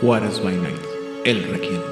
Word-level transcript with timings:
Juárez 0.00 0.40
by 0.40 0.54
Night, 0.56 0.78
el 1.24 1.42
Requiem. 1.42 1.82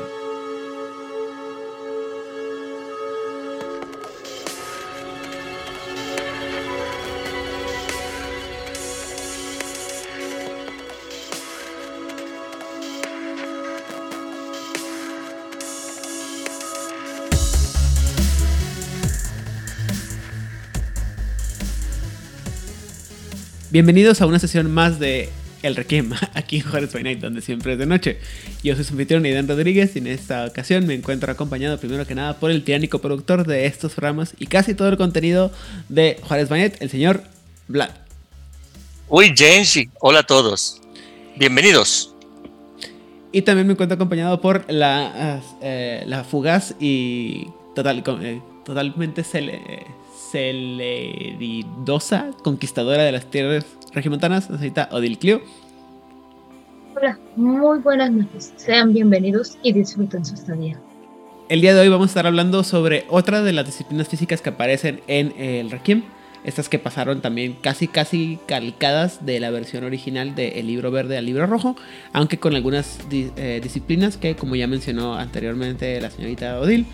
Bienvenidos 23.72 24.20
a 24.20 24.26
una 24.26 24.38
sesión 24.38 24.70
más 24.70 25.00
de 25.00 25.32
El 25.62 25.76
Requiem, 25.76 26.12
aquí 26.34 26.56
en 26.56 26.62
Juárez 26.62 26.92
by 26.92 27.02
Night, 27.02 27.20
donde 27.20 27.40
siempre 27.40 27.72
es 27.72 27.78
de 27.78 27.86
noche. 27.86 28.18
Yo 28.62 28.74
soy 28.74 28.84
su 28.84 28.92
anfitrión 28.92 29.24
Aidan 29.24 29.48
Rodríguez 29.48 29.96
y 29.96 29.98
en 29.98 30.06
esta 30.06 30.46
ocasión 30.46 30.86
me 30.86 30.94
encuentro 30.94 31.30
acompañado 31.30 31.78
primero 31.78 32.06
que 32.06 32.14
nada 32.14 32.38
por 32.38 32.50
el 32.50 32.62
tiránico 32.62 33.00
productor 33.00 33.46
de 33.46 33.66
estos 33.66 33.94
programas 33.94 34.34
y 34.38 34.46
casi 34.46 34.74
todo 34.74 34.88
el 34.88 34.96
contenido 34.96 35.50
de 35.88 36.18
Juárez 36.22 36.48
by 36.48 36.60
Night, 36.60 36.74
el 36.80 36.90
señor 36.90 37.22
Vlad. 37.68 37.90
Uy, 39.08 39.32
Genji, 39.36 39.88
hola 40.00 40.20
a 40.20 40.22
todos. 40.24 40.80
Bienvenidos. 41.36 42.14
Y 43.32 43.42
también 43.42 43.66
me 43.66 43.74
encuentro 43.74 43.96
acompañado 43.96 44.40
por 44.40 44.64
la, 44.72 45.42
eh, 45.60 46.02
la 46.06 46.24
fugaz 46.24 46.74
y 46.80 47.46
total, 47.74 48.02
eh, 48.22 48.40
totalmente 48.64 49.22
cele, 49.22 49.60
celeridosa 50.36 52.30
conquistadora 52.42 53.04
de 53.04 53.12
las 53.12 53.24
tierras 53.24 53.64
regiomontanas, 53.94 54.50
la 54.50 54.58
señorita 54.58 54.90
Odil 54.92 55.16
Clio. 55.16 55.40
Hola, 56.94 57.18
muy 57.36 57.78
buenas 57.78 58.10
noches. 58.10 58.52
Sean 58.56 58.92
bienvenidos 58.92 59.56
y 59.62 59.72
disfruten 59.72 60.26
su 60.26 60.34
estadía. 60.34 60.78
El 61.48 61.62
día 61.62 61.74
de 61.74 61.80
hoy 61.80 61.88
vamos 61.88 62.08
a 62.08 62.10
estar 62.10 62.26
hablando 62.26 62.64
sobre 62.64 63.06
otra 63.08 63.40
de 63.42 63.54
las 63.54 63.64
disciplinas 63.64 64.08
físicas 64.08 64.42
que 64.42 64.50
aparecen 64.50 65.00
en 65.06 65.32
el 65.40 65.70
Requiem. 65.70 66.02
Estas 66.44 66.68
que 66.68 66.78
pasaron 66.78 67.22
también 67.22 67.54
casi 67.54 67.88
casi 67.88 68.38
calcadas 68.46 69.24
de 69.24 69.40
la 69.40 69.50
versión 69.50 69.84
original 69.84 70.34
del 70.34 70.66
libro 70.66 70.90
verde 70.90 71.16
al 71.16 71.24
libro 71.24 71.46
rojo, 71.46 71.76
aunque 72.12 72.38
con 72.38 72.54
algunas 72.54 73.00
eh, 73.10 73.60
disciplinas 73.62 74.18
que, 74.18 74.36
como 74.36 74.54
ya 74.54 74.66
mencionó 74.66 75.14
anteriormente 75.14 75.98
la 76.00 76.10
señorita 76.10 76.60
Odil, 76.60 76.86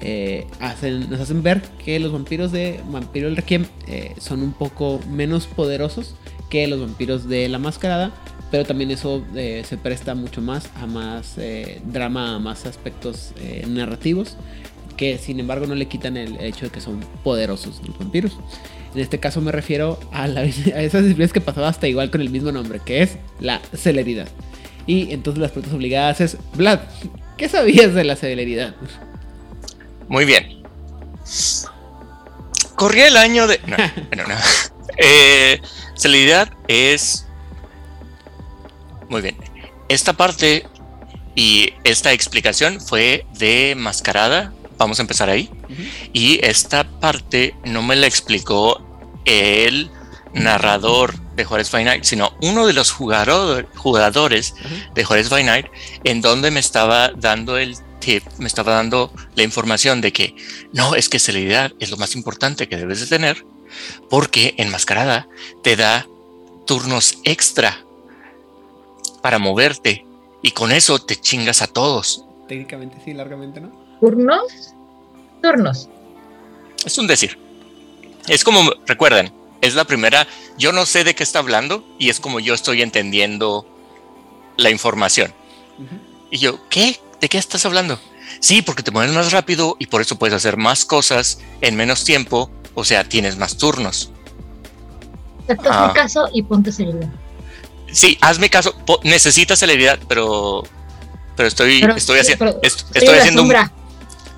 eh, 0.00 0.46
hacen, 0.60 1.10
nos 1.10 1.20
hacen 1.20 1.42
ver 1.42 1.60
que 1.84 2.00
los 2.00 2.12
vampiros 2.12 2.52
de 2.52 2.80
Vampiro 2.88 3.28
el 3.28 3.36
Requiem 3.36 3.66
eh, 3.86 4.14
son 4.18 4.42
un 4.42 4.52
poco 4.52 5.00
menos 5.08 5.46
poderosos 5.46 6.14
que 6.48 6.66
los 6.66 6.80
vampiros 6.80 7.28
de 7.28 7.48
la 7.48 7.58
mascarada, 7.58 8.10
pero 8.50 8.64
también 8.64 8.90
eso 8.90 9.22
eh, 9.34 9.62
se 9.68 9.76
presta 9.76 10.14
mucho 10.14 10.40
más 10.40 10.70
a 10.76 10.86
más 10.86 11.36
drama, 11.84 12.36
a 12.36 12.38
más 12.38 12.66
aspectos 12.66 13.32
narrativos, 13.68 14.36
que 14.96 15.18
sin 15.18 15.38
embargo 15.38 15.66
no 15.66 15.74
le 15.74 15.86
quitan 15.86 16.16
el 16.16 16.40
hecho 16.40 16.66
de 16.66 16.70
que 16.72 16.80
son 16.80 17.00
poderosos 17.22 17.80
los 17.86 17.96
vampiros. 17.98 18.38
En 18.94 19.00
este 19.00 19.20
caso 19.20 19.40
me 19.40 19.52
refiero 19.52 20.00
a, 20.12 20.26
la, 20.26 20.40
a 20.40 20.44
esas 20.44 21.02
disciplinas 21.02 21.32
que 21.32 21.40
pasaba 21.40 21.68
hasta 21.68 21.86
igual 21.86 22.10
con 22.10 22.20
el 22.20 22.30
mismo 22.30 22.50
nombre, 22.50 22.80
que 22.84 23.02
es 23.02 23.16
la 23.38 23.60
celeridad. 23.74 24.28
Y 24.86 25.12
entonces 25.12 25.40
las 25.40 25.52
preguntas 25.52 25.74
obligadas 25.74 26.20
es, 26.20 26.36
Vlad, 26.56 26.80
¿qué 27.36 27.48
sabías 27.48 27.94
de 27.94 28.02
la 28.02 28.16
celeridad? 28.16 28.74
Muy 30.10 30.24
bien. 30.24 30.64
Corría 32.74 33.06
el 33.06 33.16
año 33.16 33.46
de... 33.46 33.60
No, 33.64 33.76
no, 34.16 34.26
no. 34.26 34.34
Eh, 34.96 35.62
celeridad 35.96 36.52
es... 36.66 37.26
Muy 39.08 39.22
bien. 39.22 39.36
Esta 39.88 40.12
parte 40.12 40.66
y 41.36 41.72
esta 41.84 42.12
explicación 42.12 42.80
fue 42.80 43.24
de 43.38 43.74
Mascarada. 43.76 44.52
Vamos 44.78 44.98
a 44.98 45.02
empezar 45.02 45.30
ahí. 45.30 45.48
Uh 45.52 45.72
-huh. 45.72 46.10
Y 46.12 46.40
esta 46.44 46.84
parte 47.00 47.54
no 47.64 47.82
me 47.82 47.94
la 47.94 48.08
explicó 48.08 48.82
el 49.26 49.90
narrador 50.34 51.14
de 51.36 51.44
Juárez 51.44 51.70
by 51.70 51.84
Night, 51.84 52.04
sino 52.04 52.32
uno 52.42 52.66
de 52.66 52.72
los 52.72 52.90
jugador, 52.90 53.68
jugadores 53.76 54.54
uh 54.54 54.64
-huh. 54.64 54.92
de 54.94 55.04
Juárez 55.04 55.28
by 55.28 55.44
Night, 55.44 55.66
en 56.02 56.20
donde 56.20 56.50
me 56.50 56.58
estaba 56.58 57.10
dando 57.10 57.58
el 57.58 57.76
tip, 58.00 58.24
me 58.38 58.46
estaba 58.46 58.72
dando 58.72 59.12
la 59.34 59.42
información 59.42 60.00
de 60.00 60.12
que 60.12 60.34
no, 60.72 60.94
es 60.94 61.08
que 61.08 61.18
celeridad 61.18 61.72
es 61.78 61.90
lo 61.90 61.96
más 61.96 62.16
importante 62.16 62.68
que 62.68 62.76
debes 62.76 63.00
de 63.00 63.06
tener, 63.06 63.44
porque 64.08 64.54
Enmascarada 64.56 65.28
te 65.62 65.76
da 65.76 66.06
turnos 66.66 67.18
extra 67.24 67.84
para 69.22 69.38
moverte 69.38 70.04
y 70.42 70.50
con 70.52 70.72
eso 70.72 70.98
te 70.98 71.16
chingas 71.16 71.62
a 71.62 71.66
todos. 71.66 72.24
Técnicamente 72.48 72.96
sí, 73.04 73.12
largamente 73.12 73.60
no. 73.60 73.70
¿Turnos? 74.00 74.74
Turnos. 75.42 75.88
Es 76.84 76.98
un 76.98 77.06
decir. 77.06 77.38
Es 78.26 78.44
como, 78.44 78.72
recuerden, 78.86 79.32
es 79.60 79.74
la 79.74 79.84
primera, 79.84 80.26
yo 80.58 80.72
no 80.72 80.86
sé 80.86 81.04
de 81.04 81.14
qué 81.14 81.22
está 81.22 81.38
hablando 81.38 81.84
y 81.98 82.08
es 82.08 82.20
como 82.20 82.40
yo 82.40 82.54
estoy 82.54 82.82
entendiendo 82.82 83.66
la 84.56 84.70
información. 84.70 85.32
Uh 85.78 85.82
-huh. 85.82 86.00
Y 86.30 86.38
yo, 86.38 86.68
¿qué? 86.68 86.98
¿De 87.20 87.28
qué 87.28 87.38
estás 87.38 87.66
hablando? 87.66 88.00
Sí, 88.40 88.62
porque 88.62 88.82
te 88.82 88.90
mueves 88.90 89.12
más 89.14 89.32
rápido 89.32 89.76
y 89.78 89.86
por 89.86 90.00
eso 90.00 90.18
puedes 90.18 90.34
hacer 90.34 90.56
más 90.56 90.84
cosas 90.84 91.40
en 91.60 91.76
menos 91.76 92.04
tiempo, 92.04 92.50
o 92.74 92.84
sea, 92.84 93.04
tienes 93.04 93.36
más 93.36 93.56
turnos. 93.56 94.10
Hazme 95.48 95.68
ah. 95.68 95.92
caso 95.94 96.28
y 96.32 96.42
ponte 96.42 96.72
celeridad. 96.72 97.10
Sí, 97.92 98.16
hazme 98.20 98.48
caso, 98.48 98.74
necesitas 99.02 99.58
celeridad, 99.58 99.98
pero 100.08 100.62
pero 101.36 101.48
estoy 101.48 101.80
pero, 101.80 101.96
estoy, 101.96 102.18
haci 102.20 102.36
pero, 102.36 102.58
estoy, 102.62 102.90
estoy 102.94 103.18
haciendo 103.18 103.42
un 103.42 103.48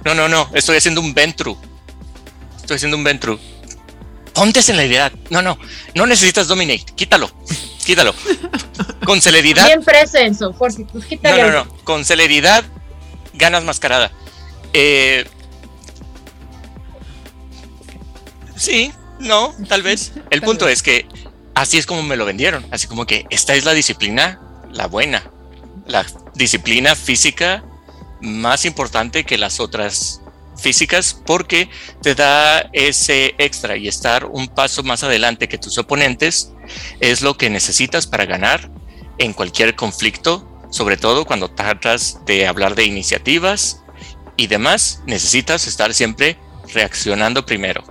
No, 0.05 0.15
no, 0.15 0.29
no, 0.29 0.49
estoy 0.55 0.79
haciendo 0.79 1.01
un 1.01 1.13
ventru. 1.13 1.57
Estoy 2.57 2.77
haciendo 2.77 2.97
un 2.97 3.05
ventru. 3.05 3.39
Ponte 4.33 4.63
celeridad. 4.63 5.13
No, 5.29 5.43
no, 5.43 5.59
no 5.95 6.07
necesitas 6.07 6.49
dominate, 6.49 6.87
quítalo. 6.95 7.31
Quítalo. 7.85 8.15
Con 9.05 9.21
celeridad. 9.21 9.67
Bien 9.67 9.83
presenso, 9.83 10.53
por 10.53 10.73
si 10.73 10.85
pues 10.85 11.05
quítalo. 11.05 11.43
No, 11.43 11.51
no, 11.51 11.65
no. 11.65 11.79
Con 11.85 12.05
celeridad 12.05 12.65
ganas 13.35 13.65
mascarada. 13.65 14.11
Eh, 14.73 15.27
sí, 18.57 18.93
no, 19.19 19.55
tal 19.69 19.83
vez. 19.83 20.13
El 20.31 20.41
tal 20.41 20.49
punto 20.49 20.67
vez. 20.67 20.79
es 20.79 20.83
que 20.83 21.07
así 21.55 21.79
es 21.79 21.87
como 21.87 22.03
me 22.03 22.17
lo 22.17 22.25
vendieron. 22.25 22.67
Así 22.71 22.87
como 22.87 23.07
que 23.07 23.27
esta 23.31 23.55
es 23.55 23.65
la 23.65 23.75
disciplina, 23.75 24.41
la 24.71 24.87
buena. 24.87 25.31
La 25.87 26.07
disciplina 26.35 26.95
física 26.95 27.65
más 28.21 28.65
importante 28.65 29.25
que 29.25 29.37
las 29.37 29.59
otras 29.61 30.23
físicas 30.57 31.21
porque 31.27 31.69
te 32.03 32.15
da 32.15 32.71
ese 32.73 33.35
extra 33.39 33.77
y 33.77 33.89
estar 33.89 34.27
un 34.27 34.49
paso 34.49 34.83
más 34.83 35.03
adelante 35.03 35.49
que 35.49 35.59
tus 35.59 35.77
oponentes 35.79 36.53
es 37.01 37.23
lo 37.23 37.37
que 37.37 37.51
necesitas 37.51 38.07
para 38.07 38.27
ganar 38.27 38.71
en 39.19 39.33
cualquier 39.33 39.75
conflicto, 39.75 40.49
sobre 40.73 40.97
todo 40.97 41.27
cuando 41.27 41.51
tratas 41.51 42.19
de 42.25 42.47
hablar 42.47 42.75
de 42.75 42.85
iniciativas 42.85 43.85
y 44.37 44.47
demás, 44.47 45.03
necesitas 45.07 45.67
estar 45.67 45.93
siempre 45.93 46.39
reaccionando 46.73 47.45
primero, 47.45 47.85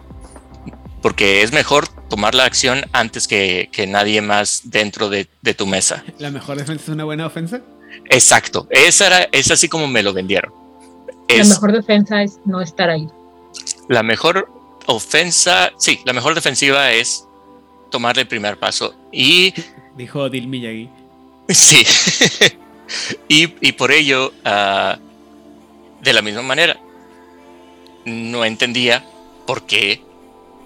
porque 1.01 1.43
es 1.43 1.53
mejor 1.53 1.87
tomar 2.09 2.33
la 2.33 2.45
acción 2.45 2.83
antes 2.91 3.27
que, 3.27 3.69
que 3.71 3.85
nadie 3.85 4.21
más 4.21 4.63
dentro 4.65 5.09
de, 5.09 5.27
de, 5.41 5.53
tu 5.53 5.67
mesa. 5.67 6.03
¿La 6.17 6.31
mejor 6.31 6.57
defensa 6.57 6.83
es 6.83 6.89
una 6.89 7.03
buena 7.05 7.27
ofensa? 7.27 7.61
Exacto, 8.09 8.67
esa 8.71 9.07
era, 9.07 9.29
es 9.31 9.51
así 9.51 9.69
como 9.69 9.87
me 9.87 10.01
lo 10.01 10.11
vendieron. 10.11 10.51
Es, 11.27 11.47
la 11.47 11.53
mejor 11.53 11.71
defensa 11.73 12.23
es 12.23 12.39
no 12.45 12.61
estar 12.61 12.89
ahí. 12.89 13.07
La 13.87 14.01
mejor 14.01 14.49
ofensa, 14.87 15.71
sí, 15.77 15.99
la 16.03 16.13
mejor 16.13 16.33
defensiva 16.33 16.91
es 16.91 17.25
tomar 17.91 18.17
el 18.17 18.27
primer 18.27 18.57
paso. 18.57 18.95
Y. 19.11 19.53
Dijo 19.95 20.29
Dil 20.29 20.47
Miyagi. 20.47 20.89
Sí. 21.49 21.85
Y, 23.27 23.53
y, 23.61 23.71
por 23.73 23.91
ello, 23.91 24.33
uh, 24.45 24.97
de 26.01 26.13
la 26.13 26.21
misma 26.21 26.41
manera, 26.41 26.77
no 28.05 28.45
entendía 28.45 29.03
por 29.45 29.65
qué. 29.65 30.03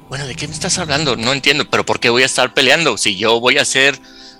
Bueno, 0.10 0.28
¿de 0.28 0.36
qué 0.36 0.48
me 0.48 0.54
estás 0.54 0.78
hablando? 0.78 1.16
No 1.16 1.34
entiendo, 1.34 1.70
pero 1.70 1.86
¿por 1.86 2.00
qué 2.00 2.10
voy 2.10 2.24
a 2.24 2.28
estar 2.28 2.54
peleando? 2.54 2.98
Si 2.98 3.18
yo 3.18 3.40
voy 3.40 3.58
a 3.58 3.66
ser 3.66 4.00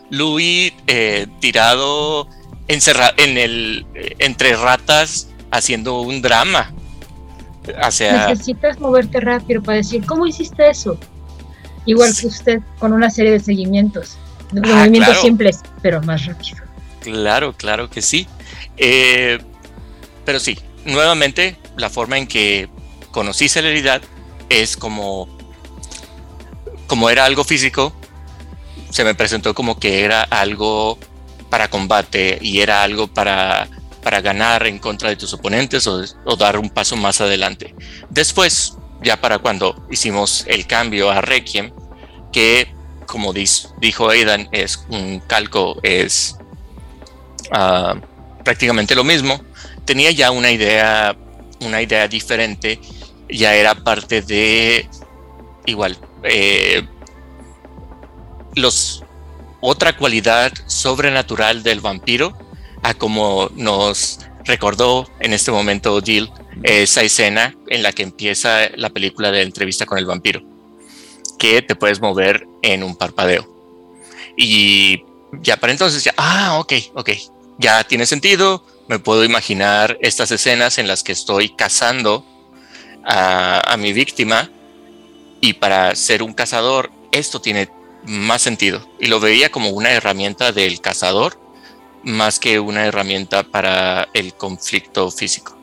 Louis 0.10 0.74
eh, 0.88 1.28
tirado 1.40 2.28
encerrado 2.68 3.14
en 3.18 3.38
el 3.38 3.86
eh, 3.96 4.16
entre 4.20 4.56
ratas 4.56 5.30
haciendo 5.52 6.02
un 6.02 6.22
drama. 6.22 6.72
O 7.86 7.92
sea, 7.92 8.28
necesitas 8.28 8.80
moverte 8.80 9.20
rápido 9.20 9.62
para 9.64 9.78
decir 9.78 10.06
cómo 10.06 10.28
hiciste 10.28 10.70
eso. 10.70 10.98
Igual 11.86 12.14
sí. 12.14 12.22
que 12.22 12.28
usted 12.28 12.60
con 12.80 12.94
una 12.94 13.10
serie 13.10 13.32
de 13.32 13.40
seguimientos, 13.40 14.18
de 14.52 14.62
ah, 14.64 14.76
movimientos 14.76 15.14
claro. 15.14 15.22
simples, 15.22 15.62
pero 15.82 16.02
más 16.02 16.26
rápido. 16.26 16.58
Claro, 17.06 17.54
claro 17.54 17.90
que 17.90 18.02
sí. 18.02 18.28
Eh, 18.78 19.38
pero 20.26 20.40
sí, 20.40 20.58
nuevamente 20.86 21.56
la 21.78 21.92
forma 21.92 22.18
en 22.18 22.26
que 22.26 22.68
conocí 23.12 23.48
celeridad 23.48 24.02
es 24.50 24.76
como 24.76 25.30
como 26.88 27.10
era 27.10 27.26
algo 27.26 27.44
físico, 27.44 27.94
se 28.90 29.04
me 29.04 29.16
presentó 29.16 29.54
como 29.54 29.80
que 29.80 30.04
era 30.04 30.22
algo 30.22 31.00
para 31.50 31.68
combate 31.68 32.38
y 32.42 32.62
era 32.62 32.84
algo 32.84 33.08
para, 33.08 33.68
para 34.04 34.22
ganar 34.22 34.68
en 34.68 34.78
contra 34.78 35.10
de 35.10 35.16
tus 35.16 35.34
oponentes 35.34 35.88
o, 35.88 36.04
o 36.26 36.36
dar 36.36 36.60
un 36.60 36.70
paso 36.70 36.96
más 36.96 37.22
adelante. 37.22 37.74
Después, 38.10 38.78
ya 39.02 39.20
para 39.20 39.40
cuando 39.40 39.88
hicimos 39.90 40.46
el 40.48 40.68
cambio 40.68 41.10
a 41.10 41.22
Requiem, 41.22 41.72
que 42.32 42.76
como 43.06 43.34
dijo 43.34 44.10
Aidan, 44.10 44.50
es 44.52 44.86
un 44.90 45.20
calco, 45.22 45.80
es 45.84 46.38
uh, 47.52 48.00
prácticamente 48.44 48.96
lo 48.96 49.04
mismo. 49.04 49.42
Tenía 49.86 50.12
ya 50.12 50.32
una 50.32 50.52
idea, 50.52 51.16
una 51.62 51.82
idea 51.82 52.08
diferente, 52.08 52.80
ya 53.30 53.56
era 53.56 53.76
parte 53.76 54.22
de 54.22 54.88
igual 55.66 55.98
eh, 56.24 56.84
los 58.56 59.04
otra 59.62 59.98
cualidad 59.98 60.54
sobrenatural 60.68 61.64
del 61.64 61.82
vampiro, 61.82 62.38
a 62.84 62.94
como 62.94 63.50
nos 63.56 64.20
recordó 64.44 65.10
en 65.20 65.34
este 65.34 65.52
momento 65.52 65.96
Odile 65.96 66.32
esa 66.64 67.02
escena 67.02 67.56
en 67.68 67.82
la 67.82 67.92
que 67.92 68.04
empieza 68.04 68.70
la 68.76 68.92
película 68.92 69.32
de 69.32 69.42
entrevista 69.42 69.86
con 69.86 69.98
el 69.98 70.06
vampiro, 70.06 70.42
que 71.40 71.62
te 71.64 71.76
puedes 71.76 72.00
mover 72.00 72.46
en 72.62 72.84
un 72.84 72.96
parpadeo. 72.96 73.48
Y 74.38 75.04
ya 75.42 75.58
para 75.58 75.74
entonces 75.74 76.04
ya, 76.04 76.14
ah, 76.18 76.60
ok, 76.60 76.74
ok, 76.94 77.10
ya 77.58 77.84
tiene 77.84 78.06
sentido, 78.06 78.66
me 78.88 79.00
puedo 79.00 79.24
imaginar 79.24 79.98
estas 80.02 80.32
escenas 80.32 80.78
en 80.78 80.88
las 80.88 81.04
que 81.04 81.12
estoy 81.12 81.50
cazando 81.50 82.26
a, 83.04 83.76
mi 83.78 83.94
víctima 83.94 84.50
y 85.42 85.54
para 85.54 85.96
ser 85.96 86.24
un 86.24 86.34
cazador 86.34 86.92
esto 87.12 87.40
tiene 87.40 87.70
más 88.04 88.42
sentido 88.42 88.88
y 89.00 89.08
lo 89.08 89.20
veía 89.20 89.52
como 89.52 89.70
una 89.70 89.92
herramienta 89.92 90.52
del 90.52 90.82
cazador 90.82 91.40
más 92.04 92.40
que 92.40 92.60
una 92.60 92.86
herramienta 92.86 93.44
para 93.44 94.08
el 94.14 94.34
conflicto 94.36 95.10
físico. 95.10 95.58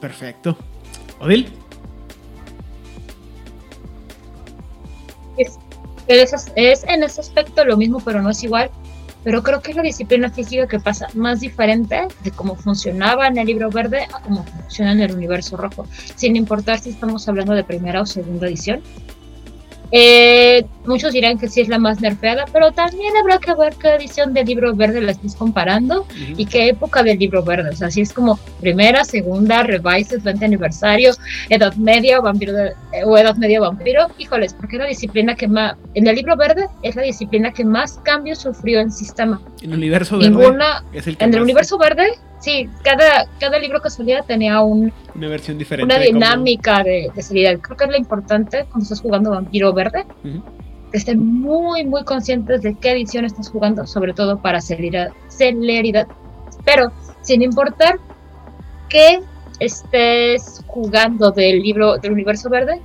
Perfecto. 0.00 0.56
Odil. 1.18 1.50
Es, 5.38 5.58
es, 6.56 6.84
en 6.84 7.02
ese 7.02 7.20
aspecto 7.20 7.64
lo 7.64 7.76
mismo, 7.76 8.00
pero 8.00 8.20
no 8.20 8.30
es 8.30 8.42
igual. 8.42 8.70
Pero 9.24 9.42
creo 9.42 9.60
que 9.60 9.70
es 9.70 9.76
la 9.76 9.82
disciplina 9.82 10.30
física 10.30 10.66
que 10.66 10.80
pasa 10.80 11.06
más 11.14 11.40
diferente 11.40 12.08
de 12.22 12.30
cómo 12.30 12.56
funcionaba 12.56 13.28
en 13.28 13.38
el 13.38 13.46
libro 13.46 13.70
verde 13.70 14.06
a 14.12 14.20
cómo 14.20 14.44
funciona 14.44 14.92
en 14.92 15.00
el 15.00 15.14
universo 15.14 15.56
rojo, 15.56 15.86
sin 16.16 16.36
importar 16.36 16.80
si 16.80 16.90
estamos 16.90 17.28
hablando 17.28 17.54
de 17.54 17.64
primera 17.64 18.02
o 18.02 18.06
segunda 18.06 18.48
edición. 18.48 18.82
Eh, 19.94 20.64
muchos 20.86 21.12
dirán 21.12 21.38
que 21.38 21.48
sí 21.48 21.60
es 21.60 21.68
la 21.68 21.78
más 21.78 22.00
nerfeada, 22.00 22.46
pero 22.50 22.72
también 22.72 23.14
habrá 23.14 23.38
que 23.38 23.54
ver 23.54 23.74
qué 23.74 23.94
edición 23.94 24.32
del 24.32 24.46
libro 24.46 24.74
verde 24.74 25.02
la 25.02 25.12
estés 25.12 25.36
comparando 25.36 26.06
y 26.36 26.46
qué 26.46 26.68
época 26.68 27.02
del 27.02 27.18
libro 27.18 27.42
verde. 27.42 27.68
O 27.70 27.76
sea, 27.76 27.90
si 27.90 28.00
es 28.00 28.12
como 28.12 28.38
primera, 28.60 29.04
segunda, 29.04 29.62
revises, 29.62 30.22
20 30.22 30.46
aniversario, 30.46 31.12
edad 31.50 31.74
media 31.74 32.20
vampiro 32.20 32.54
o 33.04 33.18
edad 33.18 33.36
media 33.36 33.60
vampiro. 33.60 34.08
Híjoles, 34.16 34.54
porque 34.54 34.76
es 34.76 34.82
la 34.82 34.88
disciplina 34.88 35.34
que 35.34 35.46
más, 35.46 35.76
en 35.92 36.06
el 36.06 36.16
libro 36.16 36.36
verde 36.36 36.68
es 36.82 36.96
la 36.96 37.02
disciplina 37.02 37.52
que 37.52 37.64
más 37.64 38.00
cambios 38.02 38.38
sufrió 38.38 38.80
en 38.80 38.90
sistema. 38.90 39.42
En 39.60 39.72
el 39.72 39.78
universo 39.78 40.16
verde. 40.16 40.30
Ninguna, 40.30 40.84
en 40.94 41.34
el 41.34 41.42
universo 41.42 41.76
verde 41.76 42.14
sí, 42.42 42.68
cada, 42.82 43.26
cada 43.38 43.58
libro 43.58 43.80
que 43.80 43.88
salía 43.88 44.22
tenía 44.22 44.60
un, 44.60 44.92
una 45.14 45.28
versión 45.28 45.56
diferente. 45.56 45.94
Una 45.94 46.02
dinámica 46.02 46.82
de, 46.82 47.10
de, 47.14 47.22
salida. 47.22 47.56
Creo 47.58 47.76
que 47.76 47.84
es 47.84 47.90
lo 47.90 47.96
importante 47.96 48.66
cuando 48.70 48.82
estás 48.82 49.00
jugando 49.00 49.30
Vampiro 49.30 49.72
Verde, 49.72 50.04
que 50.90 50.98
estén 50.98 51.24
muy, 51.24 51.84
muy 51.84 52.04
conscientes 52.04 52.62
de 52.62 52.74
qué 52.74 52.92
edición 52.92 53.24
estás 53.24 53.48
jugando, 53.48 53.86
sobre 53.86 54.12
todo 54.12 54.42
para 54.42 54.60
celeridad. 54.60 55.12
celeridad. 55.28 56.06
Pero, 56.64 56.92
sin 57.22 57.42
importar 57.42 57.98
que 58.88 59.20
estés 59.60 60.62
jugando 60.66 61.30
del 61.30 61.62
libro 61.62 61.96
del 61.98 62.12
universo 62.12 62.50
verde, 62.50 62.80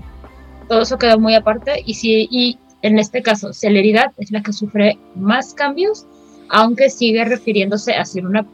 todo 0.70 0.82
eso 0.82 0.98
queda 0.98 1.18
muy 1.18 1.34
aparte. 1.34 1.82
Y, 1.86 1.96
si, 1.96 2.28
y 2.30 2.60
en 2.84 3.00
este 3.00 3.22
caso, 3.22 3.54
celeridad 3.54 4.12
es 4.18 4.32
la 4.32 4.42
que 4.42 4.54
sufre 4.54 4.98
más 5.16 5.54
cambios, 5.54 6.06
aunque 6.50 6.90
sigue 6.90 7.26
refiriéndose 7.26 7.94
a 7.94 8.06
ser 8.06 8.26
una 8.26 8.46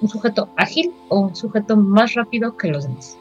un 0.00 0.08
sujeto 0.08 0.48
ágil 0.56 0.92
o 1.08 1.20
un 1.20 1.36
sujeto 1.36 1.76
más 1.76 2.14
rápido 2.14 2.56
que 2.56 2.68
los 2.68 2.84
demás. 2.84 3.16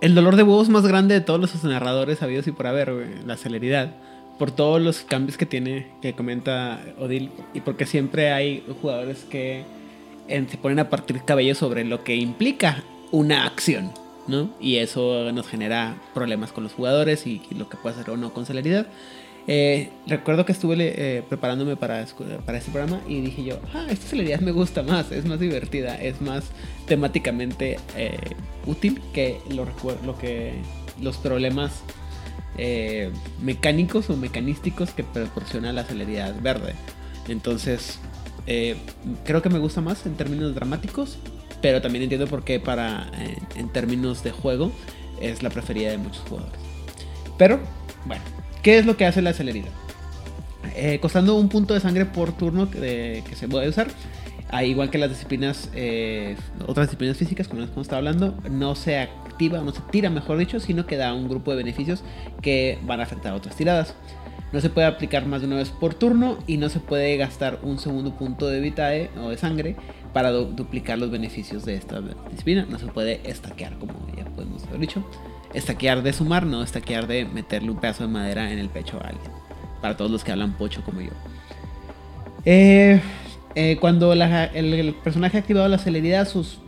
El 0.00 0.14
dolor 0.14 0.36
de 0.36 0.44
huevos 0.44 0.68
más 0.68 0.86
grande 0.86 1.14
de 1.14 1.20
todos 1.20 1.40
los 1.40 1.64
narradores 1.64 2.22
habidos 2.22 2.46
y 2.46 2.52
por 2.52 2.66
haber, 2.66 3.22
la 3.26 3.36
celeridad. 3.36 3.96
Por 4.38 4.52
todos 4.52 4.80
los 4.80 5.00
cambios 5.00 5.36
que 5.36 5.46
tiene, 5.46 5.88
que 6.00 6.12
comenta 6.12 6.80
Odil, 7.00 7.30
y 7.52 7.60
porque 7.60 7.86
siempre 7.86 8.30
hay 8.30 8.64
jugadores 8.80 9.24
que 9.24 9.64
se 10.28 10.56
ponen 10.58 10.78
a 10.78 10.88
partir 10.88 11.22
cabello 11.24 11.56
sobre 11.56 11.84
lo 11.84 12.04
que 12.04 12.14
implica 12.14 12.84
una 13.10 13.46
acción, 13.46 13.90
¿no? 14.28 14.50
Y 14.60 14.76
eso 14.76 15.32
nos 15.32 15.48
genera 15.48 15.96
problemas 16.14 16.52
con 16.52 16.62
los 16.62 16.74
jugadores 16.74 17.26
y, 17.26 17.42
y 17.50 17.54
lo 17.56 17.68
que 17.68 17.76
puede 17.76 17.96
hacer 17.96 18.10
o 18.10 18.16
no 18.16 18.32
con 18.32 18.46
celeridad. 18.46 18.86
Eh, 19.50 19.88
recuerdo 20.06 20.44
que 20.44 20.52
estuve 20.52 20.76
eh, 20.78 21.22
preparándome 21.26 21.74
para, 21.74 22.04
para 22.44 22.58
este 22.58 22.70
programa 22.70 23.00
y 23.08 23.22
dije 23.22 23.44
yo, 23.44 23.58
ah, 23.72 23.86
esta 23.88 24.06
celeridad 24.06 24.40
me 24.40 24.52
gusta 24.52 24.82
más, 24.82 25.10
es 25.10 25.24
más 25.24 25.40
divertida, 25.40 25.96
es 25.96 26.20
más 26.20 26.44
temáticamente 26.86 27.78
eh, 27.96 28.18
útil 28.66 29.00
que 29.14 29.40
lo, 29.48 29.66
lo, 30.04 30.18
que 30.18 30.52
los 31.00 31.16
problemas 31.16 31.82
mecánicos 33.40 34.10
o 34.10 34.16
mecanísticos 34.16 34.90
que 34.90 35.04
proporciona 35.04 35.72
la 35.72 35.84
celeridad 35.84 36.34
verde. 36.42 36.74
Entonces, 37.28 38.00
creo 38.44 39.42
que 39.42 39.48
me 39.48 39.60
gusta 39.60 39.80
más 39.80 40.04
en 40.06 40.16
términos 40.16 40.56
dramáticos, 40.56 41.18
pero 41.62 41.80
también 41.80 42.02
entiendo 42.02 42.26
por 42.26 42.42
qué 42.42 42.58
para, 42.58 43.12
en 43.54 43.68
términos 43.68 44.24
de 44.24 44.32
juego 44.32 44.72
es 45.20 45.44
la 45.44 45.50
preferida 45.50 45.92
de 45.92 45.98
muchos 45.98 46.22
jugadores. 46.28 46.58
Pero, 47.38 47.60
bueno, 48.06 48.24
¿Qué 48.62 48.78
es 48.78 48.86
lo 48.86 48.96
que 48.96 49.06
hace 49.06 49.22
la 49.22 49.32
celeridad? 49.32 49.70
Eh, 50.74 50.98
costando 51.00 51.36
un 51.36 51.48
punto 51.48 51.74
de 51.74 51.80
sangre 51.80 52.06
por 52.06 52.32
turno 52.36 52.70
que, 52.70 53.22
se 53.34 53.48
puede 53.48 53.68
usar. 53.68 53.88
igual 54.64 54.90
que 54.90 54.98
las 54.98 55.10
disciplinas, 55.10 55.70
eh, 55.74 56.36
otras 56.66 56.88
disciplinas 56.88 57.16
físicas, 57.16 57.48
como 57.48 57.62
hemos 57.62 57.76
estado 57.78 57.98
hablando, 57.98 58.34
no 58.50 58.74
se 58.74 58.98
activa, 58.98 59.60
no 59.60 59.72
se 59.72 59.80
tira, 59.90 60.10
mejor 60.10 60.38
dicho, 60.38 60.60
sino 60.60 60.86
que 60.86 60.96
da 60.96 61.14
un 61.14 61.28
grupo 61.28 61.52
de 61.52 61.58
beneficios 61.58 62.02
que 62.42 62.78
van 62.82 63.00
a 63.00 63.04
afectar 63.04 63.32
a 63.32 63.36
otras 63.36 63.56
tiradas. 63.56 63.94
No 64.52 64.60
se 64.60 64.70
puede 64.70 64.86
aplicar 64.86 65.26
más 65.26 65.42
de 65.42 65.46
una 65.46 65.56
vez 65.56 65.70
por 65.70 65.94
turno 65.94 66.38
y 66.46 66.56
no 66.56 66.68
se 66.70 66.80
puede 66.80 67.16
gastar 67.18 67.58
un 67.62 67.78
segundo 67.78 68.14
punto 68.14 68.48
de 68.48 68.60
vitae 68.60 69.10
o 69.20 69.28
de 69.28 69.36
sangre 69.36 69.76
para 70.14 70.30
duplicar 70.32 70.98
los 70.98 71.10
beneficios 71.10 71.64
de 71.66 71.74
esta 71.74 72.00
disciplina. 72.30 72.66
No 72.68 72.78
se 72.78 72.86
puede 72.86 73.20
estaquear, 73.28 73.78
como 73.78 73.92
ya 74.16 74.24
podemos 74.24 74.64
haber 74.64 74.80
dicho 74.80 75.04
estaquear 75.54 76.02
de 76.02 76.12
sumar, 76.12 76.46
no 76.46 76.62
estaquear 76.62 77.06
de 77.06 77.24
meterle 77.24 77.70
un 77.70 77.78
pedazo 77.78 78.04
de 78.04 78.12
madera 78.12 78.52
en 78.52 78.58
el 78.58 78.68
pecho 78.68 78.98
a 79.02 79.08
alguien. 79.08 79.30
Para 79.80 79.96
todos 79.96 80.10
los 80.10 80.24
que 80.24 80.32
hablan 80.32 80.52
pocho 80.54 80.82
como 80.84 81.00
yo. 81.00 81.10
Eh, 82.44 83.00
eh, 83.54 83.76
cuando 83.80 84.12
el, 84.12 84.94
personaje 85.02 85.36
ha 85.36 85.40
activado 85.40 85.68
la 85.68 85.78
celeridad, 85.78 86.28
sus 86.28 86.58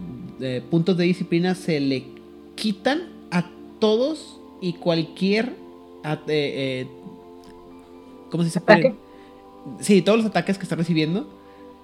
eh, 0.41 0.63
puntos 0.71 0.97
de 0.97 1.05
disciplina 1.05 1.55
se 1.55 1.81
le 1.81 2.05
quitan 2.55 3.03
a 3.31 3.45
todos 3.79 4.41
y 4.61 4.75
cualquier. 4.75 5.55
¿Cómo 8.31 8.43
se 8.43 8.49
dice? 8.49 8.59
¿Ataque? 8.59 8.95
Sí, 9.81 10.03
todos 10.03 10.19
los 10.19 10.27
ataques 10.27 10.57
que 10.57 10.65
está 10.65 10.77
recibiendo. 10.77 11.29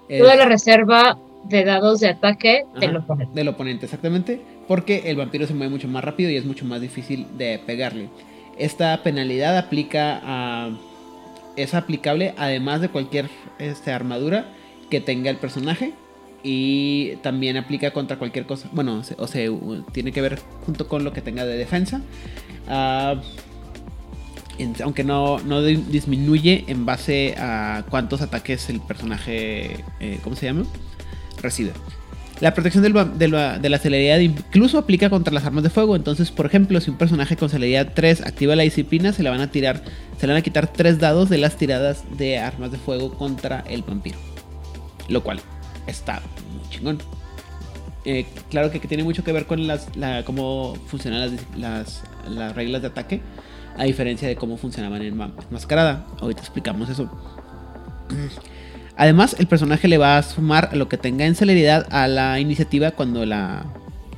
Toda 0.07 0.35
la 0.35 0.45
reserva 0.45 1.19
de 1.43 1.63
dados 1.63 1.99
de 1.99 2.09
ataque 2.09 2.65
del 2.79 2.97
oponente. 2.97 3.33
Del 3.33 3.47
oponente, 3.49 3.85
exactamente. 3.85 4.41
Porque 4.67 5.03
el 5.05 5.15
vampiro 5.15 5.47
se 5.47 5.53
mueve 5.53 5.71
mucho 5.71 5.87
más 5.87 6.03
rápido 6.03 6.29
y 6.29 6.35
es 6.35 6.45
mucho 6.45 6.65
más 6.65 6.81
difícil 6.81 7.25
de 7.37 7.59
pegarle. 7.65 8.09
Esta 8.57 9.01
penalidad 9.03 9.57
aplica 9.57 10.19
a. 10.23 10.69
Es 11.55 11.73
aplicable 11.73 12.33
además 12.37 12.81
de 12.81 12.89
cualquier 12.89 13.29
este, 13.57 13.91
armadura 13.91 14.53
que 14.89 15.01
tenga 15.01 15.29
el 15.29 15.37
personaje. 15.37 15.93
Y 16.43 17.15
también 17.23 17.57
aplica 17.57 17.91
contra 17.91 18.17
cualquier 18.17 18.45
cosa. 18.45 18.69
Bueno, 18.71 19.01
o 19.17 19.27
sea, 19.27 19.49
tiene 19.91 20.11
que 20.11 20.21
ver 20.21 20.39
junto 20.65 20.87
con 20.87 21.03
lo 21.03 21.11
que 21.11 21.21
tenga 21.21 21.45
de 21.45 21.57
defensa. 21.57 22.01
Ah, 22.67 23.15
aunque 24.83 25.03
no, 25.03 25.39
disminuye 25.61 26.65
en 26.67 26.85
base 26.85 27.35
a 27.37 27.85
cuántos 27.89 28.21
ataques 28.21 28.69
el 28.69 28.79
personaje. 28.81 29.83
Eh, 29.99 30.19
¿Cómo 30.23 30.35
se 30.35 30.45
llama? 30.45 30.65
recibe. 31.41 31.71
La 32.39 32.53
protección 32.53 32.83
de, 32.83 32.89
la, 33.29 33.79
celeridad 33.79 34.19
incluso 34.19 34.77
aplica 34.77 35.09
contra 35.09 35.33
las 35.33 35.45
armas 35.45 35.63
de 35.63 35.71
fuego. 35.71 35.95
Entonces, 35.95 36.29
por 36.29 36.45
ejemplo, 36.45 36.79
si 36.79 36.91
un 36.91 36.97
personaje 36.97 37.35
con 37.35 37.49
celeridad 37.49 37.93
3 37.95 38.21
activa 38.21 38.55
la 38.55 38.63
disciplina, 38.63 39.11
se 39.11 39.23
le 39.23 39.29
van 39.29 39.41
a 39.41 39.49
tirar, 39.49 39.81
se 40.19 40.27
le 40.27 40.33
van 40.33 40.39
a 40.39 40.43
quitar 40.43 40.71
3 40.71 40.99
dados 40.99 41.29
de 41.29 41.39
las 41.39 41.57
tiradas 41.57 42.03
de 42.17 42.37
armas 42.37 42.71
de 42.71 42.77
fuego 42.77 43.13
contra 43.13 43.63
el 43.67 43.81
vampiro. 43.81 44.17
Lo 45.09 45.23
cual 45.23 45.39
está 45.87 46.21
muy 46.51 46.69
chingón. 46.69 46.99
Eh, 48.05 48.27
claro 48.51 48.69
que, 48.69 48.79
tiene 48.79 49.03
mucho 49.03 49.23
que 49.23 49.31
ver 49.31 49.47
con 49.47 49.65
las, 49.65 49.87
cómo 50.23 50.75
funcionan 50.87 51.37
las, 51.57 52.03
las, 52.29 52.55
reglas 52.55 52.83
de 52.83 52.87
ataque, 52.89 53.21
a 53.77 53.83
diferencia 53.83 54.27
de 54.27 54.35
cómo 54.35 54.57
funcionaban 54.57 55.01
en 55.01 55.17
Mascarada. 55.49 56.05
Ahorita 56.21 56.41
explicamos 56.41 56.89
eso. 56.89 57.09
Además, 58.97 59.35
el 59.39 59.47
personaje 59.47 59.87
le 59.87 59.97
va 59.97 60.17
a 60.17 60.23
sumar 60.23 60.75
lo 60.75 60.89
que 60.89 60.97
tenga 60.97 61.25
en 61.25 61.35
celeridad 61.35 61.87
a 61.91 62.07
la 62.07 62.39
iniciativa 62.39 62.91
cuando 62.91 63.25
la. 63.25 63.65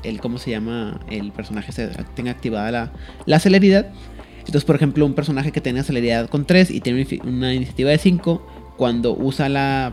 El, 0.04 0.22
¿Cómo 0.22 0.38
se 0.38 0.52
llama? 0.52 1.02
El 1.10 1.34
personaje 1.34 1.74
tenga 2.16 2.32
activada 2.32 2.72
la, 2.72 2.92
la 3.26 3.40
celeridad. 3.40 3.88
Entonces, 4.40 4.64
por 4.64 4.78
ejemplo, 4.78 5.06
un 5.06 5.14
personaje 5.14 5.52
que 5.52 5.60
tenga 5.60 5.84
celeridad 5.84 6.30
con 6.30 6.46
3 6.46 6.72
y 6.72 6.80
tiene 6.80 7.06
una 7.24 7.54
iniciativa 7.54 7.90
de 7.90 7.98
5, 7.98 8.42
cuando 8.78 9.14
usa 9.14 9.50
la, 9.50 9.92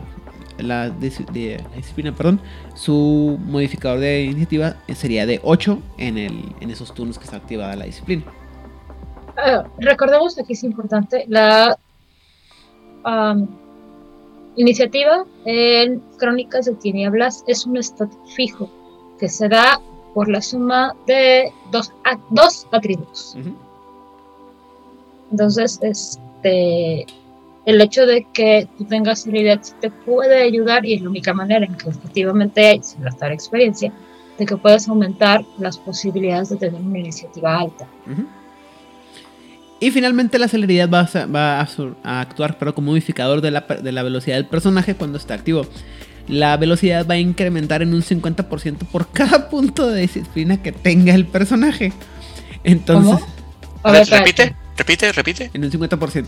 la, 0.57 0.89
disciplina, 0.89 2.15
perdón, 2.15 2.39
su 2.73 3.37
modificador 3.45 3.99
de 3.99 4.23
iniciativa 4.23 4.77
sería 4.95 5.25
de 5.25 5.41
8 5.43 5.79
en, 5.97 6.17
el, 6.17 6.55
en 6.61 6.71
esos 6.71 6.93
turnos 6.93 7.17
que 7.17 7.25
está 7.25 7.37
activada 7.37 7.75
la 7.75 7.85
disciplina. 7.85 8.23
Uh, 9.35 9.67
recordemos 9.79 10.35
que 10.35 10.53
es 10.53 10.63
importante 10.63 11.25
la 11.27 11.77
iniciativa 14.57 15.25
en 15.45 16.01
Crónicas 16.17 16.65
de 16.65 16.75
Tinieblas 16.75 17.43
es 17.47 17.65
un 17.65 17.77
stat 17.77 18.11
fijo 18.35 18.69
que 19.19 19.29
se 19.29 19.47
da 19.47 19.79
por 20.13 20.27
la 20.29 20.41
suma 20.41 20.95
de 21.05 21.51
dos, 21.71 21.93
dos 22.31 22.67
atributos. 22.71 23.37
Entonces, 25.31 25.79
este, 25.81 27.05
el 27.65 27.81
hecho 27.81 28.05
de 28.05 28.25
que 28.33 28.67
tú 28.77 28.85
tengas 28.85 29.27
idea 29.27 29.59
te 29.79 29.91
puede 29.91 30.41
ayudar 30.43 30.85
y 30.85 30.95
es 30.95 31.01
la 31.01 31.09
única 31.09 31.33
manera 31.33 31.65
en 31.65 31.75
que 31.75 31.89
efectivamente 31.89 32.65
hay, 32.65 32.81
sin 32.81 33.03
gastar 33.03 33.31
experiencia, 33.31 33.93
de 34.37 34.45
que 34.45 34.57
puedas 34.57 34.87
aumentar 34.87 35.43
las 35.59 35.77
posibilidades 35.77 36.49
de 36.49 36.57
tener 36.57 36.81
una 36.81 36.99
iniciativa 36.99 37.59
alta. 37.59 37.87
Y 39.79 39.91
finalmente 39.91 40.39
la 40.39 40.47
celeridad 40.47 40.89
va, 40.89 41.07
a, 42.03 42.21
actuar 42.21 42.57
pero 42.57 42.73
como 42.73 42.91
modificador 42.91 43.41
de 43.41 43.51
la, 43.51 43.61
de 43.61 43.91
la, 43.91 44.03
velocidad 44.03 44.37
del 44.37 44.47
personaje 44.47 44.95
cuando 44.95 45.17
está 45.17 45.35
activo. 45.35 45.67
La 46.27 46.57
velocidad 46.57 47.05
va 47.07 47.13
a 47.13 47.17
incrementar 47.17 47.81
en 47.81 47.93
un 47.93 48.01
50% 48.01 48.79
por 48.91 49.07
cada 49.11 49.49
punto 49.49 49.87
de 49.87 50.01
disciplina 50.01 50.61
que 50.61 50.71
tenga 50.71 51.13
el 51.13 51.25
personaje. 51.25 51.93
Entonces... 52.63 53.23
A 53.83 53.91
ver, 53.91 54.07
repite, 54.07 54.55
repite, 54.75 55.11
repite. 55.11 55.51
En 55.53 55.63
un 55.63 55.71
50%. 55.71 56.25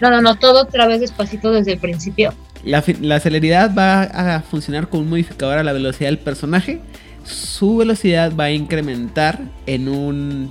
No, 0.00 0.10
no, 0.10 0.22
no, 0.22 0.36
todo 0.36 0.62
otra 0.62 0.86
vez 0.86 1.00
despacito 1.00 1.52
desde 1.52 1.72
el 1.72 1.78
principio. 1.78 2.32
La, 2.64 2.82
la 3.00 3.20
celeridad 3.20 3.74
va 3.74 4.02
a 4.02 4.40
funcionar 4.42 4.88
como 4.88 5.02
un 5.02 5.10
modificador 5.10 5.58
a 5.58 5.64
la 5.64 5.72
velocidad 5.72 6.08
del 6.08 6.18
personaje. 6.18 6.80
Su 7.24 7.78
velocidad 7.78 8.32
va 8.34 8.44
a 8.44 8.50
incrementar 8.52 9.40
en 9.66 9.88
un... 9.88 10.50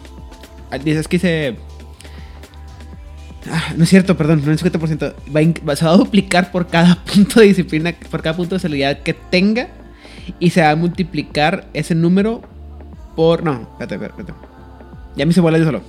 Dices 0.84 1.08
que 1.08 1.18
se 1.18 1.58
Ah, 3.48 3.74
no 3.75 3.84
es 3.84 3.89
cierto, 3.89 4.17
perdón, 4.17 4.41
no 4.46 4.51
es 4.51 4.63
50%. 4.63 5.13
Va 5.65 5.75
se 5.75 5.86
va 5.86 5.91
a 5.91 5.98
duplicar 5.98 6.51
por 6.51 6.67
cada 6.67 6.96
punto 7.13 7.39
de 7.39 7.48
disciplina, 7.48 7.93
por 8.12 8.22
cada 8.22 8.36
punto 8.36 8.55
de 8.55 8.60
celeridad 8.60 9.00
que 9.00 9.13
tenga. 9.13 9.69
Y 10.39 10.51
se 10.51 10.62
va 10.62 10.72
a 10.72 10.75
multiplicar 10.75 11.67
ese 11.74 11.96
número 11.96 12.41
por. 13.15 13.43
No, 13.43 13.62
espérate, 13.79 13.96
espérate. 13.96 14.34
Ya 15.15 15.25
me 15.25 15.34
se 15.34 15.41
vuelve 15.41 15.63
solo. 15.63 15.81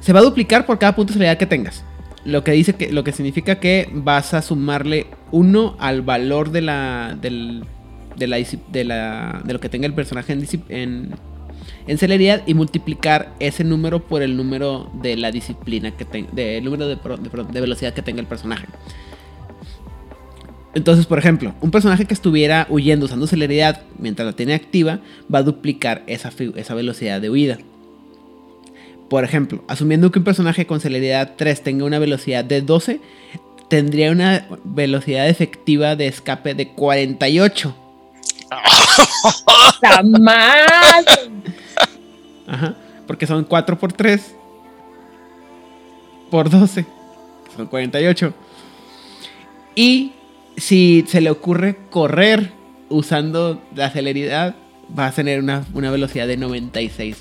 Se 0.00 0.12
va 0.12 0.20
a 0.20 0.22
duplicar 0.22 0.66
por 0.66 0.78
cada 0.78 0.96
punto 0.96 1.12
de 1.12 1.14
celeridad 1.14 1.38
que 1.38 1.46
tengas. 1.46 1.84
Lo 2.24 2.42
que 2.42 2.52
dice 2.52 2.74
que. 2.74 2.92
Lo 2.92 3.04
que 3.04 3.12
significa 3.12 3.56
que 3.56 3.88
vas 3.92 4.34
a 4.34 4.42
sumarle 4.42 5.06
1 5.30 5.76
al 5.78 6.02
valor 6.02 6.50
de 6.50 6.62
la. 6.62 7.16
Del, 7.20 7.64
de 8.16 8.26
la, 8.26 9.42
de 9.44 9.52
lo 9.52 9.60
que 9.60 9.68
tenga 9.68 9.86
el 9.86 9.94
personaje 9.94 10.32
en 10.32 11.14
en 11.88 11.96
celeridad 11.96 12.42
y 12.46 12.54
multiplicar 12.54 13.34
ese 13.40 13.64
número 13.64 14.06
por 14.06 14.22
el 14.22 14.36
número 14.36 14.90
de 15.02 15.16
la 15.16 15.32
disciplina 15.32 15.90
que 15.90 16.04
tenga, 16.04 16.30
del 16.32 16.62
número 16.62 16.86
de, 16.86 17.60
velocidad 17.60 17.94
que 17.94 18.02
tenga 18.02 18.20
el 18.20 18.26
personaje. 18.26 18.66
Entonces, 20.74 21.06
por 21.06 21.18
ejemplo, 21.18 21.54
un 21.62 21.70
personaje 21.70 22.04
que 22.04 22.12
estuviera 22.12 22.66
huyendo 22.68 23.06
usando 23.06 23.26
celeridad 23.26 23.82
mientras 23.98 24.26
la 24.26 24.34
tiene 24.34 24.54
activa 24.54 25.00
va 25.34 25.38
a 25.38 25.42
duplicar 25.42 26.04
esa, 26.06 26.30
esa 26.56 26.74
velocidad 26.74 27.22
de 27.22 27.30
huida. 27.30 27.58
Por 29.08 29.24
ejemplo, 29.24 29.64
asumiendo 29.66 30.12
que 30.12 30.18
un 30.18 30.26
personaje 30.26 30.66
con 30.66 30.80
celeridad 30.80 31.36
3 31.36 31.62
tenga 31.62 31.86
una 31.86 31.98
velocidad 31.98 32.44
de 32.44 32.60
12, 32.60 33.00
tendría 33.68 34.12
una 34.12 34.46
velocidad 34.64 35.26
efectiva 35.26 35.96
de 35.96 36.06
escape 36.06 36.54
de 36.54 36.68
48. 36.68 37.74
¡Está 38.50 40.02
mal! 40.02 41.04
Ajá. 42.46 42.74
Porque 43.06 43.26
son 43.26 43.44
4 43.44 43.78
por 43.78 43.92
3 43.92 44.34
por 46.30 46.50
12. 46.50 46.86
Son 47.56 47.66
48. 47.66 48.34
Y 49.74 50.12
si 50.56 51.04
se 51.08 51.20
le 51.20 51.30
ocurre 51.30 51.78
correr 51.90 52.52
usando 52.88 53.62
la 53.74 53.90
celeridad, 53.90 54.54
va 54.98 55.06
a 55.06 55.12
tener 55.12 55.40
una, 55.40 55.64
velocidad 55.72 56.26
de 56.26 56.36
96. 56.36 57.16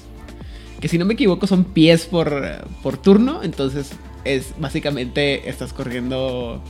Que 0.80 0.88
si 0.88 0.98
no 0.98 1.06
me 1.06 1.14
equivoco 1.14 1.48
son 1.48 1.64
pies 1.64 2.06
por, 2.06 2.66
por 2.84 2.98
turno. 2.98 3.44
Entonces 3.44 3.92
es 4.24 4.54
básicamente 4.58 5.50
estás 5.50 5.74
corriendo 5.74 6.62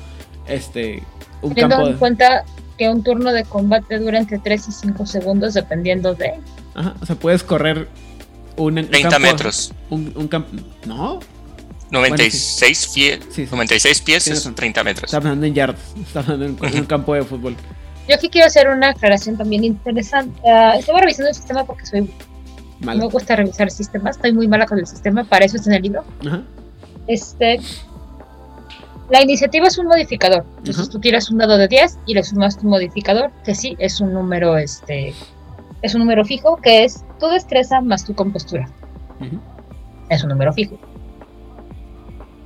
este 0.47 1.03
un 1.41 1.53
Teniendo 1.53 1.87
en 1.87 1.97
cuenta 1.97 2.45
que 2.77 2.89
un 2.89 3.03
turno 3.03 3.31
de 3.33 3.43
combate 3.43 3.99
dura 3.99 4.19
entre 4.19 4.39
3 4.39 4.67
y 4.67 4.71
5 4.71 5.05
segundos 5.05 5.53
dependiendo 5.53 6.13
de... 6.13 6.33
Ajá, 6.75 6.95
o 7.01 7.05
sea, 7.05 7.15
puedes 7.15 7.43
correr 7.43 7.87
30 8.55 9.19
metros. 9.19 9.73
Un, 9.89 10.27
campo. 10.27 10.49
¿No? 10.85 11.19
96, 11.91 12.91
pies, 12.93 13.19
96 13.51 14.01
pies 14.01 14.27
es 14.27 14.55
30 14.55 14.83
metros. 14.83 15.05
Está 15.05 15.17
hablando 15.17 15.45
en 15.45 15.53
yards, 15.53 15.79
está 16.01 16.19
hablando 16.19 16.45
en, 16.45 16.79
un 16.79 16.85
campo 16.85 17.13
de 17.13 17.23
fútbol. 17.23 17.55
Yo 18.07 18.15
aquí 18.15 18.29
quiero 18.29 18.47
hacer 18.47 18.67
una 18.67 18.89
aclaración 18.89 19.37
también 19.37 19.63
interesante. 19.63 20.39
Uh, 20.43 20.79
estaba 20.79 20.99
revisando 20.99 21.29
el 21.29 21.35
sistema 21.35 21.65
porque 21.65 21.85
soy. 21.85 22.09
No 22.79 22.95
me 22.95 23.07
gusta 23.07 23.35
revisar 23.35 23.71
sistemas, 23.71 24.17
estoy 24.17 24.33
muy 24.33 24.47
mala 24.47 24.65
con 24.67 24.77
el 24.77 24.85
sistema, 24.85 25.23
para 25.23 25.45
eso 25.45 25.57
está 25.57 25.71
en 25.71 25.75
el 25.77 25.81
libro. 25.81 26.03
Este. 27.07 27.59
La 29.09 29.21
iniciativa 29.21 29.67
es 29.67 29.77
un 29.77 29.87
modificador. 29.87 30.45
Entonces 30.57 30.89
tú 30.89 30.99
tiras 30.99 31.29
un 31.29 31.37
dado 31.37 31.57
de 31.57 31.67
10 31.67 31.99
y 32.05 32.13
le 32.13 32.23
sumas 32.23 32.57
tu 32.57 32.67
modificador, 32.67 33.31
que 33.45 33.55
sí 33.55 33.75
es 33.79 34.01
un 34.01 34.13
número 34.13 34.57
este, 34.57 35.13
es 35.81 35.93
un 35.93 36.01
número 36.01 36.25
fijo 36.25 36.57
que 36.57 36.83
es 36.83 37.05
tu 37.19 37.27
destreza 37.27 37.81
más 37.81 38.05
tu 38.05 38.15
compostura. 38.15 38.69
Es 40.09 40.23
un 40.23 40.29
número 40.29 40.51
fijo. 40.53 40.77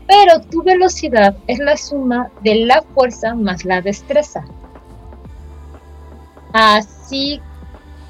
Pero 0.07 0.41
tu 0.41 0.61
velocidad 0.63 1.35
es 1.47 1.59
la 1.59 1.77
suma 1.77 2.29
de 2.41 2.65
la 2.65 2.81
fuerza 2.93 3.33
más 3.33 3.65
la 3.65 3.81
destreza. 3.81 4.43
Así 6.53 7.41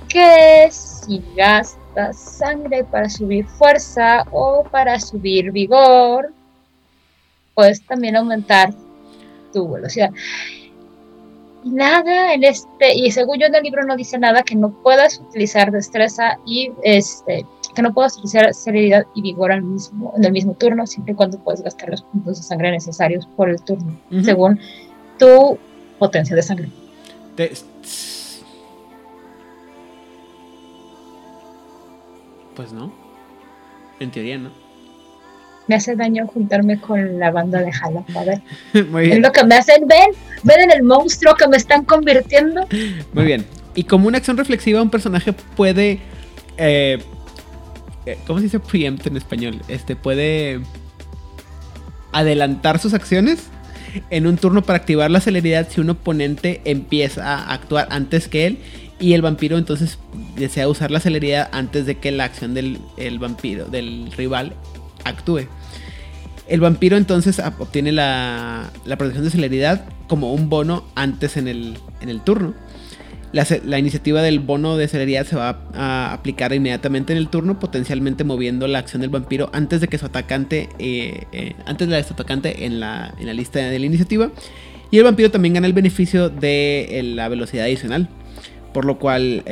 que 0.10 0.68
si 0.72 1.24
gastas 1.36 2.18
sangre 2.18 2.84
para 2.84 3.08
subir 3.08 3.46
fuerza 3.46 4.26
o 4.32 4.64
para 4.64 5.00
subir 5.00 5.52
vigor, 5.52 6.34
puedes 7.54 7.86
también 7.86 8.16
aumentar 8.16 8.74
tu 9.54 9.70
velocidad 9.70 10.12
nada 11.64 12.34
en 12.34 12.44
este, 12.44 12.94
y 12.96 13.12
según 13.12 13.40
yo 13.40 13.48
en 13.48 13.56
el 13.56 13.64
libro 13.64 13.84
no 13.84 13.96
dice 13.96 14.18
nada 14.18 14.44
que 14.44 14.56
no 14.56 14.72
puedas 14.82 15.20
utilizar 15.20 15.72
destreza 15.72 16.38
y 16.46 16.72
este, 16.84 17.46
que 17.76 17.82
no 17.82 17.94
puedas 17.94 18.14
utilizar 18.18 18.54
serenidad 18.54 19.06
y 19.16 19.22
vigor 19.22 19.52
al 19.52 19.62
mismo, 19.62 20.14
en 20.18 20.26
el 20.26 20.32
mismo 20.32 20.54
turno, 20.54 20.88
siempre 20.88 21.14
y 21.14 21.16
cuando 21.16 21.40
puedes 21.40 21.62
gastar 21.62 21.90
los 21.90 22.02
puntos 22.04 22.38
de 22.38 22.44
sangre 22.44 22.72
necesarios 22.72 23.28
por 23.36 23.50
el 23.50 23.62
turno, 23.62 24.00
según 24.24 24.60
tu 25.20 25.58
potencia 26.00 26.36
de 26.36 26.42
sangre. 26.42 26.70
Pues 32.56 32.74
no. 32.74 32.92
En 34.00 34.12
teoría 34.12 34.38
no 34.38 34.61
me 35.68 35.76
hace 35.76 35.96
daño 35.96 36.28
juntarme 36.28 36.80
con 36.80 37.20
la 37.20 37.32
banda 37.32 37.62
de 37.62 37.72
Jalapa. 37.72 38.24
Es 38.74 39.20
lo 39.20 39.32
que 39.32 39.44
me 39.44 39.56
hacen. 39.56 39.88
Ven, 39.88 40.12
ven 40.44 40.62
en 40.62 40.72
el 40.72 40.84
monstruo 40.84 41.36
que 41.36 41.48
me 41.48 41.58
están 41.58 41.86
convirtiendo. 41.86 42.68
Muy 43.14 43.26
bien. 43.26 43.46
Y 43.76 43.84
como 43.84 44.08
una 44.08 44.18
acción 44.18 44.38
reflexiva, 44.38 44.82
un 44.82 44.90
personaje 44.90 45.34
puede. 45.34 46.00
Eh, 46.58 47.00
eh, 48.06 48.18
¿Cómo 48.28 48.40
se 48.40 48.46
dice 48.46 48.60
preempt 48.60 49.08
en 49.08 49.18
español? 49.18 49.62
Este 49.68 49.96
puede 49.96 50.62
adelantar 52.12 52.80
sus 52.80 52.94
acciones 52.94 53.48
en 54.10 54.28
un 54.28 54.38
turno 54.38 54.64
para 54.64 54.78
activar 54.78 55.12
la 55.12 55.22
celeridad 55.22 55.70
si 55.70 55.82
un 55.82 55.90
oponente 55.90 56.62
empieza 56.66 57.36
a 57.36 57.54
actuar 57.54 57.88
antes 57.90 58.28
que 58.28 58.48
él 58.48 58.58
y 59.00 59.14
el 59.14 59.22
vampiro 59.22 59.58
entonces 59.58 59.98
desea 60.36 60.68
usar 60.68 60.92
la 60.92 61.00
celeridad 61.00 61.50
antes 61.52 61.86
de 61.86 61.96
que 61.96 62.12
la 62.12 62.26
acción 62.26 62.54
del 62.54 62.80
vampiro, 63.20 63.66
del 63.66 64.12
rival, 64.16 64.54
actúe. 65.04 65.48
El 66.48 66.60
vampiro 66.60 66.98
entonces 66.98 67.42
obtiene 67.60 67.92
la, 67.92 68.72
protección 68.98 69.24
de 69.24 69.32
celeridad 69.32 69.86
como 70.08 70.34
un 70.34 70.50
bono 70.50 70.84
antes 70.96 71.38
en 71.38 71.48
el, 71.48 71.78
en 72.02 72.10
el 72.10 72.22
turno. 72.22 72.54
La, 73.32 73.80
iniciativa 73.80 74.22
del 74.22 74.40
bono 74.40 74.76
de 74.76 74.90
celeridad 74.90 75.26
se 75.26 75.38
va 75.38 75.62
a 75.74 76.12
aplicar 76.12 76.52
inmediatamente 76.52 77.14
en 77.14 77.18
el 77.18 77.30
turno, 77.30 77.58
potencialmente 77.58 78.26
moviendo 78.26 78.68
la 78.68 78.80
acción 78.80 79.02
del 79.02 79.10
vampiro 79.10 79.50
antes 79.54 79.80
de 79.80 79.88
que 79.88 79.98
su 79.98 80.08
atacante, 80.08 80.68
eh, 80.80 81.24
eh, 81.32 81.56
antes 81.66 81.88
de 81.88 82.04
su 82.04 82.14
atacante 82.14 82.66
en 82.66 82.82
la, 82.82 83.14
en 83.18 83.28
la 83.28 83.34
lista 83.34 83.60
de 83.60 83.80
la 83.80 83.86
iniciativa. 83.86 84.30
Y 84.92 84.98
el 84.98 85.06
vampiro 85.06 85.32
también 85.32 85.54
gana 85.54 85.68
el 85.68 85.74
beneficio 85.74 86.28
de 86.28 87.00
eh, 87.00 87.04
la 87.04 87.30
velocidad 87.30 87.66
adicional, 87.66 88.10
por 88.74 88.84
lo 88.84 89.00
cual... 89.00 89.44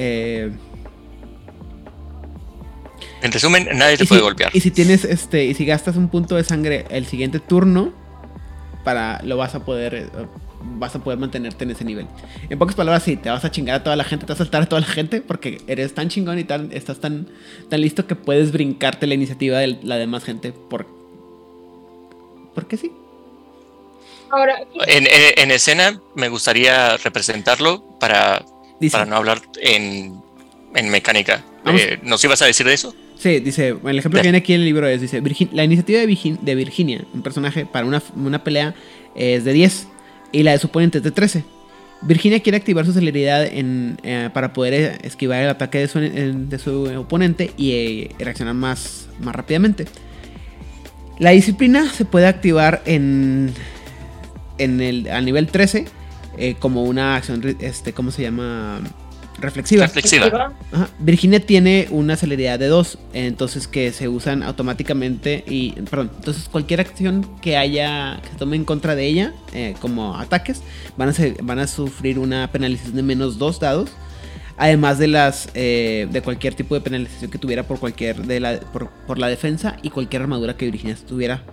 en 3.21 3.31
resumen, 3.31 3.67
nadie 3.73 3.97
te 3.97 4.05
puede 4.05 4.21
golpear. 4.21 4.51
Y 4.53 4.61
si 4.61 4.71
tienes 4.71 5.03
este, 5.05 5.45
y 5.45 5.53
si 5.53 5.65
gastas 5.65 5.95
un 5.95 6.09
punto 6.09 6.35
de 6.35 6.43
sangre 6.43 6.85
el 6.89 7.05
siguiente 7.05 7.39
turno, 7.39 7.93
para 8.83 9.21
lo 9.23 9.37
vas 9.37 9.55
a 9.55 9.65
poder 9.65 10.09
vas 10.61 10.95
a 10.95 10.99
poder 10.99 11.19
mantenerte 11.19 11.63
en 11.63 11.71
ese 11.71 11.85
nivel. 11.85 12.07
En 12.49 12.59
pocas 12.59 12.75
palabras, 12.75 13.03
sí, 13.03 13.15
te 13.15 13.29
vas 13.29 13.43
a 13.45 13.51
chingar 13.51 13.75
a 13.77 13.83
toda 13.83 13.95
la 13.95 14.03
gente, 14.03 14.25
te 14.25 14.33
vas 14.33 14.41
a 14.41 14.43
saltar 14.43 14.63
a 14.63 14.65
toda 14.65 14.81
la 14.81 14.87
gente 14.87 15.21
porque 15.21 15.61
eres 15.67 15.93
tan 15.93 16.09
chingón 16.09 16.39
y 16.39 16.43
tan, 16.43 16.71
estás 16.71 16.99
tan, 16.99 17.27
tan 17.69 17.81
listo 17.81 18.07
que 18.07 18.15
puedes 18.15 18.51
brincarte 18.51 19.07
la 19.07 19.13
iniciativa 19.13 19.59
de 19.59 19.79
la 19.83 19.97
demás 19.97 20.23
gente 20.23 20.51
por... 20.51 20.87
Porque 22.53 22.77
sí. 22.77 22.91
Ahora, 24.31 24.59
en, 24.85 25.51
escena 25.51 25.99
me 26.15 26.29
gustaría 26.29 26.97
representarlo 26.97 27.97
para, 27.99 28.43
para 28.91 29.05
no 29.05 29.15
hablar 29.15 29.41
en, 29.61 30.21
en 30.75 30.89
mecánica. 30.89 31.43
Eh, 31.65 31.99
¿Nos 32.03 32.23
ibas 32.23 32.41
a 32.41 32.45
decir 32.45 32.65
de 32.65 32.73
eso? 32.73 32.93
Sí, 33.19 33.41
dice, 33.41 33.75
el 33.83 33.99
ejemplo 33.99 34.21
que 34.21 34.23
viene 34.23 34.37
aquí 34.37 34.53
en 34.53 34.61
el 34.61 34.65
libro 34.65 34.87
es, 34.87 35.01
dice, 35.01 35.21
la 35.51 35.65
iniciativa 35.65 35.99
de, 35.99 36.37
de 36.41 36.55
Virginia, 36.55 37.03
un 37.13 37.21
personaje 37.21 37.65
para 37.65 37.85
una, 37.85 38.01
una 38.15 38.45
pelea 38.45 38.73
es 39.13 39.43
de 39.43 39.51
10 39.51 39.87
y 40.31 40.43
la 40.43 40.53
de 40.53 40.59
su 40.59 40.67
oponente 40.67 40.99
es 40.99 41.03
de 41.03 41.11
13. 41.11 41.43
Virginia 42.01 42.39
quiere 42.39 42.57
activar 42.57 42.85
su 42.85 42.93
celeridad 42.93 43.45
eh, 43.45 44.29
para 44.33 44.53
poder 44.53 44.73
eh, 44.73 44.97
esquivar 45.03 45.43
el 45.43 45.49
ataque 45.49 45.79
de 45.79 45.87
su, 45.89 45.99
de 45.99 46.59
su 46.59 46.85
oponente 46.97 47.51
y 47.57 47.71
eh, 47.73 48.11
reaccionar 48.19 48.53
más, 48.53 49.09
más 49.19 49.35
rápidamente. 49.35 49.85
La 51.17 51.31
disciplina 51.31 51.89
se 51.91 52.05
puede 52.05 52.25
activar 52.25 52.81
en, 52.85 53.51
en 54.57 54.79
el, 54.79 55.09
a 55.11 55.19
nivel 55.19 55.47
13 55.47 55.87
como 56.59 56.83
una 56.83 57.17
acción, 57.17 57.57
este, 57.59 57.91
¿cómo 57.91 58.11
se 58.11 58.21
llama? 58.21 58.79
Reflexiva. 59.41 59.89
Virginia 60.99 61.39
tiene 61.39 61.87
una 61.89 62.15
celeridad 62.15 62.59
de 62.59 62.67
2, 62.67 62.97
entonces 63.13 63.67
que 63.67 63.91
se 63.91 64.07
usan 64.07 64.43
automáticamente 64.43 65.43
y, 65.47 65.71
perdón, 65.89 66.11
entonces 66.15 66.49
cualquier 66.49 66.81
acción 66.81 67.27
que 67.41 67.57
haya, 67.57 68.19
que 68.21 68.29
se 68.29 68.35
tome 68.35 68.55
en 68.55 68.65
contra 68.65 68.95
de 68.95 69.05
ella, 69.05 69.33
eh, 69.53 69.75
como 69.81 70.17
ataques, 70.17 70.61
van 70.97 71.09
a, 71.09 71.13
van 71.41 71.59
a 71.59 71.67
sufrir 71.67 72.19
una 72.19 72.51
penalización 72.51 72.95
de 72.95 73.03
menos 73.03 73.37
2 73.37 73.59
dados. 73.59 73.89
Además 74.61 74.99
de 74.99 75.07
las 75.07 75.47
eh, 75.53 76.09
de 76.11 76.21
cualquier 76.21 76.53
tipo 76.53 76.75
de 76.75 76.81
penalización 76.81 77.31
que 77.31 77.37
tuviera 77.37 77.63
por 77.63 77.79
cualquier 77.79 78.17
de 78.17 78.41
la 78.41 78.59
por, 78.59 79.17
la 79.17 79.29
defensa 79.29 79.77
y 79.83 79.89
cualquier 79.89 80.23
armadura 80.23 80.57
que 80.57 80.65
Virginia 80.65 80.97
tuviera 81.07 81.43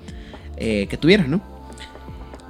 eh, 0.57 0.88
que 0.90 0.97
tuviera, 0.97 1.23
¿no? 1.25 1.40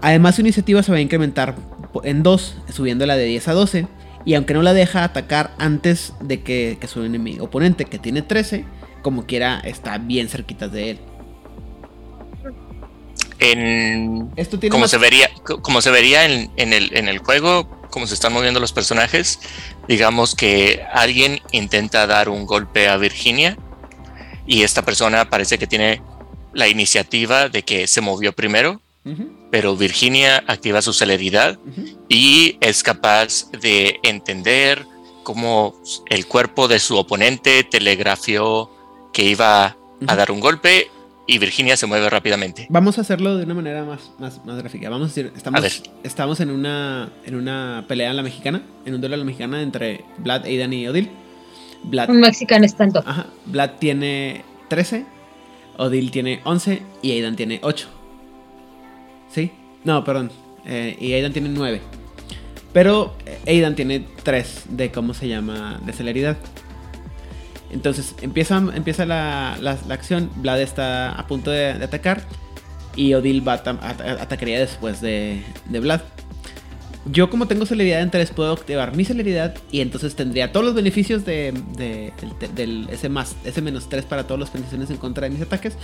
Además 0.00 0.36
su 0.36 0.40
iniciativa 0.40 0.82
se 0.82 0.90
va 0.90 0.96
a 0.96 1.02
incrementar 1.02 1.56
en 2.04 2.22
2, 2.22 2.56
subiéndola 2.72 3.16
de 3.16 3.26
10 3.26 3.48
a 3.48 3.52
12 3.52 3.86
y 4.26 4.34
aunque 4.34 4.52
no 4.54 4.62
la 4.62 4.74
deja 4.74 5.04
atacar 5.04 5.54
antes 5.56 6.12
de 6.20 6.42
que, 6.42 6.76
su 6.88 7.04
enemigo, 7.04 7.44
oponente, 7.44 7.84
que 7.84 8.00
tiene 8.00 8.22
13, 8.22 8.64
como 9.00 9.24
quiera, 9.24 9.60
está 9.60 9.98
bien 9.98 10.28
cerquita 10.28 10.66
de 10.66 10.90
él. 10.90 10.98
En, 13.38 14.32
Esto 14.34 14.58
tiene 14.58 14.72
como, 14.72 14.88
se 14.88 14.98
vería, 14.98 15.30
como 15.62 15.80
se 15.80 15.92
vería 15.92 16.24
en, 16.24 16.50
el, 16.56 16.94
en 16.96 17.06
el 17.06 17.18
juego, 17.18 17.68
como 17.88 18.08
se 18.08 18.14
están 18.14 18.32
moviendo 18.32 18.58
los 18.58 18.72
personajes, 18.72 19.38
digamos 19.86 20.34
que 20.34 20.84
alguien 20.92 21.40
intenta 21.52 22.08
dar 22.08 22.28
un 22.28 22.46
golpe 22.46 22.88
a 22.88 22.96
Virginia 22.96 23.56
y 24.44 24.64
esta 24.64 24.82
persona 24.82 25.30
parece 25.30 25.56
que 25.56 25.68
tiene 25.68 26.02
la 26.52 26.66
iniciativa 26.66 27.48
de 27.48 27.62
que 27.62 27.86
se 27.86 28.00
movió 28.00 28.32
primero 28.32 28.80
pero 29.50 29.76
Virginia 29.76 30.42
activa 30.46 30.82
su 30.82 30.92
celeridad 30.92 31.58
y 32.08 32.56
es 32.60 32.82
capaz 32.82 33.50
de 33.52 34.00
entender 34.02 34.84
cómo 35.22 35.74
el 36.08 36.26
cuerpo 36.26 36.68
de 36.68 36.78
su 36.78 36.96
oponente 36.96 37.64
telegrafió 37.64 38.70
que 39.12 39.24
iba 39.24 39.76
a 40.06 40.16
dar 40.16 40.30
un 40.30 40.40
golpe 40.40 40.88
y 41.26 41.38
Virginia 41.38 41.76
se 41.76 41.86
mueve 41.86 42.08
rápidamente. 42.08 42.66
Vamos 42.70 42.98
a 42.98 43.00
hacerlo 43.00 43.36
de 43.36 43.44
una 43.44 43.54
manera 43.54 43.84
más, 43.84 44.12
más, 44.18 44.40
gráfica. 44.44 44.88
Vamos 44.88 45.06
a 45.06 45.08
decir, 45.08 45.32
estamos, 45.36 45.82
estamos 46.04 46.40
en, 46.40 46.50
una, 46.50 47.10
en 47.24 47.34
una 47.34 47.84
pelea 47.88 48.10
en 48.10 48.16
la 48.16 48.22
mexicana, 48.22 48.62
en 48.84 48.94
un 48.94 49.00
duelo 49.00 49.14
en 49.14 49.20
la 49.20 49.26
mexicana 49.26 49.62
entre 49.62 50.04
Vlad, 50.18 50.44
Aidan 50.44 50.72
y 50.72 50.86
Odil. 50.86 51.10
Vlad, 51.82 52.10
un 52.10 52.20
mexicano 52.20 52.64
estando. 52.64 53.02
Ajá, 53.04 53.26
Vlad 53.46 53.72
tiene 53.80 54.44
13, 54.68 55.04
Odil 55.78 56.10
tiene 56.10 56.40
11 56.44 56.82
y 57.02 57.10
Aidan 57.12 57.34
tiene 57.34 57.58
8. 57.62 57.95
¿Sí? 59.30 59.52
No, 59.84 60.04
perdón. 60.04 60.30
Eh, 60.64 60.96
y 61.00 61.12
Aidan 61.12 61.32
tiene 61.32 61.48
9. 61.48 61.80
Pero 62.72 63.16
Aidan 63.46 63.74
tiene 63.74 64.06
3 64.22 64.64
de 64.70 64.90
cómo 64.90 65.14
se 65.14 65.28
llama 65.28 65.80
de 65.84 65.92
celeridad. 65.92 66.36
Entonces 67.70 68.14
empieza, 68.22 68.58
empieza 68.74 69.06
la, 69.06 69.56
la, 69.60 69.78
acción. 69.90 70.30
Vlad 70.36 70.60
está 70.60 71.12
a 71.12 71.26
punto 71.26 71.50
de, 71.50 71.70
atacar. 71.70 72.22
Y 72.94 73.14
Odil 73.14 73.46
va 73.46 73.54
a, 73.54 73.90
atacaría 74.22 74.58
después 74.58 75.00
de, 75.00 75.42
de 75.66 75.80
Vlad. 75.80 76.00
Yo 77.12 77.30
como 77.30 77.46
tengo 77.46 77.66
celeridad 77.66 78.02
en 78.02 78.10
3 78.10 78.30
puedo 78.32 78.52
activar 78.52 78.96
mi 78.96 79.04
celeridad 79.04 79.54
y 79.70 79.80
entonces 79.80 80.16
tendría 80.16 80.50
todos 80.50 80.66
los 80.66 80.74
beneficios 80.74 81.24
de, 81.24 81.54
del 82.54 82.88
ese 82.90 83.08
más, 83.08 83.36
ese 83.44 83.62
menos 83.62 83.88
3 83.88 84.04
para 84.06 84.24
todas 84.24 84.40
las 84.40 84.50
penalizaciones 84.50 84.90
en 84.90 84.96
contra 84.96 85.28
de 85.28 85.30
mis 85.30 85.40
ataques. 85.40 85.74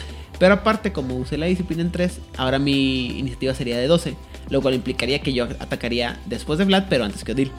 Pero 0.40 0.54
aparte 0.54 0.92
como 0.92 1.14
usé 1.14 1.38
la 1.38 1.46
disciplina 1.46 1.82
en 1.82 1.92
3, 1.92 2.18
ahora 2.36 2.58
mi 2.58 3.18
iniciativa 3.18 3.54
sería 3.54 3.78
de 3.78 3.86
12. 3.86 4.16
Lo 4.50 4.60
cual 4.60 4.74
implicaría 4.74 5.20
que 5.20 5.32
yo 5.32 5.44
atacaría 5.44 6.18
después 6.26 6.58
de 6.58 6.64
Vlad, 6.64 6.86
pero 6.90 7.04
antes 7.04 7.22
que 7.22 7.32
Odil. 7.32 7.52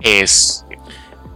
Es 0.00 0.64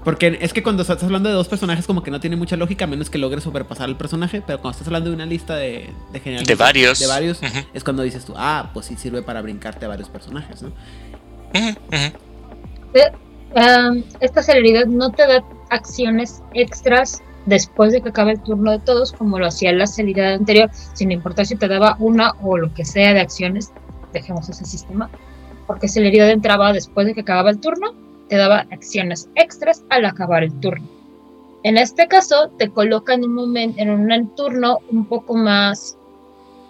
porque 0.04 0.38
es 0.40 0.52
que 0.52 0.62
cuando 0.62 0.82
estás 0.82 1.02
hablando 1.02 1.30
de 1.30 1.34
dos 1.34 1.48
personajes 1.48 1.86
como 1.86 2.02
que 2.02 2.10
no 2.10 2.20
tiene 2.20 2.36
mucha 2.36 2.56
lógica, 2.56 2.84
a 2.84 2.88
menos 2.88 3.08
que 3.08 3.16
logres 3.16 3.44
sobrepasar 3.44 3.88
el 3.88 3.96
personaje, 3.96 4.42
pero 4.46 4.60
cuando 4.60 4.72
estás 4.72 4.86
hablando 4.88 5.08
de 5.10 5.16
una 5.16 5.26
lista 5.26 5.56
de, 5.56 5.90
de 6.12 6.42
De 6.46 6.54
varios. 6.54 6.98
De 7.00 7.06
varios, 7.06 7.40
es 7.72 7.82
cuando 7.82 8.02
dices 8.02 8.24
tú, 8.24 8.34
ah, 8.36 8.70
pues 8.74 8.86
sí 8.86 8.96
sirve 8.96 9.22
para 9.22 9.40
brincarte 9.40 9.86
a 9.86 9.88
varios 9.88 10.10
personajes, 10.10 10.62
¿no? 10.62 10.72
Em, 13.54 14.04
esta 14.20 14.42
celeridad 14.42 14.86
no 14.86 15.10
te 15.10 15.26
da 15.26 15.44
acciones 15.70 16.42
extras 16.52 17.22
después 17.46 17.92
de 17.92 18.02
que 18.02 18.08
acabe 18.10 18.32
el 18.32 18.42
turno 18.42 18.72
de 18.72 18.80
todos, 18.80 19.12
como 19.12 19.38
lo 19.38 19.46
hacía 19.46 19.72
la 19.72 19.86
celeridad 19.86 20.34
anterior, 20.34 20.70
sin 20.92 21.12
importar 21.12 21.46
si 21.46 21.56
te 21.56 21.68
daba 21.68 21.96
una 21.98 22.32
o 22.42 22.58
lo 22.58 22.74
que 22.74 22.84
sea 22.84 23.14
de 23.14 23.20
acciones, 23.20 23.72
dejemos 24.12 24.48
ese 24.48 24.64
sistema, 24.64 25.08
porque 25.66 25.88
celeridad 25.88 26.30
entraba 26.30 26.72
después 26.72 27.06
de 27.06 27.14
que 27.14 27.20
acababa 27.20 27.50
el 27.50 27.60
turno 27.60 28.03
te 28.34 28.38
daba 28.38 28.66
acciones 28.72 29.28
extras 29.36 29.84
al 29.90 30.04
acabar 30.04 30.42
el 30.42 30.52
turno. 30.58 30.84
En 31.62 31.78
este 31.78 32.08
caso, 32.08 32.50
te 32.58 32.68
coloca 32.68 33.14
en 33.14 33.22
un 33.22 33.32
momento, 33.32 33.80
en 33.80 33.90
un 33.90 34.34
turno 34.34 34.80
un 34.90 35.06
poco 35.06 35.36
más 35.36 35.96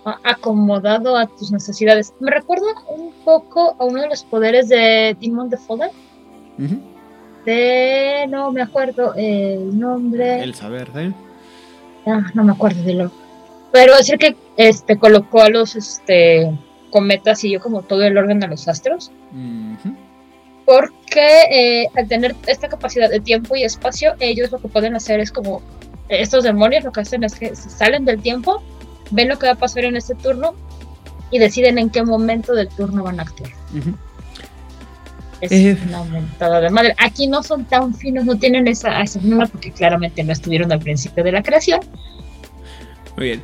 acomodado 0.04 1.16
a 1.16 1.26
tus 1.26 1.50
necesidades. 1.52 2.12
Me 2.20 2.30
recuerda 2.30 2.66
un 2.94 3.14
poco 3.24 3.76
a 3.78 3.84
uno 3.86 4.02
de 4.02 4.08
los 4.08 4.24
poderes 4.24 4.68
de 4.68 5.16
Demon 5.18 5.48
the 5.48 5.56
Fallen. 5.56 5.88
De. 7.46 8.26
No 8.28 8.52
me 8.52 8.60
acuerdo 8.60 9.14
el 9.14 9.80
nombre. 9.80 10.42
El 10.42 10.54
saber 10.54 10.92
de. 10.92 11.14
Ah, 12.04 12.26
no 12.34 12.44
me 12.44 12.52
acuerdo 12.52 12.82
de 12.82 12.92
lo. 12.92 13.10
Pero 13.72 13.96
decir 13.96 14.18
que 14.18 14.36
este 14.58 14.98
colocó 14.98 15.40
a 15.40 15.48
los 15.48 15.76
este 15.76 16.52
cometas 16.90 17.42
y 17.42 17.52
yo 17.52 17.60
como 17.60 17.80
todo 17.80 18.02
el 18.02 18.18
orden 18.18 18.38
de 18.38 18.48
los 18.48 18.68
astros 18.68 19.10
porque 20.64 21.42
eh, 21.50 21.88
al 21.96 22.08
tener 22.08 22.34
esta 22.46 22.68
capacidad 22.68 23.10
de 23.10 23.20
tiempo 23.20 23.56
y 23.56 23.64
espacio, 23.64 24.14
ellos 24.20 24.50
lo 24.50 24.58
que 24.58 24.68
pueden 24.68 24.94
hacer 24.94 25.20
es 25.20 25.30
como 25.30 25.62
estos 26.08 26.44
demonios 26.44 26.84
lo 26.84 26.92
que 26.92 27.00
hacen 27.00 27.24
es 27.24 27.34
que 27.34 27.54
salen 27.56 28.04
del 28.04 28.20
tiempo, 28.20 28.62
ven 29.10 29.28
lo 29.28 29.38
que 29.38 29.46
va 29.46 29.52
a 29.52 29.56
pasar 29.56 29.84
en 29.84 29.96
este 29.96 30.14
turno 30.14 30.54
y 31.30 31.38
deciden 31.38 31.78
en 31.78 31.90
qué 31.90 32.02
momento 32.02 32.54
del 32.54 32.68
turno 32.68 33.02
van 33.02 33.20
a 33.20 33.22
actuar. 33.22 33.50
Es 35.40 35.52
eh. 35.52 35.76
una 35.86 35.98
aumentada 35.98 36.60
de 36.60 36.70
madre. 36.70 36.94
Aquí 36.98 37.26
no 37.26 37.42
son 37.42 37.64
tan 37.64 37.94
finos, 37.94 38.24
no 38.24 38.38
tienen 38.38 38.68
esa, 38.68 39.02
esa 39.02 39.20
porque 39.50 39.72
claramente 39.72 40.22
no 40.22 40.32
estuvieron 40.32 40.70
al 40.72 40.78
principio 40.78 41.24
de 41.24 41.32
la 41.32 41.42
creación. 41.42 41.80
Muy 43.16 43.26
bien. 43.26 43.42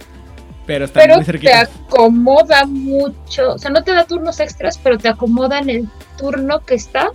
Pero, 0.70 0.84
está 0.84 1.04
muy 1.04 1.24
te 1.24 1.52
acomoda 1.52 2.64
mucho, 2.64 3.54
o 3.54 3.58
sea, 3.58 3.72
no 3.72 3.82
te 3.82 3.92
da 3.92 4.04
turnos 4.04 4.38
extras, 4.38 4.78
pero 4.78 4.98
te 4.98 5.08
acomoda 5.08 5.58
en 5.58 5.68
el 5.68 5.88
turno 6.16 6.60
que 6.60 6.76
está 6.76 7.10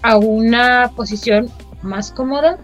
a 0.00 0.16
una 0.16 0.90
posición 0.96 1.50
más 1.82 2.10
cómoda 2.10 2.56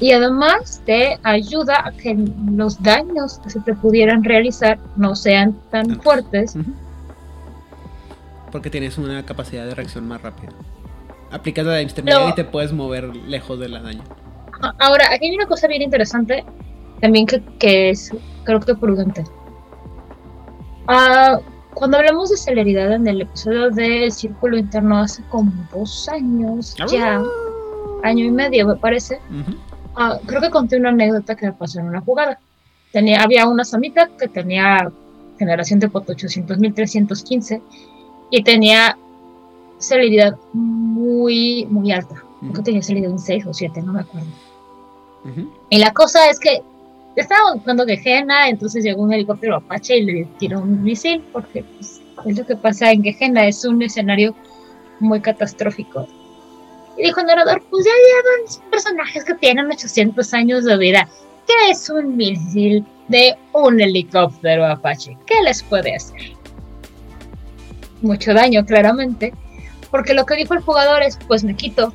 y 0.00 0.12
además 0.12 0.80
te 0.86 1.18
ayuda 1.24 1.86
a 1.86 1.92
que 1.92 2.16
los 2.50 2.82
daños 2.82 3.38
que 3.44 3.50
se 3.50 3.60
te 3.60 3.74
pudieran 3.74 4.24
realizar 4.24 4.78
no 4.96 5.14
sean 5.14 5.60
tan 5.70 6.00
fuertes. 6.00 6.54
Porque 8.50 8.70
tienes 8.70 8.96
una 8.96 9.26
capacidad 9.26 9.66
de 9.66 9.74
reacción 9.74 10.08
más 10.08 10.22
rápida. 10.22 10.52
Aplicas 11.30 11.66
la 11.66 11.74
de 11.74 11.82
y 11.82 12.34
te 12.34 12.44
puedes 12.44 12.72
mover 12.72 13.14
lejos 13.14 13.60
de 13.60 13.68
la 13.68 13.82
daño. 13.82 14.04
Ahora, 14.78 15.08
aquí 15.12 15.26
hay 15.26 15.34
una 15.34 15.46
cosa 15.46 15.66
bien 15.66 15.82
interesante 15.82 16.46
también 17.00 17.26
que, 17.26 17.42
que 17.58 17.90
es, 17.90 18.12
creo 18.44 18.60
que 18.60 18.74
prudente. 18.74 19.24
Ah, 20.86 21.40
cuando 21.74 21.98
hablamos 21.98 22.30
de 22.30 22.36
celeridad 22.36 22.92
en 22.92 23.06
el 23.06 23.22
episodio 23.22 23.70
del 23.70 24.10
Círculo 24.12 24.58
Interno 24.58 24.98
hace 24.98 25.22
como 25.30 25.52
dos 25.72 26.08
años, 26.08 26.74
ya, 26.90 27.22
año 28.02 28.24
y 28.24 28.30
medio 28.30 28.66
me 28.66 28.76
parece, 28.76 29.20
ah, 29.96 30.18
creo 30.26 30.40
que 30.40 30.50
conté 30.50 30.76
una 30.76 30.88
anécdota 30.90 31.34
que 31.36 31.46
me 31.46 31.52
pasó 31.52 31.80
en 31.80 31.86
una 31.86 32.00
jugada. 32.00 32.38
Tenía, 32.92 33.22
había 33.22 33.46
una 33.46 33.64
samita 33.64 34.08
que 34.18 34.26
tenía 34.26 34.90
generación 35.38 35.78
de 35.78 35.88
pot 35.88 36.06
800.315 36.06 37.62
y 38.30 38.42
tenía 38.42 38.98
celeridad 39.78 40.36
muy, 40.52 41.66
muy 41.66 41.92
alta. 41.92 42.22
Creo 42.40 42.52
que 42.52 42.62
tenía 42.62 42.82
celeridad 42.82 43.12
en 43.12 43.18
6 43.18 43.46
o 43.46 43.54
7, 43.54 43.82
no 43.82 43.92
me 43.92 44.00
acuerdo. 44.00 44.28
Y 45.68 45.78
la 45.78 45.92
cosa 45.92 46.28
es 46.30 46.40
que 46.40 46.62
estaba 47.16 47.54
buscando 47.54 47.84
Gehenna, 47.86 48.48
entonces 48.48 48.84
llegó 48.84 49.02
un 49.02 49.12
helicóptero 49.12 49.56
Apache 49.56 49.98
y 49.98 50.04
le 50.04 50.24
tiró 50.38 50.60
un 50.60 50.82
misil, 50.82 51.22
porque 51.32 51.64
pues, 51.64 52.00
es 52.26 52.38
lo 52.38 52.46
que 52.46 52.56
pasa 52.56 52.92
en 52.92 53.02
Gehenna, 53.02 53.46
es 53.46 53.64
un 53.64 53.82
escenario 53.82 54.34
muy 55.00 55.20
catastrófico. 55.20 56.06
Y 56.96 57.04
dijo 57.04 57.20
el 57.20 57.26
narrador, 57.26 57.62
pues 57.70 57.84
ya 57.84 57.90
llevan 57.90 58.70
personajes 58.70 59.24
que 59.24 59.34
tienen 59.34 59.66
800 59.66 60.34
años 60.34 60.64
de 60.64 60.76
vida. 60.76 61.08
¿Qué 61.46 61.70
es 61.70 61.88
un 61.88 62.16
misil 62.16 62.84
de 63.08 63.36
un 63.52 63.80
helicóptero 63.80 64.66
Apache? 64.66 65.16
¿Qué 65.26 65.42
les 65.42 65.62
puede 65.62 65.96
hacer? 65.96 66.32
Mucho 68.02 68.34
daño, 68.34 68.64
claramente. 68.64 69.32
Porque 69.90 70.14
lo 70.14 70.26
que 70.26 70.36
dijo 70.36 70.54
el 70.54 70.60
jugador 70.60 71.02
es, 71.02 71.18
pues 71.26 71.42
me 71.42 71.56
quito. 71.56 71.92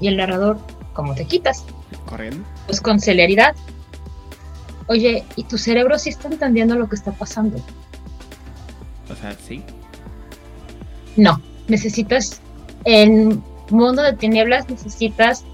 Y 0.00 0.08
el 0.08 0.16
narrador, 0.16 0.58
¿cómo 0.94 1.14
te 1.14 1.24
quitas? 1.26 1.64
Corriendo. 2.06 2.44
Pues 2.66 2.80
con 2.80 2.98
celeridad. 3.00 3.54
Oye, 4.88 5.24
¿y 5.36 5.44
tu 5.44 5.58
cerebro 5.58 5.98
sí 5.98 6.10
está 6.10 6.28
entendiendo 6.28 6.74
lo 6.74 6.88
que 6.88 6.96
está 6.96 7.12
pasando? 7.12 7.58
O 9.10 9.14
sea, 9.14 9.36
sí. 9.46 9.62
No, 11.16 11.40
necesitas, 11.68 12.40
en 12.84 13.42
mundo 13.70 14.02
de 14.02 14.14
tinieblas, 14.14 14.68
necesitas 14.68 15.44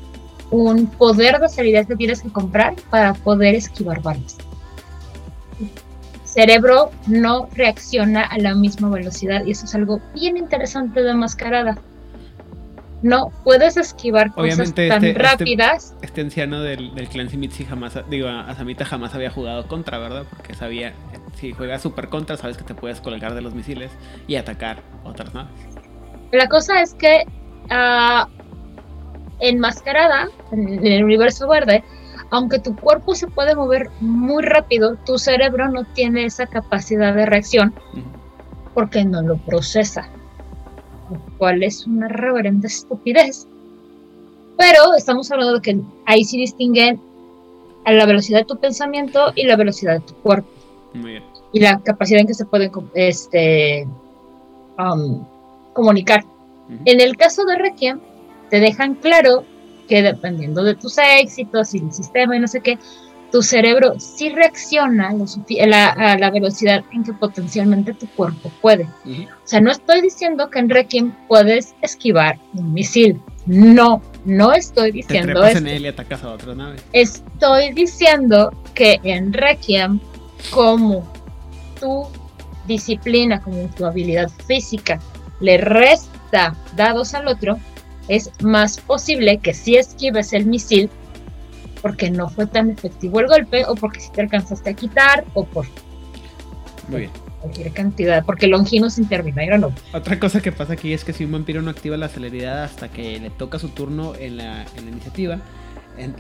un 0.51 0.87
poder 0.87 1.41
de 1.41 1.49
celeridad 1.49 1.87
que 1.87 1.97
tienes 1.97 2.23
que 2.23 2.31
comprar 2.31 2.75
para 2.91 3.15
poder 3.15 3.55
esquivar 3.55 4.03
balas. 4.03 4.37
Cerebro 6.25 6.91
no 7.07 7.49
reacciona 7.55 8.23
a 8.23 8.39
la 8.39 8.55
misma 8.55 8.89
velocidad 8.89 9.45
y 9.45 9.53
eso 9.53 9.67
es 9.67 9.75
algo 9.75 10.01
bien 10.15 10.37
interesante 10.37 11.03
de 11.03 11.15
mascarada 11.15 11.79
no 13.05 13.31
puedes 13.45 13.77
esquivar 13.77 14.33
cosas 14.33 14.57
tan 14.57 14.65
este, 14.65 14.89
este 14.89 15.13
rápidas. 15.13 15.95
Este, 16.01 16.23
anciano 16.23 16.63
del, 16.63 16.95
del 16.95 17.07
clan 17.07 17.29
Simitsi 17.29 17.67
jamás, 17.67 17.99
digo, 18.09 18.29
Asamita 18.29 18.87
jamás 18.87 19.15
había 19.15 19.31
jugado 19.31 19.69
contra, 19.69 19.99
¿verdad? 19.99 20.25
Porque 20.31 20.55
sabía, 20.55 20.95
si 21.35 21.53
juegas 21.53 21.83
super 21.83 22.09
contra, 22.09 22.39
sabes 22.39 22.57
que 22.57 22.65
te 22.65 22.75
puedes 22.75 23.03
colgar 23.03 23.35
de 23.35 23.43
los 23.43 23.55
misiles 23.55 23.93
y 24.27 24.37
atacar 24.37 24.79
otras 25.05 25.35
naves. 25.35 25.53
La 26.33 26.49
cosa 26.49 26.81
es 26.81 26.95
que 26.95 27.27
uh, 27.67 28.27
enmascarada, 29.39 30.31
en 30.51 30.87
el 30.87 31.05
universo 31.05 31.47
verde, 31.47 31.85
aunque 32.31 32.59
tu 32.59 32.75
cuerpo 32.75 33.15
se 33.15 33.27
puede 33.27 33.55
mover 33.55 33.91
muy 34.01 34.43
rápido, 34.43 34.97
tu 35.05 35.19
cerebro 35.19 35.69
no 35.69 35.85
tiene 35.85 36.25
esa 36.25 36.47
capacidad 36.47 37.15
de 37.15 37.27
reacción 37.27 37.75
porque 38.73 39.05
no 39.05 39.21
lo 39.21 39.37
procesa 39.37 40.09
cual 41.39 41.63
es 41.63 41.87
una 41.87 42.09
reverente 42.09 42.67
estupidez. 42.67 43.47
Pero 44.57 44.95
estamos 44.97 45.31
hablando 45.31 45.55
de 45.55 45.61
que 45.61 45.81
ahí 46.07 46.25
sí 46.25 46.39
distinguen 46.39 47.01
a 47.85 47.93
la 47.93 48.07
velocidad 48.07 48.41
de 48.41 48.45
tu 48.45 48.57
pensamiento 48.59 49.33
y 49.35 49.45
la 49.45 49.57
velocidad 49.57 49.95
de 49.95 50.01
tu 50.01 50.15
cuerpo. 50.15 50.49
Y 51.53 51.61
la 51.61 51.81
capacidad 51.81 52.21
en 52.21 52.27
que 52.27 52.35
se 52.35 52.45
pueden 52.45 52.71
este, 52.95 53.87
um, 54.79 55.25
comunicar. 55.73 56.25
En 56.85 57.01
el 57.01 57.17
caso 57.17 57.45
de 57.45 57.57
Requiem, 57.57 58.01
te 58.49 58.61
dejan 58.61 58.95
claro 58.95 59.45
que 59.89 60.03
dependiendo 60.03 60.63
de 60.63 60.75
tus 60.75 60.97
éxitos 60.99 61.75
y 61.75 61.79
el 61.79 61.93
sistema 61.93 62.37
y 62.37 62.41
no 62.41 62.49
sé 62.49 62.61
qué, 62.61 62.79
tu 63.35 63.43
cerebro 63.43 63.99
sí 63.99 64.29
reacciona 64.29 65.09
a 65.09 66.19
la 66.19 66.31
velocidad 66.31 66.85
en 66.93 67.03
que 67.03 67.13
potencialmente 67.13 67.93
tu 67.93 68.07
cuerpo 68.11 68.49
puede. 68.63 68.85
O 68.85 69.27
sea, 69.43 69.61
no 69.61 69.73
estoy 69.73 70.03
diciendo 70.03 70.51
que 70.51 70.61
en 70.61 70.71
Requiem 70.71 71.13
puedes 71.27 71.75
esquivar 71.83 72.39
un 72.55 72.73
misil. 72.73 73.21
No, 73.47 74.01
no 74.25 74.53
estoy 74.53 74.93
diciendo 74.93 75.43
Te 75.43 75.59
en 75.59 75.67
él 75.67 75.83
y 75.83 75.89
atacas 75.89 76.23
a 76.23 76.31
otra 76.31 76.55
nave. 76.55 76.77
Estoy 76.93 77.73
diciendo 77.73 78.53
que 78.73 79.01
en 79.03 79.33
Requiem, 79.33 79.99
como 80.53 81.05
tu 81.81 82.07
disciplina, 82.69 83.41
como 83.41 83.67
tu 83.71 83.85
habilidad 83.85 84.31
física 84.47 85.01
le 85.41 85.59
resta 85.59 86.55
dados 86.77 87.15
al 87.15 87.27
otro, 87.27 87.59
es 88.07 88.31
más 88.43 88.79
posible 88.79 89.39
que 89.39 89.55
si 89.55 89.75
esquives 89.75 90.33
el 90.33 90.47
misil 90.47 90.89
porque 91.85 92.11
no 92.11 92.31
fue 92.31 92.47
tan 92.47 92.71
efectivo 92.71 93.21
el 93.21 93.27
golpe 93.27 93.67
o 93.67 93.75
porque 93.75 94.01
si 94.01 94.11
te 94.11 94.23
alcanzaste 94.23 94.71
a 94.71 94.73
quitar 94.73 95.23
o 95.35 95.45
por 95.45 95.67
cualquier 97.43 97.73
cantidad, 97.73 98.25
porque 98.25 98.47
Longinos 98.47 98.97
intervinieron 98.97 99.61
no. 99.61 99.73
Otra 99.93 100.19
cosa 100.19 100.41
que 100.41 100.51
pasa 100.51 100.73
aquí 100.73 100.95
es 100.95 101.05
que 101.05 101.13
si 101.13 101.27
un 101.27 101.33
vampiro 101.33 101.61
no 101.61 101.71
activa 101.71 101.99
la 101.99 102.09
celeridad 102.09 102.65
hasta 102.65 102.89
que 102.89 103.21
le 103.21 103.29
toca 103.29 103.59
su 103.59 103.69
turno 103.69 104.15
en 104.19 104.39
la, 104.39 104.65
iniciativa, 104.79 105.41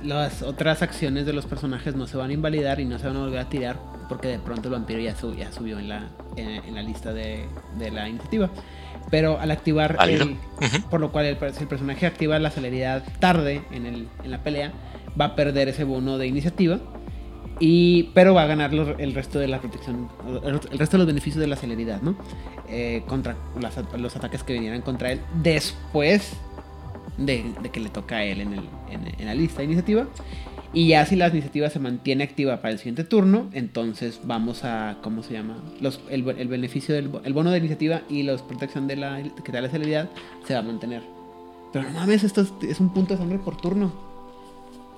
las 0.02 0.42
otras 0.42 0.82
acciones 0.82 1.24
de 1.24 1.32
los 1.32 1.46
personajes 1.46 1.96
no 1.96 2.06
se 2.06 2.18
van 2.18 2.28
a 2.28 2.34
invalidar 2.34 2.78
y 2.78 2.84
no 2.84 2.98
se 2.98 3.06
van 3.06 3.16
a 3.16 3.20
volver 3.20 3.38
a 3.38 3.48
tirar 3.48 3.78
porque 4.06 4.28
de 4.28 4.38
pronto 4.40 4.68
el 4.68 4.74
vampiro 4.74 5.00
ya, 5.00 5.16
subió 5.16 5.78
en 5.78 5.88
la, 5.88 6.10
en, 6.36 6.74
la 6.74 6.82
lista 6.82 7.14
de, 7.14 7.48
la 7.90 8.06
iniciativa. 8.06 8.50
Pero 9.10 9.40
al 9.40 9.50
activar, 9.50 9.96
por 10.90 11.00
lo 11.00 11.10
cual 11.10 11.24
el, 11.24 11.38
el, 11.40 11.66
personaje 11.68 12.04
activa 12.04 12.38
la 12.38 12.50
celeridad 12.50 13.02
tarde 13.18 13.62
en, 13.72 13.86
el, 13.86 14.08
en 14.22 14.30
la 14.30 14.42
pelea, 14.42 14.72
va 15.20 15.26
a 15.26 15.36
perder 15.36 15.68
ese 15.68 15.84
bono 15.84 16.18
de 16.18 16.26
iniciativa. 16.26 16.80
Y, 17.60 18.10
pero 18.14 18.34
va 18.34 18.42
a 18.42 18.46
ganar 18.46 18.72
el 18.74 19.14
resto 19.14 19.38
de 19.38 19.46
la 19.46 19.60
protección, 19.60 20.08
el 20.44 20.78
resto 20.78 20.96
de 20.96 20.98
los 20.98 21.06
beneficios 21.06 21.40
de 21.40 21.46
la 21.46 21.56
celeridad, 21.56 22.02
¿no? 22.02 22.16
Eh, 22.68 23.02
contra 23.06 23.36
los 23.96 24.16
ataques 24.16 24.42
que 24.42 24.54
vinieran 24.54 24.80
contra 24.80 25.12
él 25.12 25.20
después 25.42 26.32
de, 27.18 27.44
que 27.72 27.78
le 27.78 27.90
toca 27.90 28.16
a 28.16 28.24
él 28.24 28.40
en, 28.40 28.54
el, 28.54 28.62
en, 29.18 29.26
la 29.26 29.34
lista 29.34 29.58
de 29.58 29.64
iniciativa. 29.64 30.06
Y 30.72 30.88
ya 30.88 31.06
si 31.06 31.14
la 31.14 31.28
iniciativa 31.28 31.70
se 31.70 31.78
mantiene 31.78 32.24
activa 32.24 32.60
para 32.60 32.72
el 32.72 32.78
siguiente 32.78 33.04
turno, 33.04 33.48
entonces 33.52 34.20
vamos 34.24 34.64
a, 34.64 34.98
¿cómo 35.02 35.22
se 35.22 35.34
llama? 35.34 35.56
Los, 35.80 36.00
el, 36.10 36.24
beneficio 36.24 36.94
del 36.96 37.10
el 37.22 37.32
bono 37.32 37.52
de 37.52 37.58
iniciativa 37.58 38.02
y 38.08 38.24
la 38.24 38.36
protección 38.38 38.88
de 38.88 38.96
la, 38.96 39.22
que 39.22 39.52
da 39.52 39.60
la 39.60 39.68
celeridad 39.68 40.10
se 40.44 40.54
va 40.54 40.60
a 40.60 40.62
mantener. 40.64 41.02
Pero 41.72 41.88
no 41.88 42.00
mames, 42.00 42.24
esto 42.24 42.44
es 42.62 42.80
un 42.80 42.92
punto 42.92 43.14
de 43.14 43.18
sangre 43.18 43.38
por 43.38 43.56
turno. 43.56 44.13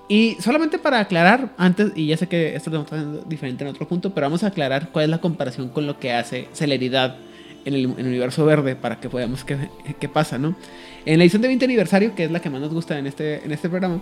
Y 0.09 0.37
solamente 0.41 0.79
para 0.79 1.01
aclarar, 1.01 1.53
antes, 1.59 1.93
y 1.97 2.07
ya 2.07 2.17
sé 2.17 2.29
que 2.29 2.55
esto 2.55 2.71
lo 2.71 2.83
estamos 2.83 3.03
haciendo 3.03 3.29
diferente 3.29 3.65
en 3.65 3.71
otro 3.71 3.89
punto, 3.89 4.15
pero 4.15 4.27
vamos 4.27 4.45
a 4.45 4.49
aclarar 4.49 4.91
cuál 4.91 5.07
es 5.07 5.11
la 5.11 5.19
comparación 5.19 5.69
con 5.69 5.87
lo 5.87 5.99
que 5.99 6.13
hace 6.13 6.49
celeridad 6.53 7.17
en 7.65 7.75
el, 7.75 7.87
universo 7.87 8.45
verde 8.47 8.77
para 8.77 9.01
que 9.01 9.09
podamos 9.09 9.45
qué, 9.45 9.59
qué 9.99 10.09
pasa, 10.09 10.39
¿no? 10.39 10.55
En 11.05 11.19
la 11.19 11.25
edición 11.25 11.43
de 11.43 11.49
20 11.49 11.65
aniversario, 11.65 12.15
que 12.15 12.25
es 12.25 12.31
la 12.31 12.41
que 12.41 12.51
más 12.51 12.61
nos 12.61 12.73
gusta 12.73 12.99
en 12.99 13.09
este, 13.09 13.45
en 13.45 13.51
este 13.51 13.69
programa, 13.69 14.01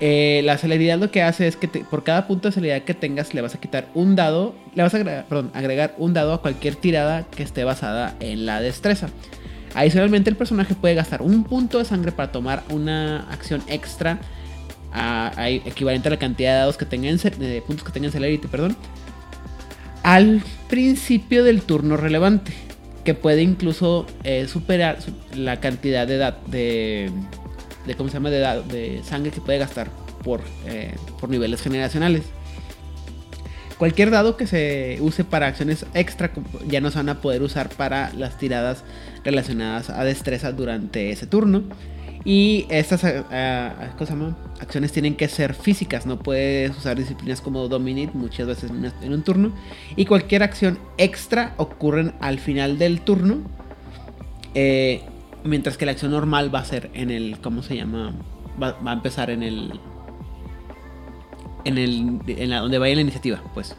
eh, 0.00 0.40
la 0.44 0.58
celeridad 0.58 0.98
lo 0.98 1.10
que 1.10 1.22
hace 1.22 1.46
es 1.46 1.56
que 1.56 1.68
por 1.68 2.02
cada 2.02 2.26
punto 2.26 2.48
de 2.48 2.52
celeridad 2.52 2.82
que 2.82 2.94
tengas 2.94 3.32
le 3.32 3.42
vas 3.42 3.54
a 3.54 3.60
quitar 3.60 3.86
un 3.94 4.16
dado, 4.16 4.54
le 4.74 4.82
vas 4.82 4.92
a 4.94 4.96
agregar, 4.96 5.26
agregar 5.52 5.94
un 5.98 6.14
dado 6.14 6.32
a 6.32 6.40
cualquier 6.40 6.76
tirada 6.76 7.24
que 7.24 7.42
esté 7.42 7.64
basada 7.64 8.16
en 8.20 8.46
la 8.46 8.60
destreza. 8.60 9.08
Adicionalmente 9.74 10.30
el 10.30 10.36
personaje 10.36 10.74
puede 10.74 10.94
gastar 10.94 11.22
un 11.22 11.44
punto 11.44 11.78
de 11.78 11.84
sangre 11.84 12.12
para 12.12 12.32
tomar 12.32 12.62
una 12.70 13.30
acción 13.30 13.62
extra 13.68 14.18
equivalente 15.64 16.08
a 16.08 16.10
la 16.10 16.18
cantidad 16.18 16.52
de 16.52 16.58
dados 16.58 16.76
que 16.76 16.86
tengan, 16.86 17.16
de 17.16 17.62
puntos 17.66 17.84
que 17.84 17.92
tengan 17.92 18.12
Celerity, 18.12 18.46
perdón, 18.48 18.76
al 20.02 20.42
principio 20.68 21.44
del 21.44 21.62
turno 21.62 21.96
relevante, 21.96 22.52
que 23.04 23.14
puede 23.14 23.42
incluso 23.42 24.06
eh, 24.22 24.46
superar 24.48 24.98
la 25.34 25.60
cantidad 25.60 26.06
de, 26.06 26.18
de, 26.46 27.10
de, 27.86 27.94
¿cómo 27.96 28.08
se 28.08 28.14
llama? 28.14 28.30
de, 28.30 28.62
de 28.62 29.02
sangre 29.04 29.30
que 29.30 29.40
puede 29.40 29.58
gastar 29.58 29.88
por, 30.22 30.40
eh, 30.66 30.94
por 31.20 31.28
niveles 31.28 31.60
generacionales. 31.62 32.22
Cualquier 33.78 34.10
dado 34.10 34.36
que 34.36 34.46
se 34.46 34.98
use 35.00 35.24
para 35.24 35.48
acciones 35.48 35.84
extra 35.94 36.30
ya 36.66 36.80
no 36.80 36.90
se 36.90 36.98
van 36.98 37.08
a 37.08 37.20
poder 37.20 37.42
usar 37.42 37.68
para 37.68 38.12
las 38.14 38.38
tiradas 38.38 38.84
relacionadas 39.24 39.90
a 39.90 40.04
destreza 40.04 40.52
durante 40.52 41.10
ese 41.10 41.26
turno. 41.26 41.64
Y 42.24 42.66
estas 42.70 43.02
eh, 43.04 43.22
acciones 44.60 44.92
tienen 44.92 45.14
que 45.14 45.28
ser 45.28 45.54
físicas, 45.54 46.06
no 46.06 46.18
puedes 46.18 46.76
usar 46.76 46.96
disciplinas 46.96 47.40
como 47.42 47.68
Dominate 47.68 48.12
muchas 48.14 48.46
veces 48.46 48.70
en 49.02 49.12
un 49.12 49.22
turno. 49.22 49.52
Y 49.94 50.06
cualquier 50.06 50.42
acción 50.42 50.78
extra 50.96 51.54
ocurren 51.58 52.14
al 52.20 52.38
final 52.38 52.78
del 52.78 53.00
turno 53.02 53.42
Eh, 54.54 55.02
mientras 55.42 55.76
que 55.76 55.84
la 55.84 55.92
acción 55.92 56.12
normal 56.12 56.54
va 56.54 56.60
a 56.60 56.64
ser 56.64 56.90
en 56.94 57.10
el, 57.10 57.40
¿cómo 57.40 57.62
se 57.62 57.76
llama? 57.76 58.14
Va, 58.62 58.78
va 58.80 58.92
a 58.92 58.94
empezar 58.94 59.30
en 59.30 59.42
el, 59.42 59.80
en 61.64 61.76
el, 61.76 62.20
en 62.26 62.50
la, 62.50 62.60
donde 62.60 62.78
vaya 62.78 62.94
la 62.94 63.00
iniciativa, 63.00 63.42
pues. 63.52 63.76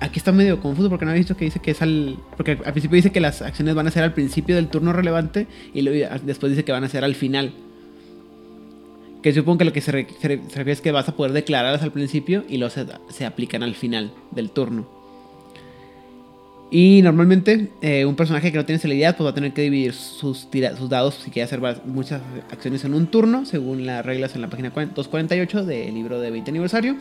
Aquí 0.00 0.18
está 0.18 0.32
medio 0.32 0.60
confuso 0.60 0.90
porque 0.90 1.04
no 1.06 1.12
he 1.12 1.16
visto 1.18 1.36
que 1.36 1.46
dice 1.46 1.60
que 1.60 1.70
es 1.70 1.80
al, 1.80 2.18
porque 2.36 2.52
al 2.64 2.72
principio 2.72 2.96
dice 2.96 3.10
que 3.12 3.20
las 3.20 3.40
acciones 3.42 3.74
van 3.74 3.86
a 3.86 3.90
ser 3.90 4.02
al 4.02 4.12
principio 4.12 4.54
del 4.56 4.68
turno 4.68 4.92
relevante 4.92 5.46
y 5.72 5.80
luego 5.82 6.14
después 6.24 6.50
dice 6.50 6.64
que 6.64 6.72
van 6.72 6.84
a 6.84 6.88
ser 6.88 7.04
al 7.04 7.14
final. 7.14 7.52
Que 9.22 9.32
supongo 9.32 9.58
que 9.58 9.64
lo 9.64 9.72
que 9.72 9.80
se, 9.80 9.92
re- 9.92 10.06
se 10.20 10.28
re- 10.28 10.36
se 10.48 10.56
refiere 10.56 10.72
es 10.72 10.80
que 10.82 10.92
vas 10.92 11.08
a 11.08 11.16
poder 11.16 11.32
declararlas 11.32 11.82
al 11.82 11.92
principio 11.92 12.44
y 12.48 12.58
luego 12.58 12.74
se, 13.08 13.24
aplican 13.24 13.62
al 13.62 13.74
final 13.74 14.12
del 14.32 14.50
turno. 14.50 14.86
Y 16.70 17.00
normalmente 17.02 17.70
eh, 17.80 18.04
un 18.04 18.16
personaje 18.16 18.50
que 18.50 18.58
no 18.58 18.64
tiene 18.66 18.80
celeridad 18.80 19.16
pues 19.16 19.26
va 19.26 19.30
a 19.30 19.34
tener 19.34 19.52
que 19.52 19.62
dividir 19.62 19.94
sus, 19.94 20.48
dados 20.90 21.14
si 21.24 21.30
quiere 21.30 21.44
hacer 21.44 21.60
muchas 21.86 22.20
acciones 22.50 22.84
en 22.84 22.94
un 22.94 23.06
turno, 23.06 23.46
según 23.46 23.86
las 23.86 24.04
reglas 24.04 24.34
en 24.34 24.42
la 24.42 24.48
página 24.48 24.70
40 24.70 24.94
248 24.94 25.64
del 25.64 25.94
libro 25.94 26.20
de 26.20 26.30
20 26.30 26.50
aniversario. 26.50 26.96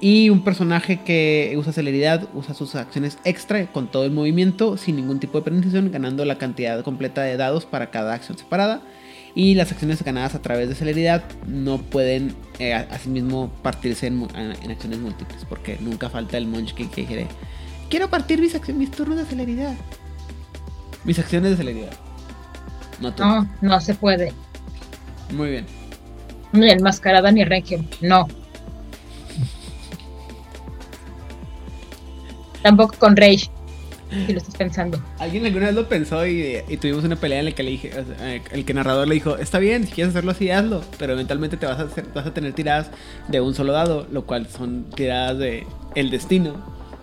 Y 0.00 0.28
un 0.28 0.44
personaje 0.44 1.00
que 1.02 1.54
usa 1.56 1.72
celeridad 1.72 2.28
usa 2.34 2.54
sus 2.54 2.74
acciones 2.74 3.18
extra 3.24 3.66
con 3.72 3.90
todo 3.90 4.04
el 4.04 4.10
movimiento 4.10 4.76
sin 4.76 4.96
ningún 4.96 5.20
tipo 5.20 5.38
de 5.38 5.44
penalización, 5.44 5.90
ganando 5.90 6.24
la 6.24 6.36
cantidad 6.36 6.82
completa 6.82 7.22
de 7.22 7.36
dados 7.36 7.64
para 7.64 7.90
cada 7.90 8.14
acción 8.14 8.36
separada. 8.36 8.82
Y 9.34 9.54
las 9.54 9.70
acciones 9.70 10.02
ganadas 10.02 10.34
a 10.34 10.42
través 10.42 10.68
de 10.68 10.74
celeridad 10.74 11.24
no 11.46 11.78
pueden 11.78 12.34
eh, 12.58 12.72
asimismo 12.74 13.50
partirse 13.62 14.06
en, 14.06 14.22
acciones 14.70 14.98
múltiples, 14.98 15.44
porque 15.46 15.76
nunca 15.80 16.08
falta 16.08 16.38
el 16.38 16.46
munchkin 16.46 16.88
que 16.88 17.04
quiere 17.04 17.26
Quiero 17.90 18.08
partir 18.08 18.40
mis, 18.40 18.54
acciones, 18.54 18.80
mis 18.80 18.90
turnos 18.90 19.18
de 19.18 19.24
celeridad. 19.24 19.74
Mis 21.04 21.18
acciones 21.18 21.52
de 21.52 21.56
celeridad. 21.56 21.92
No. 23.00 23.14
No, 23.18 23.48
no 23.60 23.80
se 23.80 23.94
puede. 23.94 24.32
Muy 25.32 25.50
bien. 25.50 25.66
Ni 26.52 26.70
enmascarada 26.70 27.30
ni 27.30 27.44
Requiem. 27.44 27.86
No. 28.00 28.26
Tampoco 32.66 32.96
con 32.98 33.16
Rage. 33.16 33.48
Si 34.26 34.32
lo 34.32 34.38
estás 34.38 34.56
pensando. 34.56 35.00
Alguien 35.20 35.46
alguna 35.46 35.66
vez 35.66 35.74
lo 35.76 35.88
pensó 35.88 36.26
y, 36.26 36.56
y 36.68 36.76
tuvimos 36.78 37.04
una 37.04 37.14
pelea 37.14 37.38
en 37.38 37.44
la 37.44 37.52
que 37.52 37.62
le 37.62 37.70
dije, 37.70 37.92
eh, 38.20 38.42
el 38.50 38.64
que 38.64 38.74
narrador 38.74 39.06
le 39.06 39.14
dijo, 39.14 39.36
está 39.36 39.60
bien, 39.60 39.86
si 39.86 39.92
quieres 39.92 40.10
hacerlo 40.14 40.32
así, 40.32 40.50
hazlo, 40.50 40.82
pero 40.98 41.12
eventualmente 41.12 41.56
te 41.56 41.66
vas 41.66 41.78
a, 41.78 41.82
hacer- 41.84 42.06
vas 42.12 42.26
a 42.26 42.34
tener 42.34 42.52
tiradas 42.54 42.90
de 43.28 43.40
un 43.40 43.54
solo 43.54 43.72
dado, 43.72 44.06
lo 44.10 44.26
cual 44.26 44.48
son 44.48 44.90
tiradas 44.90 45.38
de 45.38 45.64
el 45.94 46.10
destino. 46.10 46.54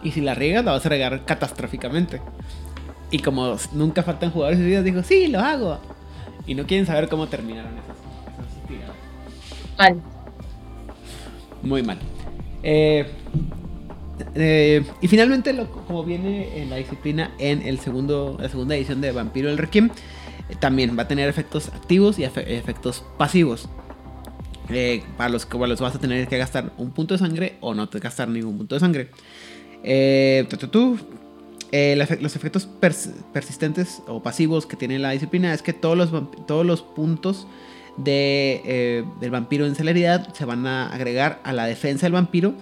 Y 0.03 0.11
si 0.11 0.19
la 0.19 0.33
riegas, 0.35 0.65
la 0.65 0.73
vas 0.73 0.85
a 0.85 0.89
regar 0.89 1.23
catastróficamente. 1.23 2.21
Y 3.09 3.19
como 3.19 3.55
nunca 3.71 4.03
faltan 4.03 4.31
jugadores 4.31 4.59
y 4.59 4.63
vidas, 4.65 4.83
dijo, 4.83 5.01
sí, 5.01 5.27
lo 5.27 5.39
hago. 5.39 5.79
Y 6.45 6.55
no 6.55 6.65
quieren 6.65 6.85
saber 6.85 7.07
cómo 7.07 7.27
terminaron 7.27 7.71
esas, 7.73 7.97
esas 8.49 8.67
tiradas. 8.67 8.95
Mal. 9.77 10.01
Muy 11.61 11.83
mal. 11.83 11.99
Eh, 12.63 13.07
eh, 14.35 14.83
y 15.01 15.07
finalmente, 15.07 15.55
como 15.87 16.03
viene 16.03 16.61
en 16.61 16.69
la 16.69 16.77
disciplina 16.77 17.31
en 17.39 17.61
el 17.61 17.79
segundo, 17.79 18.37
la 18.39 18.49
segunda 18.49 18.75
edición 18.75 19.01
de 19.01 19.11
Vampiro 19.11 19.49
el 19.49 19.57
Requiem, 19.57 19.89
eh, 20.49 20.55
también 20.59 20.97
va 20.97 21.03
a 21.03 21.07
tener 21.07 21.29
efectos 21.29 21.69
activos 21.69 22.19
y 22.19 22.23
efe- 22.23 22.45
efectos 22.47 23.03
pasivos. 23.17 23.67
Eh, 24.69 25.03
para 25.17 25.29
los 25.29 25.45
que 25.45 25.57
los 25.57 25.81
vas 25.81 25.95
a 25.95 25.99
tener 25.99 26.27
que 26.27 26.37
gastar 26.37 26.71
un 26.77 26.91
punto 26.91 27.13
de 27.13 27.17
sangre 27.19 27.57
o 27.59 27.73
no 27.73 27.89
te 27.89 27.99
gastar 27.99 28.29
ningún 28.29 28.57
punto 28.57 28.75
de 28.75 28.79
sangre. 28.79 29.09
Eh, 29.83 30.47
tu. 30.71 30.97
Eh, 31.75 31.95
los 32.21 32.35
efectos 32.35 32.69
pers- 32.79 33.11
persistentes 33.33 34.03
o 34.07 34.21
pasivos 34.21 34.67
que 34.67 34.75
tiene 34.75 34.99
la 34.99 35.09
disciplina 35.09 35.53
es 35.55 35.63
que 35.63 35.73
todos 35.73 35.97
los, 35.97 36.11
todos 36.45 36.63
los 36.65 36.83
puntos 36.83 37.47
de, 37.97 38.61
eh, 38.63 39.03
del 39.19 39.31
vampiro 39.31 39.65
en 39.65 39.73
celeridad 39.75 40.31
se 40.35 40.45
van 40.45 40.67
a 40.67 40.93
agregar 40.93 41.41
a 41.43 41.51
la 41.51 41.65
defensa 41.65 42.05
del 42.05 42.13
vampiro 42.13 42.53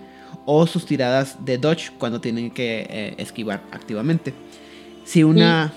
o 0.46 0.66
sus 0.66 0.86
tiradas 0.86 1.44
de 1.46 1.58
dodge 1.58 1.92
cuando 1.98 2.20
tienen 2.20 2.52
que 2.52 2.88
eh, 2.90 3.16
esquivar 3.18 3.62
activamente. 3.72 4.34
Si 5.04 5.24
una... 5.24 5.72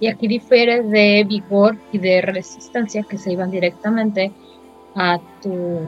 Y 0.00 0.06
aquí 0.06 0.28
difiere 0.28 0.82
de 0.82 1.24
vigor 1.28 1.76
y 1.92 1.98
de 1.98 2.22
resistencia 2.22 3.02
que 3.02 3.18
se 3.18 3.32
iban 3.32 3.50
directamente 3.50 4.32
a 4.94 5.18
tu 5.42 5.80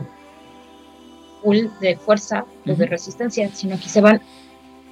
pool 1.43 1.71
de 1.81 1.97
fuerza 1.97 2.45
o 2.65 2.69
de 2.69 2.73
Ujú. 2.73 2.85
resistencia, 2.85 3.49
sino 3.55 3.79
que 3.81 3.89
se 3.89 4.01
van 4.01 4.21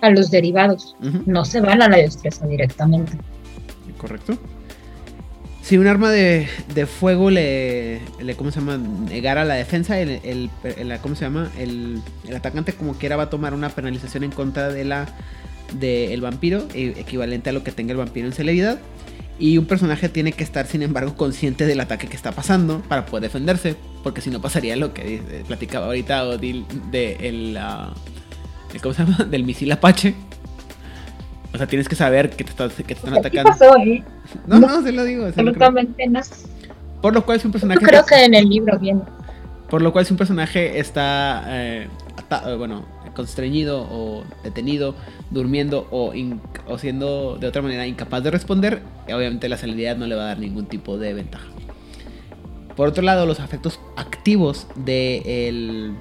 a 0.00 0.10
los 0.10 0.30
derivados. 0.30 0.96
No 1.26 1.44
se 1.44 1.60
van 1.60 1.82
a 1.82 1.88
la 1.88 1.98
destreza 1.98 2.46
directamente. 2.46 3.12
Correcto. 3.98 4.38
Si 5.70 5.78
un 5.78 5.86
arma 5.86 6.10
de, 6.10 6.48
de 6.74 6.84
fuego 6.86 7.30
le, 7.30 8.00
le, 8.20 8.34
¿cómo 8.34 8.50
se 8.50 8.58
llama? 8.58 8.76
Negara 8.76 9.44
la 9.44 9.54
defensa, 9.54 10.00
el, 10.00 10.18
el- 10.24 10.50
¿cómo 11.00 11.14
se 11.14 11.24
llama? 11.26 11.48
El, 11.56 12.02
el 12.26 12.34
atacante 12.34 12.72
como 12.72 12.94
quiera 12.94 13.14
va 13.14 13.22
a 13.22 13.30
tomar 13.30 13.54
una 13.54 13.68
penalización 13.68 14.24
en 14.24 14.32
contra 14.32 14.70
de 14.70 14.84
la 14.84 15.06
del 15.78 16.20
vampiro, 16.22 16.66
eh, 16.74 16.94
equivalente 16.96 17.50
a 17.50 17.52
lo 17.52 17.62
que 17.62 17.70
tenga 17.70 17.92
el 17.92 17.98
vampiro 17.98 18.26
en 18.26 18.32
celeridad. 18.32 18.80
Y 19.38 19.58
un 19.58 19.66
personaje 19.66 20.08
tiene 20.08 20.32
que 20.32 20.42
estar, 20.42 20.66
sin 20.66 20.82
embargo, 20.82 21.14
consciente 21.14 21.64
del 21.66 21.78
ataque 21.78 22.08
que 22.08 22.16
está 22.16 22.32
pasando 22.32 22.82
para 22.88 23.06
poder 23.06 23.22
defenderse, 23.22 23.76
porque 24.02 24.20
si 24.22 24.30
no 24.30 24.40
pasaría 24.40 24.74
lo 24.74 24.92
que 24.92 25.04
dice- 25.04 25.44
platicaba 25.46 25.86
ahorita 25.86 26.24
Odil 26.24 26.64
de 26.90 27.12
el, 27.28 27.56
el- 28.74 28.80
¿cómo 28.82 28.92
se 28.92 29.04
llama? 29.04 29.18
Del 29.30 29.44
misil 29.44 29.70
Apache. 29.70 30.16
O 31.60 31.62
sea, 31.62 31.68
tienes 31.68 31.90
que 31.90 31.94
saber 31.94 32.30
que 32.30 32.42
te, 32.42 32.48
estás- 32.52 32.72
que 32.72 32.82
te 32.84 32.94
están 32.94 33.12
atacando. 33.18 33.50
pasó, 33.50 33.76
¿eh? 33.76 34.02
No, 34.46 34.58
no, 34.58 34.80
se 34.82 34.92
lo 34.92 35.04
digo. 35.04 35.30
se 35.30 35.42
lo 35.42 35.52
creo. 35.52 35.66
Absolutamente 35.68 36.06
no. 36.08 36.20
Por 37.02 37.12
lo 37.12 37.26
cual 37.26 37.38
si 37.38 37.46
un 37.48 37.50
Yo 37.52 37.52
personaje 37.52 37.84
creo 37.84 38.06
que 38.06 38.24
en 38.24 38.32
el 38.32 38.48
libro 38.48 38.78
viene. 38.78 39.02
por 39.68 39.82
lo 39.82 39.92
cual 39.92 40.06
si 40.06 40.14
un 40.14 40.16
personaje 40.16 40.78
está 40.80 41.44
eh, 41.48 41.86
eh, 42.46 42.54
bueno, 42.56 42.86
constreñido 43.14 43.86
o 43.90 44.24
detenido, 44.42 44.94
durmiendo 45.30 45.86
o, 45.90 46.14
siendo 46.78 47.36
de 47.36 47.46
otra 47.46 47.60
manera 47.60 47.86
incapaz 47.86 48.22
de 48.24 48.30
responder, 48.30 48.80
obviamente 49.12 49.46
la 49.50 49.58
celeridad 49.58 49.98
no 49.98 50.06
le 50.06 50.14
va 50.14 50.22
a 50.22 50.26
dar 50.28 50.38
ningún 50.38 50.64
tipo 50.64 50.96
de 50.96 51.12
ventaja. 51.12 51.44
Por 52.74 52.88
otro 52.88 53.02
lado, 53.02 53.26
los 53.26 53.38
efectos 53.38 53.80
activos 53.96 54.66
de, 54.76 55.48
el- 55.48 55.92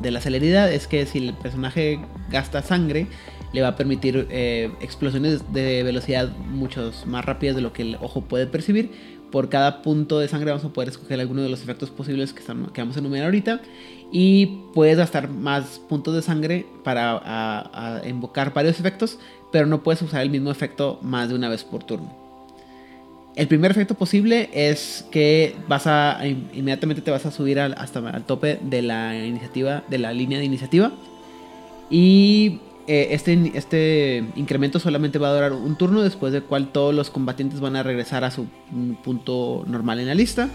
de 0.00 0.10
la 0.10 0.22
celeridad 0.22 0.72
es 0.72 0.86
que 0.86 1.04
si 1.04 1.18
el 1.28 1.34
personaje 1.34 2.00
gasta 2.30 2.62
sangre, 2.62 3.06
le 3.52 3.62
va 3.62 3.68
a 3.68 3.76
permitir 3.76 4.26
eh, 4.30 4.70
explosiones 4.80 5.52
de 5.52 5.82
velocidad 5.82 6.28
muchos 6.50 7.06
más 7.06 7.24
rápidas 7.24 7.56
de 7.56 7.62
lo 7.62 7.72
que 7.72 7.82
el 7.82 7.96
ojo 8.00 8.22
puede 8.22 8.46
percibir. 8.46 8.90
Por 9.30 9.48
cada 9.48 9.82
punto 9.82 10.18
de 10.18 10.28
sangre 10.28 10.50
vamos 10.50 10.64
a 10.64 10.72
poder 10.72 10.88
escoger 10.88 11.20
alguno 11.20 11.42
de 11.42 11.48
los 11.48 11.62
efectos 11.62 11.90
posibles 11.90 12.32
que, 12.32 12.40
están- 12.40 12.66
que 12.66 12.80
vamos 12.80 12.96
a 12.96 13.00
enumerar 13.00 13.26
ahorita. 13.26 13.60
Y 14.12 14.46
puedes 14.72 14.96
gastar 14.98 15.28
más 15.28 15.80
puntos 15.88 16.14
de 16.14 16.22
sangre 16.22 16.64
para 16.84 18.00
invocar 18.06 18.54
varios 18.54 18.78
efectos, 18.78 19.18
pero 19.50 19.66
no 19.66 19.82
puedes 19.82 20.00
usar 20.02 20.22
el 20.22 20.30
mismo 20.30 20.50
efecto 20.50 20.98
más 21.02 21.28
de 21.28 21.34
una 21.34 21.48
vez 21.48 21.64
por 21.64 21.82
turno. 21.82 22.14
El 23.34 23.48
primer 23.48 23.70
efecto 23.70 23.94
posible 23.94 24.48
es 24.54 25.04
que 25.10 25.56
vas 25.68 25.86
a 25.86 26.20
in- 26.26 26.48
inmediatamente 26.54 27.02
te 27.02 27.10
vas 27.10 27.26
a 27.26 27.30
subir 27.30 27.58
al, 27.60 27.74
hasta 27.74 27.98
al 27.98 28.24
tope 28.24 28.58
de 28.62 28.80
la 28.80 29.14
iniciativa, 29.26 29.82
de 29.88 29.98
la 29.98 30.12
línea 30.12 30.38
de 30.38 30.44
iniciativa. 30.46 30.92
Y 31.90 32.60
eh, 32.86 33.08
este, 33.10 33.52
este 33.54 34.24
incremento 34.36 34.78
solamente 34.78 35.18
va 35.18 35.28
a 35.28 35.34
durar 35.34 35.52
un 35.52 35.76
turno, 35.76 36.02
después 36.02 36.32
del 36.32 36.44
cual 36.44 36.68
todos 36.72 36.94
los 36.94 37.10
combatientes 37.10 37.60
van 37.60 37.76
a 37.76 37.82
regresar 37.82 38.24
a 38.24 38.30
su 38.30 38.46
mm, 38.70 38.94
punto 39.02 39.64
normal 39.66 39.98
en 39.98 40.06
la 40.06 40.14
lista. 40.14 40.48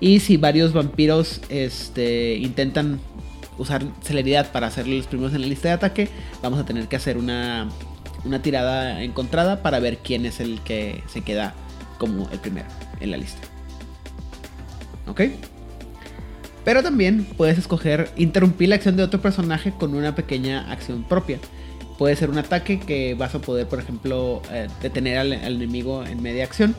Y 0.00 0.20
si 0.20 0.36
varios 0.36 0.72
vampiros 0.72 1.40
este, 1.48 2.36
intentan 2.36 3.00
usar 3.56 3.84
celeridad 4.02 4.52
para 4.52 4.70
ser 4.70 4.86
los 4.86 5.06
primeros 5.06 5.34
en 5.34 5.40
la 5.40 5.46
lista 5.46 5.68
de 5.68 5.74
ataque, 5.74 6.08
vamos 6.42 6.58
a 6.58 6.66
tener 6.66 6.88
que 6.88 6.96
hacer 6.96 7.16
una, 7.16 7.68
una 8.24 8.42
tirada 8.42 9.02
encontrada 9.02 9.62
para 9.62 9.78
ver 9.78 9.98
quién 9.98 10.26
es 10.26 10.40
el 10.40 10.60
que 10.60 11.02
se 11.08 11.22
queda 11.22 11.54
como 11.98 12.28
el 12.30 12.38
primero 12.40 12.66
en 13.00 13.10
la 13.10 13.16
lista. 13.16 13.40
¿Ok? 15.06 15.22
Pero 16.64 16.82
también 16.82 17.24
puedes 17.36 17.58
escoger 17.58 18.10
interrumpir 18.16 18.70
la 18.70 18.76
acción 18.76 18.96
de 18.96 19.02
otro 19.02 19.20
personaje 19.20 19.72
con 19.72 19.94
una 19.94 20.14
pequeña 20.14 20.70
acción 20.72 21.04
propia. 21.04 21.38
Puede 21.98 22.16
ser 22.16 22.30
un 22.30 22.38
ataque 22.38 22.80
que 22.80 23.14
vas 23.14 23.34
a 23.34 23.38
poder, 23.38 23.68
por 23.68 23.78
ejemplo, 23.78 24.42
eh, 24.50 24.68
detener 24.82 25.18
al, 25.18 25.32
enemigo 25.32 26.04
en 26.04 26.22
media 26.22 26.44
acción. 26.44 26.74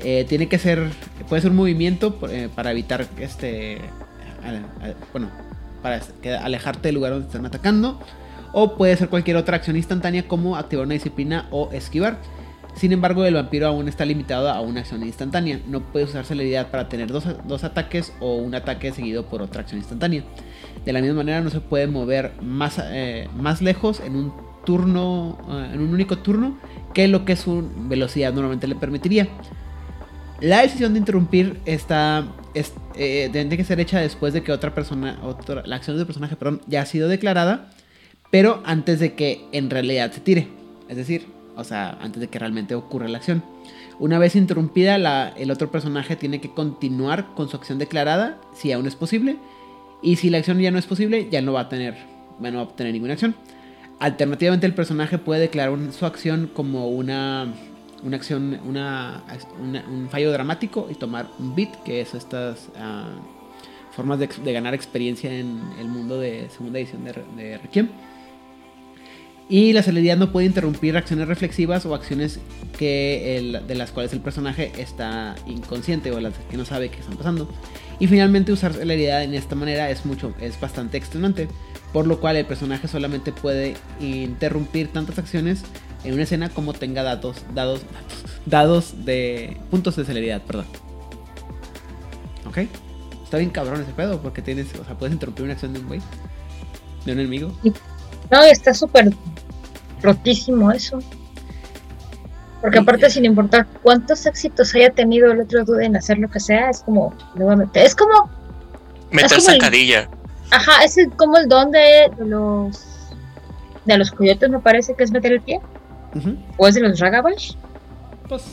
Eh, 0.00 0.26
tiene 0.28 0.48
que 0.48 0.58
ser, 0.58 0.90
puede 1.28 1.42
ser 1.42 1.52
un 1.52 1.56
movimiento 1.56 2.18
eh, 2.28 2.48
para 2.54 2.72
evitar 2.72 3.06
este, 3.18 3.78
bueno, 5.12 5.30
para 5.80 6.00
alejarte 6.42 6.88
del 6.88 6.96
lugar 6.96 7.12
donde 7.12 7.28
están 7.28 7.46
atacando. 7.46 8.00
O 8.52 8.76
puede 8.76 8.96
ser 8.96 9.08
cualquier 9.08 9.36
otra 9.36 9.56
acción 9.56 9.76
instantánea 9.76 10.26
como 10.28 10.56
activar 10.56 10.84
una 10.84 10.94
disciplina 10.94 11.46
o 11.50 11.70
esquivar. 11.72 12.18
Sin 12.74 12.92
embargo, 12.92 13.24
el 13.24 13.34
vampiro 13.34 13.66
aún 13.66 13.88
está 13.88 14.04
limitado 14.04 14.48
a 14.48 14.60
una 14.60 14.80
acción 14.80 15.02
instantánea. 15.02 15.60
No 15.68 15.80
puede 15.80 16.06
usar 16.06 16.24
celeridad 16.24 16.70
para 16.70 16.88
tener 16.88 17.12
dos, 17.12 17.24
dos 17.46 17.64
ataques 17.64 18.12
o 18.20 18.36
un 18.36 18.54
ataque 18.54 18.92
seguido 18.92 19.26
por 19.26 19.42
otra 19.42 19.60
acción 19.60 19.78
instantánea. 19.78 20.24
De 20.84 20.92
la 20.92 21.00
misma 21.00 21.18
manera, 21.18 21.40
no 21.40 21.50
se 21.50 21.60
puede 21.60 21.86
mover 21.86 22.32
más, 22.40 22.80
eh, 22.82 23.28
más 23.36 23.60
lejos 23.60 24.00
en 24.00 24.16
un 24.16 24.32
turno, 24.64 25.38
eh, 25.50 25.74
en 25.74 25.80
un 25.80 25.92
único 25.92 26.18
turno, 26.18 26.58
que 26.94 27.08
lo 27.08 27.24
que 27.24 27.36
su 27.36 27.70
velocidad 27.88 28.32
normalmente 28.32 28.66
le 28.66 28.74
permitiría. 28.74 29.28
La 30.40 30.62
decisión 30.62 30.94
de 30.94 30.98
interrumpir 30.98 31.60
está, 31.66 32.24
eh, 32.94 33.28
tiene 33.30 33.56
que 33.56 33.64
ser 33.64 33.78
hecha 33.80 34.00
después 34.00 34.32
de 34.32 34.42
que 34.42 34.50
otra 34.50 34.74
persona, 34.74 35.20
la 35.64 35.76
acción 35.76 35.96
del 35.96 36.06
personaje, 36.06 36.34
perdón, 36.34 36.62
ya 36.66 36.82
ha 36.82 36.86
sido 36.86 37.08
declarada, 37.08 37.70
pero 38.30 38.60
antes 38.64 38.98
de 38.98 39.14
que 39.14 39.44
en 39.52 39.70
realidad 39.70 40.10
se 40.10 40.20
tire. 40.20 40.48
Es 40.88 40.96
decir, 40.96 41.28
o 41.56 41.64
sea, 41.64 41.98
antes 42.00 42.20
de 42.20 42.28
que 42.28 42.38
realmente 42.38 42.74
ocurra 42.74 43.08
la 43.08 43.18
acción. 43.18 43.42
Una 43.98 44.18
vez 44.18 44.36
interrumpida, 44.36 44.96
el 45.36 45.50
otro 45.50 45.70
personaje 45.70 46.16
tiene 46.16 46.40
que 46.40 46.50
continuar 46.50 47.34
con 47.34 47.48
su 47.48 47.56
acción 47.56 47.78
declarada, 47.78 48.38
si 48.54 48.72
aún 48.72 48.86
es 48.86 48.96
posible. 48.96 49.36
Y 50.02 50.16
si 50.16 50.30
la 50.30 50.38
acción 50.38 50.58
ya 50.58 50.70
no 50.70 50.78
es 50.78 50.86
posible, 50.86 51.28
ya 51.30 51.40
no 51.42 51.52
va 51.52 51.60
a 51.60 51.68
tener, 51.68 51.96
bueno, 52.38 52.58
a 52.58 52.62
obtener 52.62 52.92
ninguna 52.92 53.12
acción. 53.12 53.36
Alternativamente, 54.00 54.66
el 54.66 54.74
personaje 54.74 55.18
puede 55.18 55.42
declarar 55.42 55.78
su 55.92 56.06
acción 56.06 56.50
como 56.52 56.88
una, 56.88 57.46
una 58.02 58.16
acción, 58.16 58.58
un 58.64 60.08
fallo 60.10 60.32
dramático 60.32 60.88
y 60.90 60.94
tomar 60.94 61.28
un 61.38 61.54
beat, 61.54 61.70
que 61.84 62.00
es 62.00 62.14
estas 62.14 62.68
ah, 62.76 63.10
formas 63.92 64.18
de, 64.18 64.52
ganar 64.52 64.74
experiencia 64.74 65.32
en 65.32 65.60
el 65.78 65.86
mundo 65.86 66.18
de 66.18 66.48
segunda 66.50 66.80
edición 66.80 67.04
de, 67.04 67.12
de 67.36 67.58
Requiem. 67.58 67.88
Y 69.52 69.74
la 69.74 69.82
celeridad 69.82 70.16
no 70.16 70.32
puede 70.32 70.46
interrumpir 70.46 70.96
acciones 70.96 71.28
reflexivas 71.28 71.84
o 71.84 71.94
acciones 71.94 72.40
que 72.78 73.60
de 73.68 73.74
las 73.74 73.90
cuales 73.90 74.14
el 74.14 74.20
personaje 74.20 74.72
está 74.78 75.34
inconsciente 75.46 76.10
o 76.10 76.18
las 76.20 76.32
que 76.50 76.56
no 76.56 76.64
sabe 76.64 76.88
que 76.88 77.00
están 77.00 77.18
pasando. 77.18 77.46
Y 78.00 78.06
finalmente 78.06 78.50
usar 78.50 78.72
celeridad 78.72 79.22
en 79.22 79.34
esta 79.34 79.54
manera 79.54 79.90
es 79.90 80.06
mucho, 80.06 80.32
es 80.40 80.58
bastante 80.58 80.96
extenuante, 80.96 81.48
por 81.92 82.06
lo 82.06 82.18
cual 82.18 82.36
el 82.36 82.46
personaje 82.46 82.88
solamente 82.88 83.30
puede 83.30 83.74
interrumpir 84.00 84.90
tantas 84.90 85.18
acciones 85.18 85.64
en 86.02 86.14
una 86.14 86.22
escena 86.22 86.48
como 86.48 86.72
tenga 86.72 87.02
datos, 87.02 87.36
dados, 87.52 87.82
dados 88.46 89.04
de 89.04 89.58
puntos 89.70 89.96
de 89.96 90.06
celeridad, 90.06 90.40
perdón. 90.40 90.64
¿Ok? 92.46 92.56
Está 93.22 93.36
bien 93.36 93.50
cabrón 93.50 93.82
ese 93.82 93.92
pedo 93.92 94.18
porque 94.22 94.40
tienes, 94.40 94.68
o 94.80 94.84
sea, 94.86 94.96
puedes 94.96 95.12
interrumpir 95.12 95.44
una 95.44 95.52
acción 95.52 95.74
de 95.74 95.80
un 95.80 95.88
güey, 95.88 96.00
de 97.04 97.12
un 97.12 97.18
enemigo. 97.20 97.52
No, 98.30 98.42
está 98.44 98.72
súper 98.72 99.12
rotísimo 100.02 100.70
eso. 100.72 100.98
Porque 102.60 102.78
aparte, 102.78 103.10
sin 103.10 103.24
importar 103.24 103.66
cuántos 103.82 104.24
éxitos 104.24 104.74
haya 104.74 104.90
tenido 104.90 105.32
el 105.32 105.40
otro 105.40 105.64
dude 105.64 105.84
en 105.84 105.96
hacer 105.96 106.18
lo 106.18 106.30
que 106.30 106.38
sea, 106.38 106.70
es 106.70 106.80
como, 106.82 107.12
nuevamente, 107.34 107.84
es 107.84 107.94
como... 107.96 108.30
Meter 109.10 109.40
sacadilla. 109.40 110.08
ajá, 110.50 110.84
es 110.84 110.96
como 111.16 111.38
el 111.38 111.48
don 111.48 111.72
de, 111.72 112.10
los... 112.18 112.80
De 113.84 113.98
los 113.98 114.12
coyotes 114.12 114.48
me 114.48 114.60
parece 114.60 114.94
que 114.94 115.02
es 115.02 115.10
meter 115.10 115.32
el 115.32 115.40
pie. 115.40 115.60
¿O 116.56 116.68
es 116.68 116.74
de 116.76 116.82
los 116.82 117.00
Ragabash? 117.00 117.54
Pues, 118.28 118.44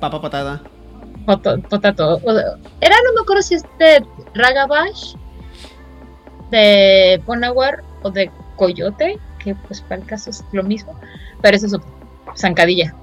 papa 0.00 0.20
patada. 0.20 0.62
Potato. 1.26 2.20
Era, 2.80 2.96
no 3.04 3.12
me 3.14 3.20
acuerdo 3.22 3.42
si 3.42 3.54
es 3.54 3.64
de 3.78 4.04
Ragabash, 4.34 5.14
de 6.50 7.22
Ponawar 7.26 7.82
o 8.02 8.10
de 8.10 8.30
Coyote 8.56 9.18
que 9.42 9.54
pues 9.54 9.80
para 9.82 10.00
el 10.00 10.06
caso 10.06 10.30
es 10.30 10.44
lo 10.52 10.62
mismo, 10.62 10.98
pero 11.40 11.56
eso 11.56 11.66
es 11.66 11.76
zancadilla. 12.36 12.94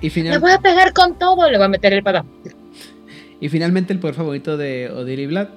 Y 0.00 0.10
Le 0.10 0.38
voy 0.38 0.52
a 0.52 0.58
pegar 0.58 0.92
con 0.92 1.18
todo, 1.18 1.50
le 1.50 1.56
voy 1.56 1.66
a 1.66 1.68
meter 1.68 1.92
el 1.92 2.02
patán. 2.02 2.26
Y 3.40 3.48
finalmente 3.48 3.92
el 3.92 3.98
poder 3.98 4.14
favorito 4.14 4.56
de 4.56 4.90
Odir 4.90 5.18
y 5.18 5.26
Vlad, 5.26 5.48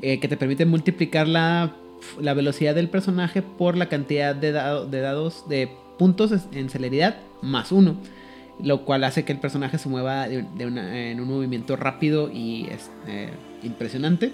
eh, 0.00 0.20
que 0.20 0.28
te 0.28 0.36
permite 0.36 0.66
multiplicar 0.66 1.26
la, 1.26 1.74
la, 2.20 2.34
velocidad 2.34 2.74
del 2.74 2.88
personaje 2.88 3.42
por 3.42 3.76
la 3.76 3.88
cantidad 3.88 4.34
de, 4.34 4.52
de 4.52 5.00
dados 5.00 5.48
de 5.48 5.70
puntos 5.98 6.32
en 6.52 6.68
celeridad 6.68 7.16
más 7.42 7.72
uno. 7.72 7.96
Lo 8.62 8.84
cual 8.84 9.04
hace 9.04 9.24
que 9.24 9.32
el 9.32 9.38
personaje 9.38 9.78
se 9.78 9.88
mueva 9.88 10.28
de, 10.28 10.44
en 10.58 11.20
un 11.20 11.28
movimiento 11.28 11.76
rápido 11.76 12.30
y 12.30 12.66
es, 12.70 12.90
eh, 13.06 13.30
impresionante 13.62 14.32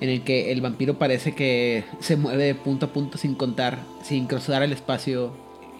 en 0.00 0.08
el 0.08 0.22
que 0.22 0.52
el 0.52 0.60
vampiro 0.60 0.98
parece 0.98 1.34
que 1.34 1.84
se 2.00 2.16
mueve 2.16 2.44
de 2.44 2.54
punto 2.54 2.86
a 2.86 2.88
punto 2.90 3.18
sin 3.18 3.34
contar, 3.34 3.78
sin 4.02 4.26
cruzar 4.26 4.62
el 4.62 4.72
espacio 4.72 5.32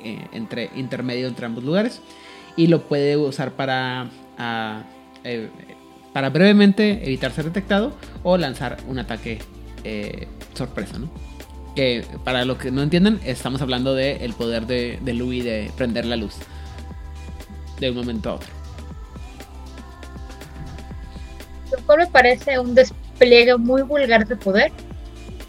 eh, 0.02 0.26
entre, 0.32 0.70
intermedio 0.74 1.28
entre 1.28 1.46
ambos 1.46 1.64
lugares. 1.64 2.00
Y 2.56 2.66
lo 2.66 2.88
puede 2.88 3.16
usar 3.16 3.52
para, 3.52 4.10
eh, 5.22 5.48
para 6.12 6.30
brevemente 6.30 7.04
evitar 7.04 7.30
ser 7.32 7.44
detectado 7.44 7.92
o 8.24 8.36
lanzar 8.36 8.78
un 8.88 8.98
ataque 8.98 9.38
eh, 9.84 10.26
sorpresa, 10.54 10.98
¿no? 10.98 11.08
Que 11.76 12.04
para 12.24 12.44
los 12.44 12.58
que 12.58 12.72
no 12.72 12.82
entiendan, 12.82 13.20
estamos 13.24 13.62
hablando 13.62 13.94
del 13.94 14.20
el 14.20 14.32
poder 14.32 14.66
de, 14.66 14.98
de 15.00 15.12
de 15.12 15.70
prender 15.76 16.06
la 16.06 16.16
luz 16.16 16.34
de 17.78 17.90
un 17.90 17.96
momento 17.96 18.30
a 18.30 18.34
otro. 18.34 18.48
Lo 21.86 21.96
me 21.96 22.06
parece 22.06 22.58
un 22.58 22.74
pliegue 23.18 23.56
muy 23.56 23.82
vulgar 23.82 24.26
de 24.26 24.36
poder, 24.36 24.72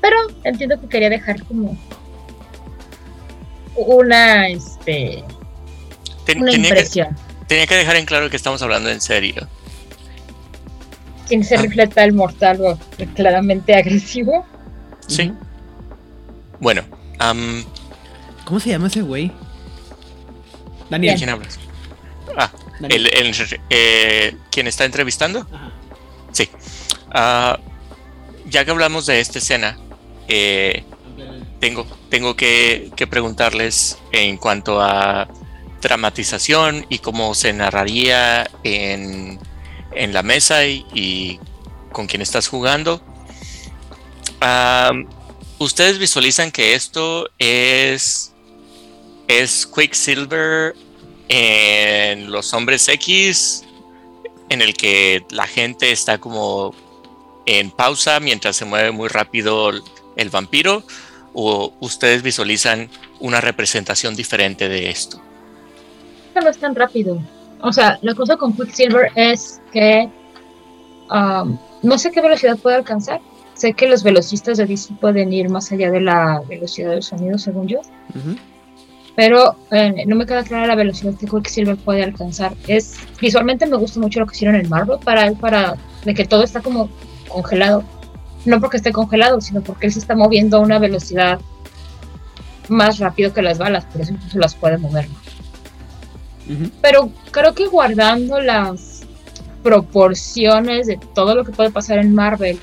pero 0.02 0.18
entiendo 0.44 0.80
que 0.80 0.88
quería 0.88 1.10
dejar 1.10 1.44
como 1.44 1.78
una, 3.76 4.48
este, 4.48 5.24
una 6.38 6.52
impresión. 6.54 7.16
Que, 7.16 7.46
tenía 7.48 7.68
que 7.68 7.76
dejar 7.76 7.96
en 7.96 8.06
claro 8.06 8.30
que 8.30 8.36
estamos 8.36 8.62
hablando 8.62 8.90
en 8.90 9.02
serio. 9.02 9.48
Sin 11.28 11.44
se 11.44 11.56
ah. 11.56 11.62
refleja 11.62 12.04
el 12.04 12.14
mortal 12.14 12.60
o 12.62 12.80
claramente 13.16 13.76
agresivo. 13.76 14.46
Sí. 15.08 15.32
Bueno, 16.60 16.84
¿cómo 18.46 18.60
se 18.60 18.70
llama 18.70 18.88
ese 18.88 19.02
güey? 19.02 19.32
Daniel. 20.90 21.16
¿Quién 21.18 21.30
hablas? 21.30 21.60
Ah, 22.36 22.52
El, 22.90 23.10
eh, 23.70 24.36
¿quién 24.52 24.68
está 24.68 24.86
entrevistando? 24.86 25.48
Sí. 26.32 26.50
Ah, 27.12 27.60
ya 28.46 28.66
que 28.66 28.72
hablamos 28.72 29.06
de 29.06 29.20
esta 29.20 29.40
escena, 29.40 29.78
eh, 30.28 30.84
tengo, 31.60 31.86
tengo 32.10 32.36
que, 32.36 32.92
preguntarles 33.10 33.98
en 34.12 34.38
cuanto 34.38 34.82
a 34.82 35.28
dramatización 35.82 36.86
y 36.90 37.00
cómo 37.00 37.34
se 37.36 37.54
narraría 37.54 38.50
en, 38.64 39.40
la 39.94 40.24
mesa 40.24 40.66
y, 40.66 41.40
con 41.92 42.08
quien 42.08 42.22
estás 42.22 42.48
jugando. 42.48 43.02
¿Ustedes 45.60 46.00
visualizan 46.00 46.52
que 46.52 46.74
esto 46.74 47.30
es, 47.38 48.34
es 49.28 49.68
Quicksilver 49.68 50.74
en 51.28 52.32
Los 52.32 52.54
Hombres 52.54 52.88
X, 52.88 53.66
en 54.48 54.62
el 54.62 54.74
que 54.74 55.22
la 55.32 55.48
gente 55.48 55.92
está 55.92 56.18
como 56.18 56.74
en 57.50 57.72
pausa 57.72 58.20
mientras 58.20 58.56
se 58.56 58.66
mueve 58.66 58.92
muy 58.92 59.08
rápido 59.08 59.72
el 60.16 60.30
vampiro 60.30 60.84
o 61.34 61.74
ustedes 61.80 62.22
visualizan 62.22 62.90
una 63.20 63.42
representación 63.42 64.16
diferente 64.16 64.70
de 64.70 64.90
esto? 64.90 65.20
No 66.36 66.48
es 66.48 66.60
tan 66.60 66.76
rápido. 66.76 67.20
O 67.62 67.74
sea, 67.74 67.98
la 68.02 68.14
cosa 68.14 68.38
con 68.38 68.54
Quicksilver 68.54 69.12
es 69.16 69.60
que 69.74 70.10
um, 71.10 71.58
no 71.82 71.98
sé 71.98 72.12
qué 72.12 72.22
velocidad 72.22 72.58
puede 72.58 72.78
alcanzar. 72.78 73.20
Sé 73.56 73.74
que 73.74 73.90
los 73.90 74.04
velocistas 74.04 74.58
de 74.58 74.68
DC 74.68 74.94
pueden 75.02 75.34
ir 75.34 75.50
más 75.50 75.72
allá 75.72 75.90
de 75.92 76.02
la 76.02 76.42
velocidad 76.48 76.92
del 76.92 77.04
sonido, 77.04 77.38
según 77.38 77.68
yo. 77.68 77.82
Pero 79.16 79.56
eh, 79.72 80.06
no 80.06 80.16
me 80.16 80.26
queda 80.26 80.44
clara 80.44 80.68
la 80.68 80.76
velocidad 80.76 81.14
que 81.20 81.26
Quicksilver 81.26 81.76
puede 81.78 82.04
alcanzar. 82.04 82.54
Es 82.68 82.96
visualmente 83.20 83.66
me 83.66 83.76
gusta 83.76 84.00
mucho 84.00 84.20
lo 84.20 84.28
que 84.28 84.36
hicieron 84.36 84.56
en 84.56 84.70
Marvel 84.70 85.00
para 85.04 85.30
para 85.34 85.76
de 86.06 86.14
que 86.14 86.26
todo 86.26 86.44
está 86.44 86.62
como 86.62 86.90
congelado. 87.30 87.84
No 88.46 88.60
porque 88.60 88.78
esté 88.78 88.92
congelado, 88.92 89.42
sino 89.42 89.62
porque 89.62 89.88
él 89.88 89.94
se 89.94 90.00
está 90.00 90.16
moviendo 90.16 90.58
a 90.58 90.60
una 90.62 90.80
velocidad 90.80 91.40
más 92.70 93.00
rápido 93.00 93.34
que 93.34 93.42
las 93.42 93.58
balas, 93.58 93.86
por 93.86 94.02
eso 94.02 94.14
incluso 94.14 94.38
las 94.40 94.56
puede 94.56 94.78
mover. 94.78 95.08
Pero 96.82 97.12
creo 97.32 97.54
que 97.54 97.68
guardando 97.68 98.40
las 98.42 99.02
proporciones 99.62 100.88
de 100.88 100.98
todo 101.14 101.36
lo 101.36 101.44
que 101.44 101.52
puede 101.52 101.70
pasar 101.70 102.00
en 102.00 102.16
Marvel 102.16 102.60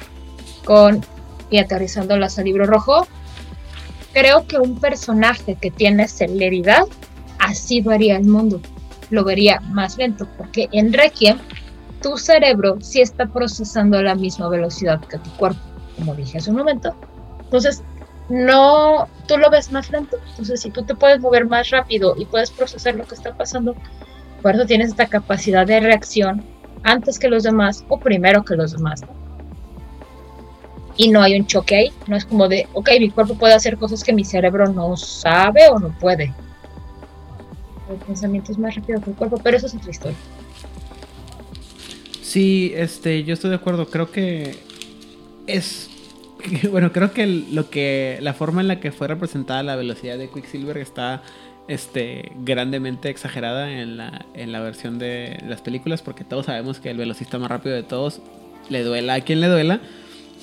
con 0.65 1.05
y 1.51 1.59
aterrizándolas 1.59 2.39
al 2.39 2.47
libro 2.47 2.67
rojo, 2.67 3.07
creo 4.13 4.47
que 4.47 4.59
un 4.59 4.81
personaje 4.81 5.57
que 5.61 5.71
tiene 5.71 6.09
celeridad 6.09 6.85
así 7.39 7.81
varía 7.81 8.17
el 8.17 8.25
mundo. 8.25 8.61
Lo 9.11 9.23
vería 9.23 9.61
más 9.61 9.99
lento, 9.99 10.27
porque 10.37 10.69
en 10.73 10.93
Requiem 10.93 11.39
tu 12.03 12.17
cerebro 12.17 12.79
sí 12.81 13.01
está 13.01 13.27
procesando 13.27 13.99
a 13.99 14.03
la 14.03 14.15
misma 14.15 14.49
velocidad 14.49 15.01
que 15.07 15.19
tu 15.19 15.31
cuerpo, 15.37 15.61
como 15.97 16.15
dije 16.15 16.39
hace 16.39 16.51
un 16.51 16.57
momento. 16.57 16.95
Entonces, 17.45 17.83
no, 18.29 19.09
tú 19.27 19.39
lo 19.39 19.51
ves 19.51 19.71
más 19.71 19.91
lento. 19.91 20.17
Entonces, 20.31 20.61
si 20.61 20.71
tú 20.71 20.85
te 20.85 20.95
puedes 20.95 21.21
mover 21.21 21.47
más 21.47 21.71
rápido 21.71 22.15
y 22.19 22.25
puedes 22.27 22.51
procesar 22.51 22.95
lo 22.95 23.05
que 23.05 23.15
está 23.15 23.35
pasando, 23.35 23.75
por 24.43 24.55
eso 24.55 24.67
tienes 24.67 24.89
esta 24.89 25.07
capacidad 25.07 25.67
de 25.67 25.81
reacción 25.81 26.45
antes 26.83 27.19
que 27.19 27.29
los 27.29 27.43
demás 27.43 27.85
o 27.89 27.99
primero 27.99 28.45
que 28.45 28.57
los 28.57 28.73
demás. 28.73 29.03
Y 30.97 31.11
no 31.11 31.21
hay 31.21 31.39
un 31.39 31.47
choque 31.47 31.77
ahí, 31.77 31.93
no 32.07 32.17
es 32.17 32.25
como 32.25 32.49
de, 32.49 32.69
ok, 32.73 32.91
mi 32.99 33.11
cuerpo 33.11 33.35
puede 33.35 33.55
hacer 33.55 33.77
cosas 33.77 34.03
que 34.03 34.13
mi 34.13 34.25
cerebro 34.25 34.67
no 34.73 34.97
sabe 34.97 35.69
o 35.69 35.79
no 35.79 35.91
puede. 35.99 36.33
El 37.91 37.97
pensamiento 37.99 38.53
es 38.53 38.59
más 38.59 38.75
rápido 38.75 39.01
que 39.01 39.11
el 39.11 39.17
cuerpo, 39.17 39.39
pero 39.43 39.57
eso 39.57 39.67
es 39.67 39.75
otra 39.75 39.91
historia. 39.91 40.19
Sí, 42.37 42.75
este, 42.77 43.25
yo 43.25 43.33
estoy 43.33 43.49
de 43.49 43.57
acuerdo. 43.57 43.87
Creo 43.89 44.11
que 44.11 44.57
es. 45.47 45.89
Bueno, 46.71 46.93
creo 46.93 47.15
que 47.15 47.27
lo 47.27 47.71
que. 47.71 48.19
La 48.21 48.35
forma 48.35 48.61
en 48.61 48.69
la 48.69 48.79
que 48.79 48.93
fue 48.93 49.09
representada 49.09 49.63
la 49.63 49.75
velocidad 49.75 50.19
de 50.19 50.29
Quicksilver 50.29 50.77
está 50.77 51.23
este, 51.67 52.33
grandemente 52.41 53.09
exagerada 53.09 53.73
en 53.73 53.97
la, 53.97 54.27
en 54.35 54.53
la 54.53 54.61
versión 54.61 54.99
de 54.99 55.39
las 55.49 55.63
películas, 55.63 56.03
porque 56.03 56.25
todos 56.25 56.45
sabemos 56.45 56.79
que 56.79 56.91
el 56.91 56.99
velocista 56.99 57.39
más 57.39 57.49
rápido 57.49 57.75
de 57.75 57.85
todos, 57.85 58.21
le 58.69 58.83
duela 58.85 59.15
a 59.15 59.21
quien 59.23 59.41
le 59.41 59.47
duela, 59.47 59.81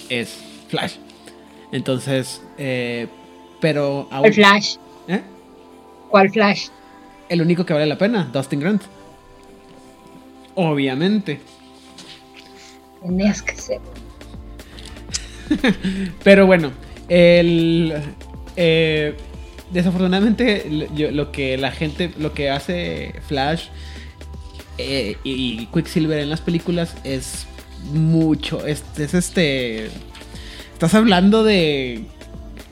es 0.10 0.40
Flash. 0.70 0.96
Entonces, 1.72 2.42
eh, 2.58 3.08
pero 3.62 4.08
aún... 4.10 4.26
¿El 4.26 4.34
Flash? 4.34 4.78
¿Eh? 5.08 5.22
¿Cuál 6.10 6.32
Flash? 6.32 6.70
El 7.30 7.44
único 7.44 7.68
que 7.68 7.74
vale 7.74 7.86
la 7.86 8.00
pena, 8.00 8.32
Dustin 8.34 8.62
Grant. 8.62 8.82
Obviamente. 10.56 11.53
Tenías 13.04 13.42
que 13.42 13.56
ser. 13.56 13.82
pero 16.24 16.46
bueno, 16.46 16.72
el... 17.10 17.94
Eh, 18.56 19.16
desafortunadamente 19.72 20.66
lo 20.70 21.32
que 21.32 21.58
la 21.58 21.72
gente, 21.72 22.12
lo 22.20 22.34
que 22.34 22.52
hace 22.52 23.16
Flash 23.28 23.66
eh, 24.78 25.18
y 25.24 25.66
Quicksilver 25.68 26.20
en 26.20 26.30
las 26.30 26.42
películas 26.42 26.96
es 27.04 27.48
mucho, 27.92 28.66
es, 28.66 28.84
este, 28.98 29.90
estás 30.72 30.94
hablando 30.94 31.44
de 31.44 32.06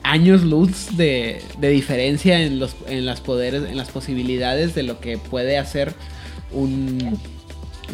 años 0.02 0.42
luz 0.42 0.96
de, 0.96 1.42
diferencia 1.60 2.40
en 2.40 2.58
los 2.58 2.76
en 2.88 3.04
las 3.04 3.20
poderes, 3.20 3.64
en 3.64 3.76
las 3.76 3.90
posibilidades 3.90 4.74
de 4.74 4.84
lo 4.84 5.00
que 5.00 5.18
puede 5.18 5.58
hacer 5.58 5.92
un, 6.52 7.18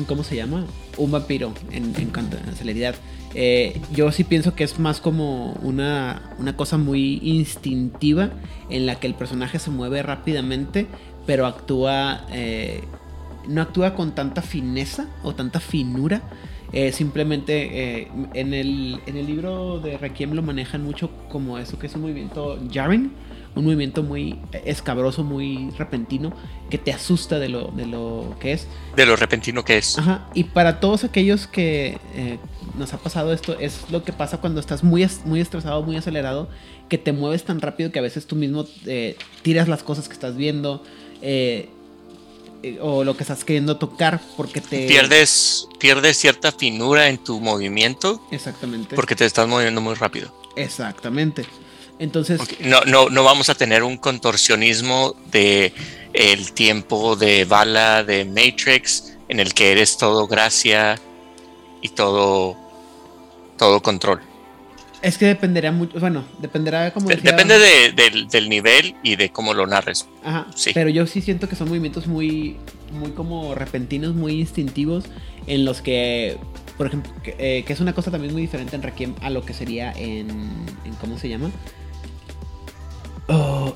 ¿cómo 0.07 0.23
se 0.23 0.37
llama? 0.37 0.67
Un 0.99 1.11
vampiro 1.11 1.53
en, 1.71 1.93
cuanto 2.11 2.37
a 2.37 2.53
celeridad. 2.55 2.95
Eh, 3.35 3.81
yo 3.93 4.11
sí 4.13 4.25
pienso 4.25 4.55
que 4.55 4.65
es 4.65 4.79
más 4.79 5.01
como 5.01 5.53
una, 5.63 6.35
cosa 6.57 6.77
muy 6.79 7.21
instintiva 7.23 8.31
en 8.69 8.87
la 8.87 8.97
que 8.97 9.07
el 9.07 9.15
personaje 9.15 9.59
se 9.59 9.71
mueve 9.71 10.03
rápidamente, 10.03 10.87
pero 11.27 11.47
actúa... 11.47 12.27
Eh, 12.31 12.83
no 13.47 13.63
actúa 13.63 13.95
con 13.95 14.15
tanta 14.15 14.43
fineza 14.43 15.09
o 15.23 15.35
tanta 15.35 15.59
finura. 15.59 16.21
Eh, 16.71 16.93
simplemente 16.93 18.11
en, 18.35 18.53
el, 18.53 19.01
en 19.07 19.17
el 19.17 19.27
libro 19.27 19.81
de 19.81 19.97
Requiem 19.97 20.33
lo 20.33 20.43
manejan 20.43 20.85
mucho 20.85 21.11
como 21.31 21.57
eso 21.57 21.79
que 21.79 21.87
es 21.87 21.95
un 21.95 22.03
movimiento 22.03 22.59
jarring 22.71 23.11
un 23.59 23.65
movimiento 23.65 24.03
muy 24.03 24.39
escabroso, 24.65 25.25
muy 25.25 25.71
repentino, 25.77 26.33
que 26.71 26.79
te 26.79 26.93
asusta 26.93 27.39
de 27.39 27.49
lo, 27.49 27.73
de 27.73 27.87
lo 27.87 28.37
que 28.41 28.53
es. 28.53 28.69
De 28.95 29.05
lo 29.05 29.17
repentino 29.17 29.65
que 29.65 29.79
es. 29.79 29.99
Ajá, 29.99 30.29
y 30.33 30.45
para 30.45 30.79
todos 30.81 31.03
aquellos 31.05 31.47
que 31.47 31.99
eh, 32.15 32.39
nos 32.77 32.95
ha 32.95 32.99
pasado 32.99 33.33
esto, 33.33 33.59
es 33.59 33.91
lo 33.91 34.05
que 34.05 34.13
pasa 34.13 34.39
cuando 34.39 34.61
estás 34.61 34.85
muy, 34.85 35.07
muy 35.25 35.41
estresado, 35.41 35.83
muy 35.83 35.97
acelerado, 35.97 36.49
que 36.89 36.99
te 36.99 37.13
mueves 37.13 37.45
tan 37.45 37.61
rápido 37.61 37.91
que 37.91 37.99
a 37.99 38.03
veces 38.03 38.27
tú 38.27 38.37
mismo 38.37 38.65
eh, 38.87 39.17
tiras 39.43 39.67
las 39.67 39.83
cosas 39.83 40.09
que 40.09 40.15
estás 40.15 40.37
viendo. 40.37 40.83
Eh, 41.21 41.69
o 42.81 43.05
lo 43.05 43.17
que 43.17 43.23
estás 43.23 43.45
queriendo 43.45 43.77
tocar 43.77 44.21
porque 44.37 44.61
te 44.61 44.89
pierdes 44.89 45.69
pierdes 45.79 46.17
cierta 46.17 46.51
finura 46.51 47.09
en 47.09 47.17
tu 47.19 47.39
movimiento 47.39 48.21
exactamente 48.33 48.97
porque 48.97 49.15
te 49.15 49.25
estás 49.25 49.47
moviendo 49.47 49.81
muy 49.81 49.95
rápido 49.95 50.35
exactamente 50.57 51.45
entonces. 51.99 52.41
No, 52.61 52.81
no, 52.83 53.09
no 53.11 53.25
vamos 53.25 53.49
a 53.51 53.55
tener 53.55 53.83
un 53.83 53.97
contorsionismo 53.97 55.15
de 55.31 55.73
el 56.13 56.53
tiempo 56.53 57.17
de 57.17 57.45
bala 57.45 58.03
de 58.05 58.25
Matrix 58.25 59.17
en 59.29 59.41
el 59.41 59.55
que 59.55 59.73
eres 59.73 59.99
todo 59.99 60.27
gracia 60.27 60.99
y 61.83 61.91
todo 61.91 62.57
todo 63.57 63.83
control. 63.83 64.21
Es 65.01 65.17
que 65.17 65.27
dependerá 65.27 65.71
mucho, 65.71 66.01
bueno, 66.01 66.25
dependerá 66.41 66.93
como 66.93 67.09
Depende 67.09 67.59
del, 67.59 68.49
nivel 68.49 68.97
y 69.05 69.15
de 69.15 69.31
cómo 69.31 69.55
lo 69.55 69.67
narres. 69.67 70.09
Ajá, 70.25 70.49
sí. 70.57 70.73
Pero 70.75 70.91
yo 70.91 71.07
sí 71.07 71.21
siento 71.21 71.49
que 71.49 71.55
son 71.55 71.69
movimientos 71.69 72.09
muy, 72.09 72.57
muy 72.93 73.13
como 73.13 73.55
repentinos, 73.55 74.15
muy 74.15 74.41
instintivos, 74.41 75.05
en 75.47 75.65
los 75.65 75.83
que, 75.83 76.37
por 76.77 76.89
ejemplo, 76.89 77.13
que, 77.23 77.37
eh, 77.39 77.65
es 77.67 77.81
una 77.81 77.93
cosa 77.93 78.11
también 78.11 78.33
muy 78.33 78.43
diferente 78.43 78.75
en 78.75 78.83
Requiem 78.83 79.15
a 79.23 79.31
lo 79.31 79.45
que 79.45 79.55
sería 79.55 79.93
en, 79.93 80.31
en 80.85 80.95
¿cómo 81.01 81.17
se 81.17 81.29
llama? 81.29 81.53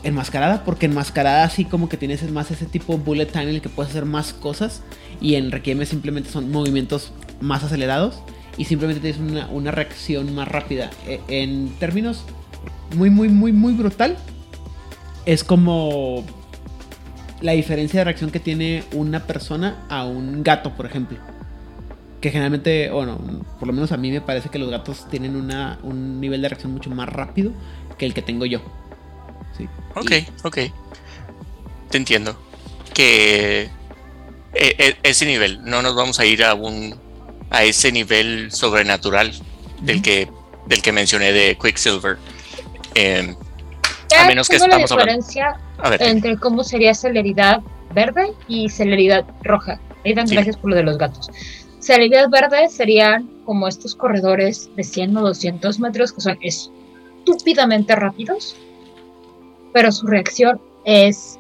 Enmascarada, 0.05 0.65
porque 0.65 0.87
enmascarada 0.87 1.45
así 1.45 1.65
como 1.65 1.89
que 1.89 1.97
tienes 1.97 2.29
más 2.33 2.51
ese 2.51 2.67
tipo 2.67 2.99
bullet 2.99 3.27
time 3.27 3.45
en 3.45 3.49
el 3.51 3.61
que 3.61 3.69
puedes 3.69 3.91
hacer 3.91 4.05
más 4.05 4.33
cosas 4.33 4.83
y 5.21 5.37
en 5.37 5.53
Requiem 5.53 5.85
simplemente 5.85 6.29
son 6.31 6.51
movimientos 6.51 7.13
más 7.41 7.63
acelerados 7.63 8.21
y 8.57 8.65
simplemente 8.65 9.01
tienes 9.01 9.21
una, 9.21 9.49
una 9.49 9.71
reacción 9.71 10.35
más 10.35 10.49
rápida. 10.49 10.91
E, 11.07 11.21
en 11.29 11.69
términos 11.79 12.25
muy, 12.97 13.11
muy, 13.11 13.29
muy, 13.29 13.53
muy 13.53 13.75
brutal, 13.75 14.17
es 15.25 15.45
como 15.45 16.25
la 17.41 17.53
diferencia 17.53 18.01
de 18.01 18.05
reacción 18.05 18.31
que 18.31 18.41
tiene 18.41 18.85
una 18.93 19.21
persona 19.21 19.85
a 19.89 20.05
un 20.05 20.43
gato, 20.43 20.75
por 20.75 20.87
ejemplo. 20.87 21.19
Que 22.21 22.31
generalmente, 22.31 22.91
bueno, 22.91 23.19
por 23.59 23.69
lo 23.69 23.75
menos 23.75 23.93
a 23.93 23.97
mí 23.97 24.11
me 24.11 24.21
parece 24.21 24.49
que 24.49 24.59
los 24.59 24.71
gatos 24.71 25.09
tienen 25.11 25.37
una, 25.37 25.79
un 25.83 26.21
nivel 26.21 26.43
de 26.43 26.49
reacción 26.49 26.73
mucho 26.73 26.91
más 26.91 27.09
rápido 27.09 27.53
que 27.99 28.07
el 28.07 28.15
que 28.15 28.23
tengo 28.23 28.47
yo. 28.47 28.61
Ok, 29.95 30.13
ok. 30.45 30.59
Te 31.91 31.97
entiendo. 31.97 32.37
Que 32.95 33.71
e, 34.55 34.77
e, 34.79 34.97
ese 35.03 35.27
nivel, 35.27 35.63
no 35.65 35.83
nos 35.83 35.95
vamos 35.95 36.21
a 36.21 36.25
ir 36.25 36.45
a 36.45 36.55
un 36.55 36.95
a 37.51 37.65
ese 37.65 37.93
nivel 37.93 38.51
sobrenatural 38.51 39.33
del 39.81 40.01
que 40.03 40.29
del 40.67 40.83
que 40.83 40.93
mencioné 40.93 41.33
de 41.33 41.57
Quicksilver. 41.61 42.19
Eh, 42.95 43.35
a 44.19 44.27
menos 44.27 44.49
que 44.49 44.57
estamos 44.57 44.91
la 44.91 44.97
diferencia 44.97 45.61
entre 46.01 46.37
cómo 46.37 46.65
sería 46.65 46.95
celeridad 46.95 47.61
verde 47.95 48.33
y 48.49 48.69
celeridad 48.69 49.25
roja. 49.43 49.81
Aidan, 50.05 50.27
gracias 50.27 50.57
por 50.57 50.71
lo 50.71 50.77
de 50.77 50.83
los 50.83 50.99
gatos. 50.99 51.31
Celeridad 51.79 52.29
verde 52.29 52.69
serían 52.69 53.29
como 53.45 53.69
estos 53.69 53.95
corredores 53.95 54.71
de 54.77 54.85
100 54.85 55.17
o 55.17 55.23
200 55.23 55.81
metros 55.81 56.13
que 56.13 56.21
son 56.21 56.39
estúpidamente 56.43 57.97
rápidos 57.97 58.57
pero 59.73 59.93
su 59.93 60.07
reacción 60.07 60.61
es 60.85 61.39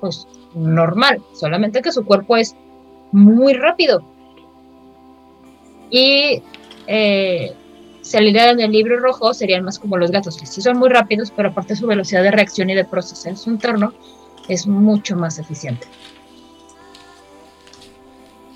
pues 0.00 0.26
normal, 0.54 1.22
solamente 1.32 1.82
que 1.82 1.92
su 1.92 2.04
cuerpo 2.04 2.36
es 2.36 2.54
muy 3.12 3.54
rápido. 3.54 4.04
Y 5.90 6.42
eh, 6.86 7.54
salida 8.02 8.50
en 8.50 8.60
el 8.60 8.72
libro 8.72 8.98
rojo 8.98 9.32
serían 9.34 9.64
más 9.64 9.78
como 9.78 9.96
los 9.96 10.10
gatos, 10.10 10.36
que 10.36 10.46
sí 10.46 10.60
son 10.60 10.78
muy 10.78 10.88
rápidos, 10.88 11.32
pero 11.34 11.50
aparte 11.50 11.76
su 11.76 11.86
velocidad 11.86 12.22
de 12.22 12.30
reacción 12.30 12.70
y 12.70 12.74
de 12.74 12.84
proceso 12.84 13.28
en 13.28 13.36
su 13.36 13.50
entorno 13.50 13.92
es 14.48 14.66
mucho 14.66 15.16
más 15.16 15.38
eficiente. 15.38 15.86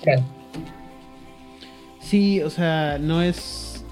Creo. 0.01 0.23
Sí, 1.99 2.41
o 2.41 2.49
sea, 2.49 2.97
no 2.99 3.21
es. 3.21 3.83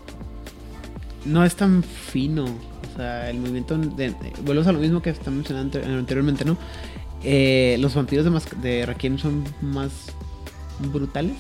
No 1.25 1.43
es 1.43 1.55
tan 1.55 1.83
fino 1.83 2.45
sea, 2.97 3.29
el 3.29 3.39
movimiento. 3.39 3.77
De, 3.77 4.13
volvemos 4.43 4.67
a 4.67 4.71
lo 4.71 4.79
mismo 4.79 5.01
que 5.01 5.11
estamos 5.11 5.37
mencionando 5.37 5.79
anteriormente, 5.83 6.45
¿no? 6.45 6.57
Eh, 7.23 7.77
los 7.79 7.95
vampiros 7.95 8.25
de, 8.25 8.57
de 8.61 8.85
Requiem 8.85 9.17
son 9.17 9.43
más 9.61 9.91
brutales 10.79 11.35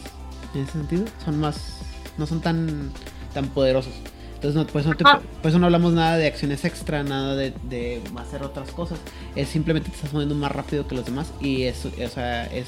en 0.53 0.61
ese 0.61 0.73
sentido. 0.73 1.05
Son 1.23 1.39
más. 1.39 1.79
No 2.17 2.25
son 2.25 2.41
tan, 2.41 2.91
tan 3.33 3.47
poderosos. 3.49 3.93
Entonces, 4.35 4.55
no, 4.55 4.67
pues, 4.67 4.85
no 4.85 4.93
pues 5.41 5.55
no 5.55 5.65
hablamos 5.65 5.93
nada 5.93 6.15
de 6.17 6.27
acciones 6.27 6.63
extra, 6.63 7.03
nada 7.03 7.35
de, 7.35 7.53
de, 7.69 8.01
hacer 8.17 8.43
otras 8.43 8.69
cosas. 8.69 8.99
Es 9.35 9.49
simplemente 9.49 9.89
te 9.89 9.95
estás 9.95 10.13
moviendo 10.13 10.35
más 10.35 10.51
rápido 10.51 10.87
que 10.87 10.93
los 10.93 11.05
demás. 11.05 11.33
Y 11.41 11.63
eso, 11.63 11.89
o 12.03 12.09
sea, 12.09 12.45
es. 12.45 12.67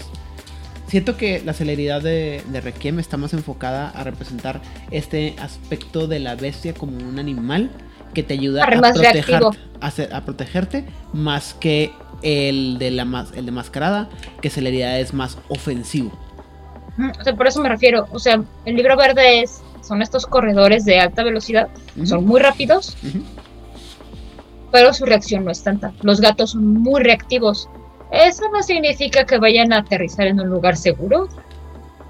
Siento 0.88 1.16
que 1.16 1.44
la 1.44 1.54
celeridad 1.54 2.02
de, 2.02 2.42
de 2.48 2.62
Requiem 2.62 2.98
está 2.98 3.18
más 3.18 3.34
enfocada 3.34 3.90
a 3.90 4.04
representar 4.04 4.62
este 4.90 5.36
aspecto 5.38 6.08
de 6.08 6.18
la 6.18 6.36
bestia 6.36 6.74
como 6.74 6.98
un 6.98 7.20
animal 7.20 7.70
que 8.14 8.24
te 8.24 8.34
ayuda 8.34 8.64
a, 8.64 9.88
a, 10.18 10.22
protegerte 10.22 10.86
más 11.14 11.54
que 11.54 11.92
el 12.22 12.78
de 12.80 12.92
la 12.92 13.28
el 13.36 13.46
de 13.46 13.52
mascarada, 13.52 14.10
que 14.42 14.50
celeridad 14.50 15.00
es 15.00 15.14
más 15.14 15.38
ofensivo. 15.50 16.12
O 17.20 17.24
sea, 17.24 17.36
por 17.36 17.48
eso 17.48 17.62
me 17.62 17.70
refiero. 17.70 18.08
O 18.12 18.20
sea, 18.20 18.42
el 18.66 18.76
libro 18.76 18.98
verde 18.98 19.42
es, 19.42 19.62
son 19.82 20.02
estos 20.02 20.26
corredores 20.26 20.86
de 20.86 21.00
alta 21.00 21.24
velocidad, 21.24 21.70
son 22.04 22.26
muy 22.26 22.42
rápidos, 22.42 22.98
pero 24.72 24.94
su 24.94 25.06
reacción 25.06 25.46
no 25.46 25.52
es 25.52 25.64
tanta. 25.64 25.94
Los 26.02 26.20
gatos 26.20 26.52
son 26.52 26.68
muy 26.68 27.02
reactivos. 27.02 27.70
Eso 28.12 28.44
no 28.52 28.64
significa 28.64 29.26
que 29.26 29.38
vayan 29.38 29.72
a 29.72 29.80
aterrizar 29.80 30.28
en 30.28 30.40
un 30.40 30.50
lugar 30.50 30.76
seguro, 30.76 31.30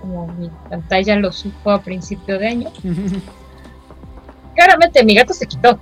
como 0.02 0.28
mi 0.28 0.50
pantalla 0.70 1.18
lo 1.18 1.32
supo 1.32 1.72
a 1.72 1.82
principio 1.82 2.40
de 2.40 2.48
año. 2.48 2.72
Claramente 4.60 5.06
mi 5.06 5.16
gato 5.16 5.34
se 5.34 5.48
quitó. 5.48 5.80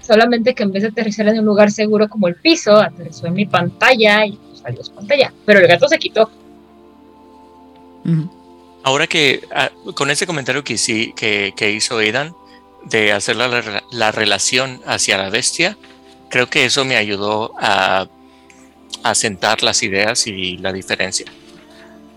Solamente 0.00 0.54
que 0.54 0.62
en 0.62 0.70
vez 0.70 0.84
de 0.84 0.90
aterrizar 0.90 1.26
en 1.26 1.40
un 1.40 1.44
lugar 1.44 1.72
seguro 1.72 2.08
como 2.08 2.28
el 2.28 2.36
piso, 2.36 2.76
aterrizó 2.76 3.26
en 3.26 3.34
mi 3.34 3.44
pantalla 3.44 4.24
y 4.24 4.36
pues, 4.36 4.62
adiós 4.64 4.90
pantalla. 4.90 5.32
Pero 5.44 5.58
el 5.58 5.66
gato 5.66 5.88
se 5.88 5.98
quitó. 5.98 6.30
Ahora 8.84 9.08
que 9.08 9.40
ah, 9.52 9.72
con 9.96 10.10
ese 10.10 10.28
comentario 10.28 10.62
que, 10.62 10.78
sí, 10.78 11.12
que, 11.16 11.72
hizo 11.72 11.98
Aidan 11.98 12.36
de 12.84 13.10
hacer 13.10 13.34
la, 13.34 13.82
la, 13.90 14.12
relación 14.12 14.80
hacia 14.86 15.18
la 15.18 15.28
bestia, 15.28 15.76
creo 16.30 16.48
que 16.48 16.66
eso 16.66 16.84
me 16.84 16.94
ayudó 16.94 17.52
a, 17.58 18.06
a 19.02 19.14
sentar 19.16 19.64
las 19.64 19.82
ideas 19.82 20.28
y 20.28 20.56
la 20.58 20.72
diferencia. 20.72 21.26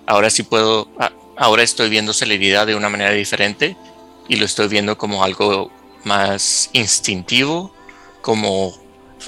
Ahora 0.06 0.30
sí 0.30 0.44
puedo, 0.44 0.90
ah, 1.00 1.12
ahora 1.38 1.64
estoy 1.64 1.90
viendo 1.90 2.14
celeridad 2.14 2.68
de 2.68 2.76
una 2.76 2.90
manera 2.90 3.14
diferente 3.14 3.76
y 4.30 4.38
lo 4.38 4.46
estoy 4.46 4.70
viendo 4.70 4.98
como 4.98 5.24
algo 5.24 5.72
más 6.06 6.70
instintivo, 6.72 7.74
como 8.22 8.74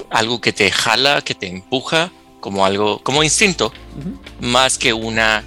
algo 0.08 0.40
que 0.40 0.52
te 0.52 0.70
jala, 0.70 1.20
que 1.20 1.34
te 1.34 1.48
empuja, 1.48 2.10
como 2.40 2.64
algo, 2.64 3.02
como 3.02 3.22
instinto, 3.22 3.72
más 4.40 4.78
que 4.78 4.92
una 4.92 5.44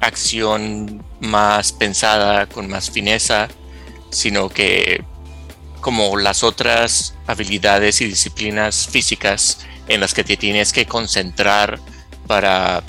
acción 0.00 1.04
más 1.20 1.72
pensada, 1.72 2.46
con 2.46 2.68
más 2.68 2.90
fineza, 2.90 3.48
sino 4.10 4.48
que 4.48 5.04
como 5.80 6.16
las 6.16 6.42
otras 6.42 7.14
habilidades 7.26 8.00
y 8.00 8.06
disciplinas 8.06 8.88
físicas 8.88 9.58
en 9.86 10.00
las 10.00 10.14
que 10.14 10.24
te 10.24 10.36
tienes 10.36 10.72
que 10.72 10.86
concentrar 10.86 11.78
para 12.26 12.82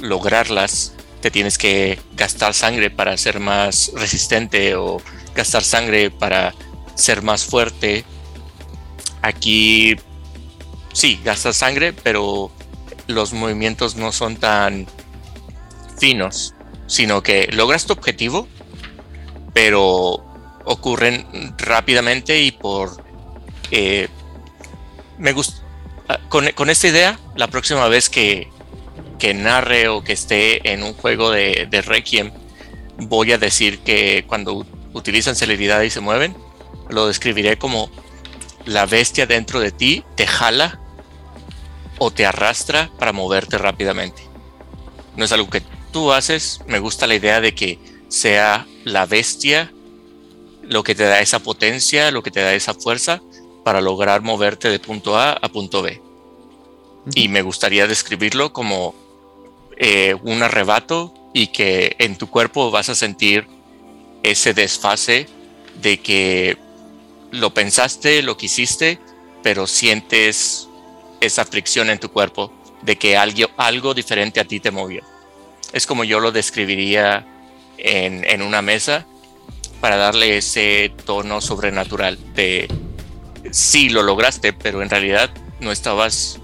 lograrlas, 0.00 0.92
te 1.20 1.30
tienes 1.30 1.58
que 1.58 1.98
gastar 2.14 2.54
sangre 2.54 2.90
para 2.90 3.16
ser 3.16 3.40
más 3.40 3.90
resistente 3.94 4.74
o 4.76 5.00
gastar 5.36 5.62
sangre 5.62 6.10
para 6.10 6.54
ser 6.96 7.22
más 7.22 7.44
fuerte. 7.44 8.04
Aquí 9.22 9.96
sí, 10.92 11.20
gastas 11.22 11.56
sangre, 11.56 11.92
pero 11.92 12.50
los 13.06 13.32
movimientos 13.32 13.96
no 13.96 14.12
son 14.12 14.36
tan 14.36 14.86
finos, 15.98 16.54
sino 16.86 17.22
que 17.22 17.48
logras 17.52 17.86
tu 17.86 17.92
objetivo, 17.92 18.48
pero 19.52 20.24
ocurren 20.64 21.54
rápidamente 21.58 22.40
y 22.40 22.50
por... 22.50 23.04
Eh, 23.70 24.08
me 25.18 25.32
gusta... 25.32 25.62
Ah, 26.08 26.20
con, 26.28 26.70
esta 26.70 26.88
idea, 26.88 27.18
la 27.34 27.48
próxima 27.48 27.88
vez 27.88 28.08
que, 28.08 28.48
que 29.18 29.34
narre 29.34 29.88
o 29.88 30.04
que 30.04 30.12
esté 30.12 30.72
en 30.72 30.82
un 30.82 30.94
juego 30.94 31.30
de, 31.30 31.66
de 31.68 31.82
Requiem, 31.82 32.30
voy 32.96 33.32
a 33.32 33.38
decir 33.38 33.80
que 33.80 34.24
cuando 34.26 34.64
utilizan 34.92 35.36
celeridad 35.36 35.82
y 35.82 35.90
se 35.90 36.00
mueven, 36.00 36.36
lo 36.88 37.06
describiré 37.06 37.58
como 37.58 37.90
la 38.64 38.86
bestia 38.86 39.26
dentro 39.26 39.60
de 39.60 39.70
ti 39.70 40.04
te 40.16 40.26
jala 40.26 40.80
o 41.98 42.10
te 42.10 42.26
arrastra 42.26 42.90
para 42.98 43.12
moverte 43.12 43.58
rápidamente. 43.58 44.22
No 45.16 45.24
es 45.24 45.32
algo 45.32 45.48
que 45.48 45.62
tú 45.92 46.12
haces, 46.12 46.60
me 46.66 46.78
gusta 46.78 47.06
la 47.06 47.14
idea 47.14 47.40
de 47.40 47.54
que 47.54 47.78
sea 48.08 48.66
la 48.84 49.06
bestia 49.06 49.72
lo 50.62 50.82
que 50.82 50.94
te 50.94 51.04
da 51.04 51.20
esa 51.20 51.38
potencia, 51.38 52.10
lo 52.10 52.22
que 52.22 52.30
te 52.30 52.40
da 52.40 52.54
esa 52.54 52.74
fuerza 52.74 53.22
para 53.64 53.80
lograr 53.80 54.22
moverte 54.22 54.68
de 54.68 54.78
punto 54.78 55.16
A 55.16 55.32
a 55.32 55.48
punto 55.48 55.82
B. 55.82 56.02
Y 57.14 57.28
me 57.28 57.42
gustaría 57.42 57.86
describirlo 57.86 58.52
como 58.52 58.94
eh, 59.76 60.16
un 60.22 60.42
arrebato 60.42 61.14
y 61.32 61.48
que 61.48 61.94
en 61.98 62.16
tu 62.16 62.28
cuerpo 62.28 62.70
vas 62.70 62.88
a 62.88 62.94
sentir 62.94 63.46
ese 64.30 64.54
desfase 64.54 65.28
de 65.80 66.00
que 66.00 66.58
lo 67.30 67.54
pensaste, 67.54 68.22
lo 68.22 68.36
quisiste, 68.36 68.98
pero 69.42 69.66
sientes 69.66 70.68
esa 71.20 71.44
fricción 71.44 71.90
en 71.90 72.00
tu 72.00 72.10
cuerpo 72.10 72.52
de 72.82 72.96
que 72.96 73.16
algo, 73.16 73.48
algo 73.56 73.94
diferente 73.94 74.40
a 74.40 74.44
ti 74.44 74.58
te 74.58 74.70
movió. 74.70 75.02
Es 75.72 75.86
como 75.86 76.04
yo 76.04 76.18
lo 76.18 76.32
describiría 76.32 77.26
en, 77.78 78.24
en 78.24 78.42
una 78.42 78.62
mesa 78.62 79.06
para 79.80 79.96
darle 79.96 80.38
ese 80.38 80.92
tono 81.04 81.40
sobrenatural 81.40 82.18
de 82.34 82.68
sí 83.52 83.90
lo 83.90 84.02
lograste, 84.02 84.52
pero 84.52 84.82
en 84.82 84.90
realidad 84.90 85.30
no 85.60 85.70
estabas 85.70 86.40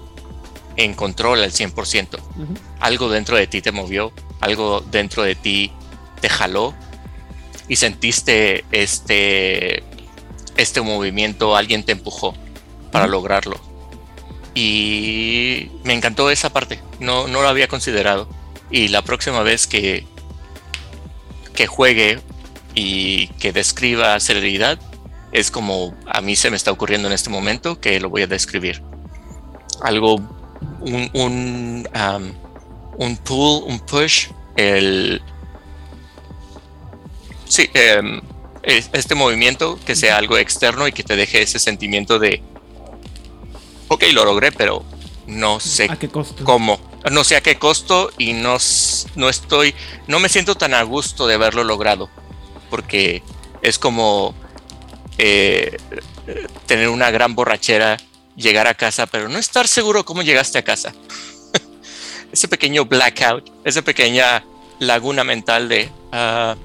en 0.77 0.93
control 0.93 1.43
al 1.43 1.51
100%. 1.51 2.17
Algo 2.79 3.09
dentro 3.09 3.35
de 3.35 3.47
ti 3.47 3.61
te 3.61 3.71
movió, 3.71 4.13
algo 4.39 4.81
dentro 4.81 5.23
de 5.23 5.35
ti 5.35 5.71
te 6.21 6.29
jaló 6.29 6.73
y 7.73 7.75
sentiste 7.75 8.65
este, 8.71 9.81
este 10.57 10.81
movimiento, 10.81 11.55
alguien 11.55 11.83
te 11.83 11.93
empujó 11.93 12.35
para 12.91 13.07
lograrlo. 13.07 13.59
Y 14.53 15.71
me 15.83 15.93
encantó 15.93 16.29
esa 16.29 16.51
parte, 16.53 16.79
no, 16.99 17.27
no 17.27 17.41
lo 17.41 17.47
había 17.47 17.67
considerado. 17.67 18.29
Y 18.69 18.89
la 18.89 19.01
próxima 19.01 19.41
vez 19.41 19.65
que, 19.65 20.05
que 21.55 21.65
juegue 21.65 22.19
y 22.75 23.29
que 23.39 23.51
describa 23.51 24.19
celeridad, 24.19 24.77
es 25.31 25.49
como 25.49 25.95
a 26.05 26.21
mí 26.21 26.35
se 26.35 26.51
me 26.51 26.57
está 26.57 26.71
ocurriendo 26.71 27.07
en 27.07 27.15
este 27.15 27.31
momento 27.31 27.79
que 27.79 27.99
lo 27.99 28.11
voy 28.11 28.21
a 28.21 28.27
describir. 28.27 28.83
Algo, 29.81 30.17
un, 30.81 31.09
un, 31.13 31.87
un 32.97 33.17
pull, 33.17 33.63
un 33.65 33.79
push, 33.79 34.27
el... 34.57 35.23
Sí, 37.47 37.69
em, 37.73 38.21
este 38.63 39.15
movimiento 39.15 39.77
que 39.85 39.95
sea 39.95 40.17
algo 40.17 40.37
externo 40.37 40.87
y 40.87 40.91
que 40.91 41.03
te 41.03 41.15
deje 41.15 41.41
ese 41.41 41.59
sentimiento 41.59 42.19
de, 42.19 42.41
ok, 43.89 44.05
lo 44.13 44.25
logré, 44.25 44.51
pero 44.51 44.83
no 45.27 45.59
sé 45.59 45.89
cómo. 46.43 46.79
No 47.11 47.25
sé 47.25 47.35
a 47.35 47.41
qué 47.41 47.59
costo 47.59 48.11
y 48.17 48.31
no, 48.31 48.57
no 49.15 49.29
estoy, 49.29 49.75
no 50.07 50.19
me 50.19 50.29
siento 50.29 50.55
tan 50.55 50.73
a 50.73 50.83
gusto 50.83 51.27
de 51.27 51.33
haberlo 51.33 51.65
logrado, 51.65 52.09
porque 52.69 53.21
es 53.61 53.77
como 53.77 54.33
eh, 55.17 55.77
tener 56.65 56.87
una 56.87 57.11
gran 57.11 57.35
borrachera, 57.35 57.97
llegar 58.37 58.67
a 58.67 58.73
casa, 58.73 59.05
pero 59.05 59.27
no 59.27 59.37
estar 59.37 59.67
seguro 59.67 60.05
cómo 60.05 60.21
llegaste 60.21 60.59
a 60.59 60.63
casa. 60.63 60.93
ese 62.31 62.47
pequeño 62.47 62.85
blackout, 62.85 63.51
esa 63.65 63.81
pequeña 63.81 64.45
laguna 64.79 65.25
mental 65.25 65.67
de... 65.67 65.89
Ah, 66.13 66.55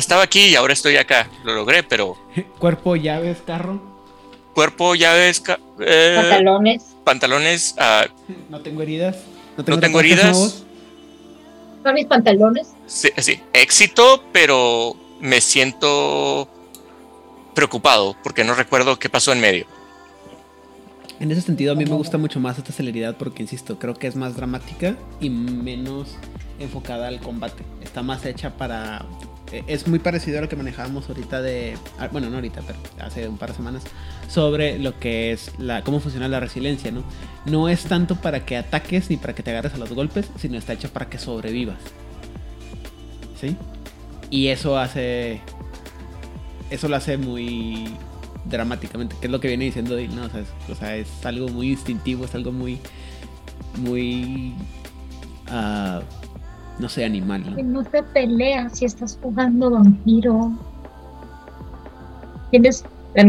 estaba 0.00 0.22
aquí 0.22 0.46
y 0.46 0.56
ahora 0.56 0.72
estoy 0.72 0.96
acá. 0.96 1.28
Lo 1.44 1.54
logré, 1.54 1.82
pero. 1.82 2.16
Cuerpo, 2.58 2.96
llaves, 2.96 3.38
carro. 3.46 3.80
Cuerpo, 4.54 4.94
llaves, 4.94 5.42
eh, 5.80 6.16
pantalones. 6.16 6.82
Pantalones. 7.04 7.74
Ah, 7.78 8.06
no 8.48 8.60
tengo 8.60 8.82
heridas. 8.82 9.16
No 9.56 9.64
tengo, 9.64 10.00
heridas. 10.00 10.64
Son 11.82 11.94
mis 11.94 12.06
pantalones. 12.06 12.68
Sí, 12.86 13.10
sí, 13.18 13.40
éxito, 13.52 14.24
pero 14.32 14.96
me 15.20 15.40
siento 15.40 16.48
preocupado 17.54 18.16
porque 18.22 18.42
no 18.42 18.54
recuerdo 18.54 18.98
qué 18.98 19.08
pasó 19.08 19.32
en 19.32 19.40
medio. 19.40 19.66
En 21.20 21.30
ese 21.30 21.42
sentido, 21.42 21.72
a 21.72 21.74
mí 21.74 21.84
me 21.84 21.94
gusta 21.94 22.16
mucho 22.16 22.40
más 22.40 22.56
esta 22.56 22.72
celeridad 22.72 23.16
porque, 23.18 23.42
insisto, 23.42 23.78
creo 23.78 23.94
que 23.94 24.06
es 24.06 24.16
más 24.16 24.36
dramática 24.36 24.96
y 25.20 25.28
menos 25.28 26.16
enfocada 26.58 27.08
al 27.08 27.20
combate. 27.20 27.62
Está 27.82 28.02
más 28.02 28.24
hecha 28.24 28.56
para 28.56 29.04
es 29.52 29.88
muy 29.88 29.98
parecido 29.98 30.38
a 30.38 30.42
lo 30.42 30.48
que 30.48 30.56
manejábamos 30.56 31.08
ahorita 31.08 31.42
de, 31.42 31.76
ah, 31.98 32.08
bueno, 32.10 32.30
no 32.30 32.36
ahorita, 32.36 32.62
pero 32.66 32.78
hace 33.04 33.28
un 33.28 33.38
par 33.38 33.50
de 33.50 33.56
semanas, 33.56 33.82
sobre 34.28 34.78
lo 34.78 34.98
que 34.98 35.32
es 35.32 35.52
la, 35.58 35.82
cómo 35.82 36.00
funciona 36.00 36.28
la 36.28 36.40
resiliencia, 36.40 36.90
¿no? 36.90 37.02
No 37.46 37.68
es 37.68 37.84
tanto 37.84 38.16
para 38.16 38.44
que 38.44 38.56
ataques 38.56 39.10
ni 39.10 39.16
para 39.16 39.34
que 39.34 39.42
te 39.42 39.50
agarres 39.50 39.74
a 39.74 39.78
los 39.78 39.92
golpes, 39.92 40.30
sino 40.38 40.56
está 40.56 40.72
hecho 40.72 40.90
para 40.92 41.08
que 41.08 41.18
sobrevivas. 41.18 41.78
¿Sí? 43.40 43.56
Y 44.30 44.48
eso 44.48 44.78
hace, 44.78 45.40
eso 46.70 46.88
lo 46.88 46.96
hace 46.96 47.16
muy 47.16 47.88
dramáticamente, 48.44 49.16
que 49.20 49.26
es 49.26 49.30
lo 49.30 49.40
que 49.40 49.48
viene 49.48 49.64
diciendo 49.64 49.96
¿no? 49.96 50.28
O 50.70 50.74
sea, 50.74 50.96
es, 50.96 51.08
algo 51.24 51.48
muy 51.48 51.70
instintivo, 51.70 52.24
es 52.24 52.34
algo 52.34 52.52
muy, 52.52 52.78
muy... 53.78 54.54
Uh, 55.48 56.19
no 56.80 56.88
sé, 56.88 57.04
animal. 57.04 57.44
¿no? 57.56 57.62
no 57.62 57.84
te 57.84 58.02
peleas 58.02 58.78
si 58.78 58.84
estás 58.84 59.18
jugando 59.22 59.70
vampiro. 59.70 60.52
Tienes 62.50 62.84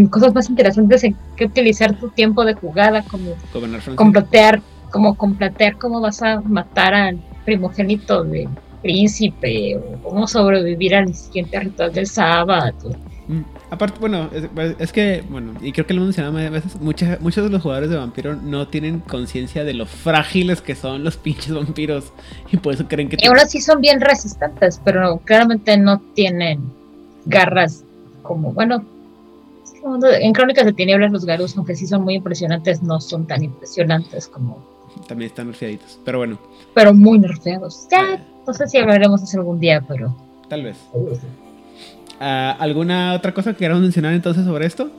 cosas 0.10 0.34
más 0.34 0.50
interesantes 0.50 1.04
en 1.04 1.16
que 1.36 1.46
utilizar 1.46 1.98
tu 2.00 2.10
tiempo 2.10 2.46
de 2.46 2.54
jugada, 2.54 3.04
como 3.04 3.36
completar, 3.96 4.62
como 4.92 5.16
completar 5.16 5.78
cómo 5.78 6.02
vas 6.02 6.22
a 6.22 6.42
matar 6.42 6.94
al 6.94 7.20
primogénito 7.46 8.24
del 8.24 8.50
príncipe, 8.82 9.78
o 9.78 10.10
cómo 10.10 10.28
sobrevivir 10.28 10.96
al 10.96 11.14
siguiente 11.14 11.60
ritual 11.60 11.94
del 11.94 12.08
sábado. 12.08 12.92
Mm, 13.32 13.44
aparte, 13.70 13.98
bueno, 14.02 14.30
es, 14.78 14.92
que, 14.92 15.24
bueno, 15.30 15.54
y 15.62 15.72
creo 15.72 15.88
que 15.88 15.94
lo 15.94 16.02
mencionaba 16.02 16.42
a 16.42 16.50
veces, 16.50 16.76
muchos 16.82 17.44
de 17.46 17.50
los 17.50 17.62
jugadores 17.62 17.90
de 17.90 17.96
vampiro 17.96 18.36
no 18.36 18.68
tienen 18.68 19.00
conciencia 19.00 19.64
de 19.64 19.74
lo 19.74 19.86
frágiles 19.86 20.62
que 20.62 20.76
son 20.76 21.06
los 21.06 21.16
pinches 21.26 21.54
vampiros 21.54 22.12
y 22.52 22.58
por 22.58 22.74
eso 22.74 22.86
creen 22.90 23.08
que... 23.08 23.16
Y 23.22 23.28
ahora 23.28 23.46
sí 23.46 23.62
son 23.62 23.80
bien 23.80 24.02
resistentes, 24.02 24.82
pero 24.84 25.20
claramente 25.24 25.78
no 25.78 26.02
tienen 26.14 26.60
garras 27.26 27.86
como, 28.22 28.52
bueno, 28.52 28.84
en 30.20 30.34
Crónicas 30.34 30.66
de 30.66 30.74
Tinieblas 30.74 31.14
los 31.14 31.24
garus, 31.24 31.56
aunque 31.56 31.74
sí 31.76 31.88
son 31.88 32.04
muy 32.04 32.16
impresionantes, 32.16 32.84
no 32.84 33.00
son 33.00 33.26
tan 33.28 33.46
impresionantes 33.46 34.28
como 34.28 34.62
También 35.08 35.30
están 35.30 35.48
nerfeaditos, 35.48 36.00
pero 36.04 36.18
bueno. 36.18 36.38
Pero 36.74 36.94
muy 36.94 37.18
nerfeados. 37.18 37.88
Ya, 37.90 38.16
Eh. 38.16 38.24
no 38.46 38.54
sé 38.54 38.68
si 38.68 38.78
hablaremos 38.78 39.22
de 39.22 39.28
eso 39.28 39.40
algún 39.40 39.62
día, 39.62 39.82
pero... 39.88 40.14
Tal 40.50 40.64
vez. 40.64 40.78
Ah, 42.24 42.56
¿Alguna 42.60 43.16
otra 43.16 43.34
cosa 43.34 43.54
que 43.54 43.58
queramos 43.58 43.82
mencionar 43.82 44.14
entonces 44.14 44.46
sobre 44.46 44.68
esto? 44.68 44.92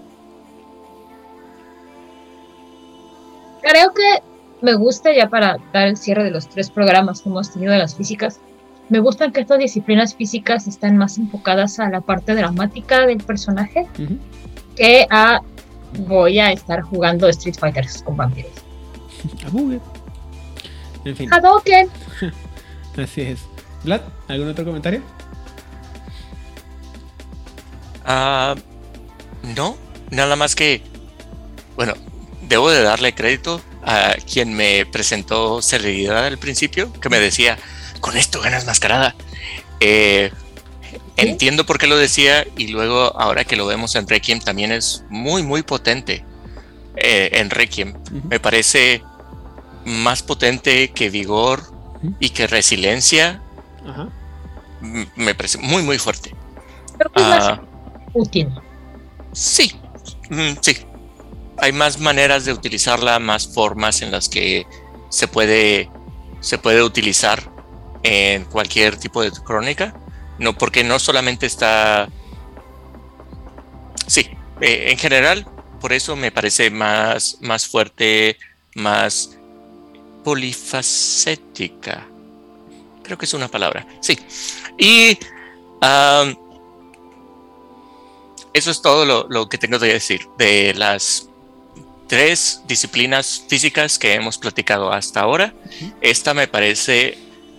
Creo 3.63 3.95
que 3.95 4.23
me 4.61 4.75
gusta, 4.75 5.15
ya 5.15 5.29
para 5.29 5.59
dar 5.73 5.87
el 5.87 5.97
cierre 5.97 6.25
de 6.25 6.33
los 6.33 6.49
tres 6.49 6.69
programas 6.69 7.23
que 7.23 7.29
hemos 7.29 7.53
tenido 7.53 7.73
de 7.73 7.79
las 7.79 7.95
físicas, 7.95 8.41
me 8.89 8.99
gustan 8.99 9.31
que 9.31 9.41
estas 9.41 9.61
disciplinas 9.61 10.17
físicas 10.17 10.67
están 10.67 10.97
más 10.97 11.17
enfocadas 11.17 11.79
a 11.79 11.89
la 11.91 12.01
parte 12.01 12.35
dramática 12.35 13.07
del 13.07 13.19
personaje 13.19 13.87
que 14.75 15.07
a 15.09 15.43
voy 16.01 16.41
a 16.41 16.51
estar 16.51 16.83
jugando 16.83 17.29
Street 17.29 17.55
Fighter 17.57 17.87
con 18.05 18.17
vampiros. 18.17 18.51
Ah. 19.45 19.79
En 21.05 21.17
fin, 21.17 21.31
así 23.01 23.21
es. 23.21 23.45
Vlad, 23.85 24.01
¿algún 24.27 24.49
otro 24.49 24.65
comentario? 24.65 25.03
Ah, 28.05 28.55
no, 29.57 29.77
nada 30.11 30.37
más 30.37 30.55
que, 30.55 30.83
bueno, 31.77 31.95
debo 32.43 32.71
de 32.71 32.83
darle 32.83 33.15
crédito 33.15 33.61
a 33.85 34.15
quien 34.31 34.55
me 34.55 34.87
presentó 34.87 35.61
Celeridad 35.63 36.27
al 36.27 36.39
principio, 36.39 36.93
que 37.01 37.09
me 37.09 37.19
decía, 37.19 37.59
con 38.01 38.17
esto 38.17 38.41
ganas 38.41 38.67
mascarada. 38.67 39.15
Eh, 39.81 40.31
entiendo 41.17 41.67
por 41.67 41.79
qué 41.79 41.87
lo 41.87 41.97
decía 41.97 42.47
y 42.57 42.69
luego 42.69 43.19
ahora 43.19 43.45
que 43.45 43.57
lo 43.57 43.67
vemos 43.67 43.95
en 43.97 44.07
Requiem 44.09 44.41
también 44.41 44.73
es 44.73 45.05
muy, 45.09 45.43
muy 45.43 45.63
potente 45.63 46.25
eh, 46.97 47.31
en 47.33 47.51
Requiem. 47.51 47.95
Me 48.29 48.39
parece 48.39 49.03
más 49.85 50.23
potente 50.23 50.91
que 50.93 51.11
Vigor 51.11 51.65
y 52.21 52.31
que 52.31 52.47
Resiliencia. 52.47 53.43
Me 55.17 55.35
parece 55.35 55.59
muy, 55.59 55.83
muy 55.83 55.99
fuerte. 55.99 56.35
Creo 56.99 57.13
que 57.13 57.23
es 57.23 57.29
más 57.29 57.45
Ah, 57.45 57.61
útil. 58.15 58.49
Sí, 59.33 59.73
mm, 60.31 60.53
sí. 60.61 60.77
Hay 61.59 61.73
más 61.73 62.01
maneras 62.01 62.45
de 62.45 62.53
utilizarla, 62.53 63.19
más 63.19 63.47
formas 63.47 64.03
en 64.03 64.11
las 64.11 64.29
que 64.29 64.67
se 65.11 65.29
puede, 65.29 65.91
se 66.41 66.59
puede 66.59 66.83
utilizar 66.83 67.51
en 68.03 68.45
cualquier 68.45 68.97
tipo 68.97 69.23
de 69.23 69.31
crónica. 69.31 69.95
No, 70.39 70.57
porque 70.57 70.83
no 70.83 70.99
solamente 70.99 71.47
está. 71.47 72.09
Sí, 74.07 74.29
eh, 74.61 74.87
en 74.91 74.99
general, 74.99 75.47
por 75.81 75.93
eso 75.93 76.17
me 76.17 76.33
parece 76.33 76.71
más, 76.71 77.39
más 77.41 77.67
fuerte, 77.67 78.37
más 78.75 79.37
polifacética. 80.25 82.07
Creo 83.03 83.19
que 83.19 83.27
es 83.27 83.35
una 83.35 83.49
palabra. 83.49 83.87
Sí. 84.01 84.19
Y 84.79 85.19
am, 85.81 86.37
eso 88.55 88.71
es 88.71 88.83
todo 88.83 89.05
lo, 89.05 89.27
lo 89.29 89.49
que 89.49 89.59
tengo 89.59 89.79
que 89.79 89.87
decir 89.87 90.29
de 90.39 90.75
las 90.75 91.29
tres 92.13 92.61
disciplinas 92.67 93.45
físicas 93.49 93.99
que 93.99 94.13
hemos 94.13 94.37
platicado 94.37 94.93
hasta 94.93 95.21
ahora. 95.21 95.55
Esta 96.03 96.35
me 96.35 96.47
parece 96.47 97.17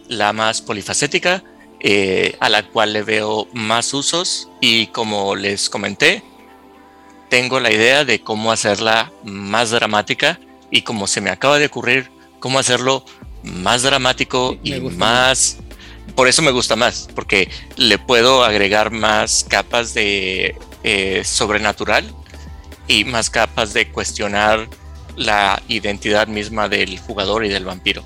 la 0.08 0.32
más 0.32 0.62
polifacética, 0.62 1.44
eh, 1.80 2.38
a 2.40 2.50
la 2.50 2.64
cual 2.64 2.94
le 2.94 3.02
veo 3.02 3.48
más 3.52 3.94
usos 3.96 4.50
y 4.62 4.88
como 4.88 5.36
les 5.36 5.72
comenté, 5.72 6.24
tengo 7.30 7.60
la 7.60 7.72
idea 7.72 8.06
de 8.06 8.22
cómo 8.22 8.52
hacerla 8.52 9.12
más 9.24 9.72
dramática 9.72 10.40
y 10.70 10.84
como 10.84 11.08
se 11.08 11.20
me 11.20 11.32
acaba 11.32 11.58
de 11.58 11.66
ocurrir, 11.66 12.12
cómo 12.40 12.60
hacerlo 12.60 13.06
más 13.42 13.82
dramático 13.82 14.58
me 14.64 14.78
y 14.78 14.80
más... 14.82 15.58
Por 16.16 16.28
eso 16.28 16.44
me 16.44 16.52
gusta 16.52 16.76
más, 16.76 17.10
porque 17.16 17.50
le 17.76 17.98
puedo 17.98 18.44
agregar 18.44 18.92
más 18.92 19.48
capas 19.50 19.96
de 19.96 20.56
eh, 20.84 21.24
sobrenatural 21.24 22.06
y 22.88 23.06
más 23.06 23.30
capas 23.30 23.74
de 23.74 23.88
cuestionar 23.90 24.68
la 25.16 25.62
identidad 25.68 26.28
misma 26.28 26.70
del 26.70 27.00
jugador 27.00 27.46
y 27.46 27.50
del 27.50 27.66
vampiro. 27.66 28.04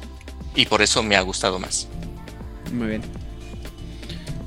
Y 0.55 0.65
por 0.65 0.82
eso 0.82 1.03
me 1.03 1.15
ha 1.15 1.21
gustado 1.21 1.59
más. 1.59 1.88
Muy 2.71 2.88
bien. 2.88 3.01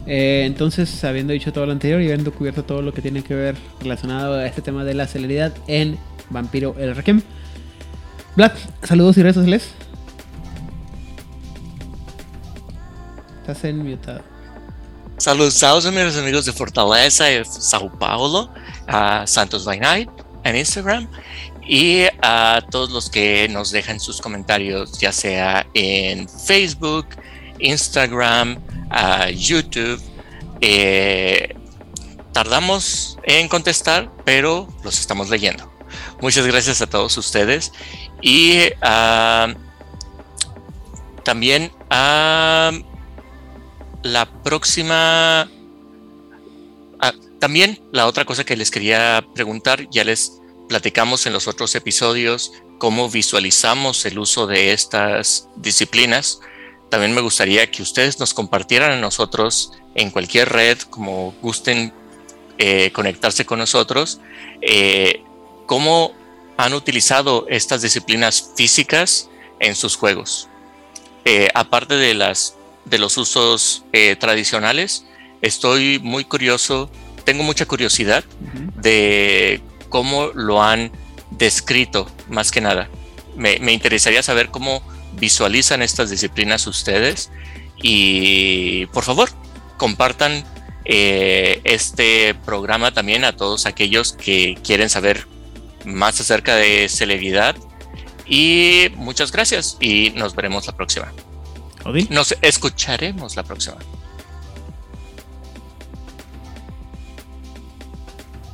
Eh, 0.07 0.45
entonces, 0.45 1.05
habiendo 1.05 1.33
dicho 1.33 1.53
todo 1.53 1.67
lo 1.67 1.73
anterior 1.73 2.01
y 2.01 2.07
habiendo 2.07 2.33
cubierto 2.33 2.65
todo 2.65 2.83
lo 2.83 2.93
que 2.93 3.03
tiene 3.03 3.23
que 3.23 3.35
ver 3.35 3.57
relacionado 3.81 4.35
a 4.35 4.47
este 4.47 4.63
tema 4.63 4.85
de 4.85 4.95
la 4.95 5.07
celeridad 5.07 5.55
en 5.67 5.99
Vampiro 6.31 6.75
el 6.79 6.97
Requiem. 6.97 7.23
Vlad, 8.37 8.53
saludos 8.83 9.17
y 9.19 9.23
redes 9.23 9.37
sociales. 9.37 9.71
Estás 13.41 13.65
en 13.65 13.89
mutado. 13.89 14.30
Saludos 15.21 15.63
a 15.63 15.91
mis 15.91 16.17
amigos 16.17 16.47
de 16.47 16.53
Fortaleza 16.55 17.31
y 17.31 17.45
Sao 17.45 17.91
Paulo, 17.99 18.51
a 18.87 19.27
Santos 19.27 19.67
by 19.67 19.79
Night 19.79 20.09
en 20.45 20.57
Instagram 20.57 21.11
y 21.63 22.05
a 22.23 22.63
todos 22.71 22.91
los 22.91 23.11
que 23.11 23.47
nos 23.51 23.71
dejan 23.71 24.01
sus 24.01 24.19
comentarios, 24.19 24.99
ya 24.99 25.13
sea 25.13 25.67
en 25.75 26.27
Facebook, 26.27 27.07
Instagram, 27.59 28.63
YouTube. 29.37 30.01
Eh, 30.63 31.55
tardamos 32.33 33.19
en 33.25 33.47
contestar, 33.49 34.11
pero 34.25 34.69
los 34.83 34.99
estamos 34.99 35.29
leyendo. 35.29 35.71
Muchas 36.23 36.47
gracias 36.47 36.81
a 36.81 36.87
todos 36.87 37.19
ustedes 37.19 37.73
y 38.23 38.61
ah, 38.81 39.53
también 41.25 41.71
a 41.91 42.73
la 44.03 44.27
próxima. 44.43 45.49
ah, 47.01 47.13
también 47.39 47.81
la 47.93 48.07
otra 48.07 48.25
cosa 48.25 48.45
que 48.45 48.57
les 48.57 48.71
quería 48.71 49.25
preguntar, 49.35 49.89
ya 49.91 50.05
les 50.05 50.41
platicamos 50.69 51.27
en 51.27 51.33
los 51.33 51.49
otros 51.49 51.75
episodios 51.75 52.53
cómo 52.79 53.11
visualizamos 53.11 54.07
el 54.07 54.19
uso 54.19 54.47
de 54.47 54.73
estas 54.73 55.49
disciplinas. 55.57 56.41
También 56.89 57.15
me 57.15 57.21
gustaría 57.21 57.71
que 57.71 57.83
ustedes 57.83 58.19
nos 58.19 58.35
compartieran 58.35 58.93
a 58.93 58.97
nosotros 58.97 59.73
en 59.95 60.11
cualquier 60.11 60.49
red, 60.49 60.79
como 60.79 61.35
gusten 61.43 61.93
eh, 62.59 62.91
conectarse 62.93 63.45
con 63.45 63.59
nosotros, 63.59 64.21
eh, 64.63 65.23
cómo 65.67 66.13
han 66.57 66.73
utilizado 66.73 67.47
estas 67.49 67.83
disciplinas 67.83 68.53
físicas 68.57 69.29
en 69.61 69.75
sus 69.75 69.97
juegos. 69.97 70.49
Eh, 71.25 71.49
aparte 71.55 71.95
de 71.95 72.15
las 72.15 72.57
de 72.91 72.99
los 72.99 73.17
usos 73.17 73.85
eh, 73.93 74.17
tradicionales, 74.17 75.07
estoy 75.41 75.99
muy 76.01 76.25
curioso, 76.25 76.91
tengo 77.25 77.43
mucha 77.43 77.67
curiosidad 77.67 78.25
de 78.77 79.63
cómo 79.89 80.29
lo 80.35 80.63
han 80.63 80.91
descrito, 81.31 82.11
más 82.29 82.51
que 82.51 82.61
nada. 82.61 82.89
Me, 83.37 83.59
me 83.61 83.73
interesaría 83.73 84.23
saber 84.23 84.51
cómo 84.51 84.83
visualizan 85.13 85.83
estas 85.83 86.11
disciplinas 86.11 86.67
ustedes 86.67 87.31
y 87.83 88.87
por 88.87 89.05
favor, 89.05 89.31
compartan 89.77 90.45
eh, 90.85 91.61
este 91.65 92.35
programa 92.35 92.93
también 92.93 93.25
a 93.25 93.37
todos 93.37 93.67
aquellos 93.67 94.13
que 94.13 94.59
quieren 94.63 94.91
saber 94.91 95.27
más 95.85 96.21
acerca 96.21 96.57
de 96.57 96.89
celeridad. 96.89 97.57
Y 98.27 98.89
muchas 98.97 99.33
gracias 99.33 99.77
y 99.81 100.11
nos 100.11 100.35
veremos 100.35 100.67
la 100.67 100.77
próxima. 100.77 101.13
Odil. 101.85 102.09
Nos 102.11 102.37
escucharemos 102.43 103.37
la 103.37 103.43
próxima. 103.43 103.77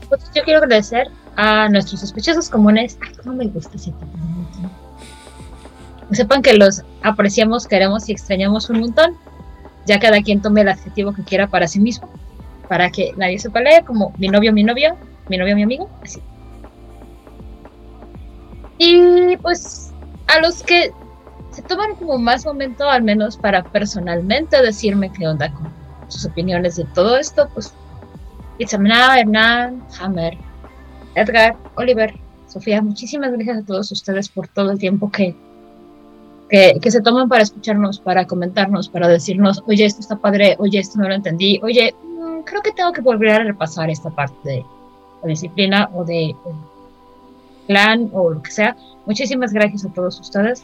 Pues 0.08 0.22
yo 0.34 0.42
quiero 0.44 0.58
agradecer 0.60 1.08
a 1.36 1.68
nuestros 1.68 2.00
sospechosos 2.00 2.48
comunes. 2.48 2.98
Ay, 3.04 3.14
cómo 3.22 3.36
me 3.36 3.46
gusta 3.46 3.76
ese. 3.76 3.92
Que 6.08 6.14
sepan 6.14 6.42
que 6.42 6.54
los 6.54 6.82
apreciamos, 7.02 7.66
queremos 7.66 8.08
y 8.08 8.12
extrañamos 8.12 8.70
un 8.70 8.80
montón. 8.80 9.16
Ya 9.86 9.98
cada 9.98 10.22
quien 10.22 10.40
tome 10.40 10.60
el 10.60 10.68
adjetivo 10.68 11.12
que 11.12 11.22
quiera 11.22 11.48
para 11.48 11.66
sí 11.66 11.80
mismo. 11.80 12.08
Para 12.68 12.90
que 12.90 13.12
nadie 13.16 13.38
se 13.38 13.50
pelee, 13.50 13.84
como 13.84 14.12
mi 14.18 14.28
novio, 14.28 14.52
mi 14.52 14.62
novio, 14.62 14.96
mi 15.28 15.36
novio, 15.36 15.56
mi 15.56 15.62
amigo, 15.62 15.90
así. 16.02 16.20
Y 18.78 19.36
pues 19.38 19.92
a 20.26 20.40
los 20.40 20.62
que 20.62 20.92
se 21.56 21.62
toman 21.62 21.94
como 21.96 22.18
más 22.18 22.44
momento, 22.44 22.86
al 22.86 23.02
menos 23.02 23.38
para 23.38 23.64
personalmente 23.64 24.60
decirme 24.60 25.10
qué 25.10 25.26
onda 25.26 25.50
con 25.54 25.72
sus 26.06 26.26
opiniones 26.26 26.76
de 26.76 26.84
todo 26.84 27.16
esto, 27.16 27.48
pues 27.54 27.72
Itzamna, 28.58 29.18
Hernán, 29.18 29.82
Hammer, 29.98 30.36
Edgar, 31.14 31.56
Oliver, 31.76 32.14
Sofía, 32.46 32.82
muchísimas 32.82 33.32
gracias 33.32 33.56
a 33.56 33.64
todos 33.64 33.90
ustedes 33.90 34.28
por 34.28 34.48
todo 34.48 34.70
el 34.70 34.78
tiempo 34.78 35.10
que, 35.10 35.34
que, 36.50 36.78
que 36.78 36.90
se 36.90 37.00
toman 37.00 37.26
para 37.26 37.44
escucharnos, 37.44 38.00
para 38.00 38.26
comentarnos, 38.26 38.90
para 38.90 39.08
decirnos, 39.08 39.64
oye, 39.66 39.86
esto 39.86 40.00
está 40.00 40.16
padre, 40.16 40.56
oye, 40.58 40.78
esto 40.78 40.98
no 40.98 41.08
lo 41.08 41.14
entendí, 41.14 41.58
oye, 41.62 41.94
mm, 42.04 42.40
creo 42.42 42.60
que 42.60 42.72
tengo 42.72 42.92
que 42.92 43.00
volver 43.00 43.30
a 43.30 43.44
repasar 43.44 43.88
esta 43.88 44.10
parte 44.10 44.36
de 44.46 44.66
la 45.22 45.28
disciplina 45.30 45.88
o 45.94 46.04
de, 46.04 46.36
de 46.44 46.54
plan 47.66 48.10
o 48.12 48.28
lo 48.28 48.42
que 48.42 48.50
sea. 48.50 48.76
Muchísimas 49.06 49.54
gracias 49.54 49.86
a 49.86 49.92
todos 49.94 50.20
ustedes. 50.20 50.62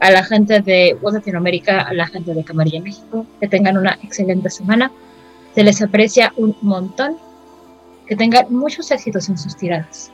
A 0.00 0.10
la 0.10 0.24
gente 0.24 0.60
de 0.60 0.96
Voz 1.00 1.14
Latinoamérica, 1.14 1.82
a 1.82 1.94
la 1.94 2.06
gente 2.06 2.34
de 2.34 2.44
Camarilla 2.44 2.80
México, 2.80 3.26
que 3.40 3.48
tengan 3.48 3.76
una 3.78 3.98
excelente 4.02 4.50
semana. 4.50 4.90
Se 5.54 5.62
les 5.62 5.80
aprecia 5.82 6.32
un 6.36 6.56
montón. 6.62 7.16
Que 8.06 8.16
tengan 8.16 8.52
muchos 8.52 8.90
éxitos 8.90 9.30
en 9.30 9.38
sus 9.38 9.56
tiradas. 9.56 10.12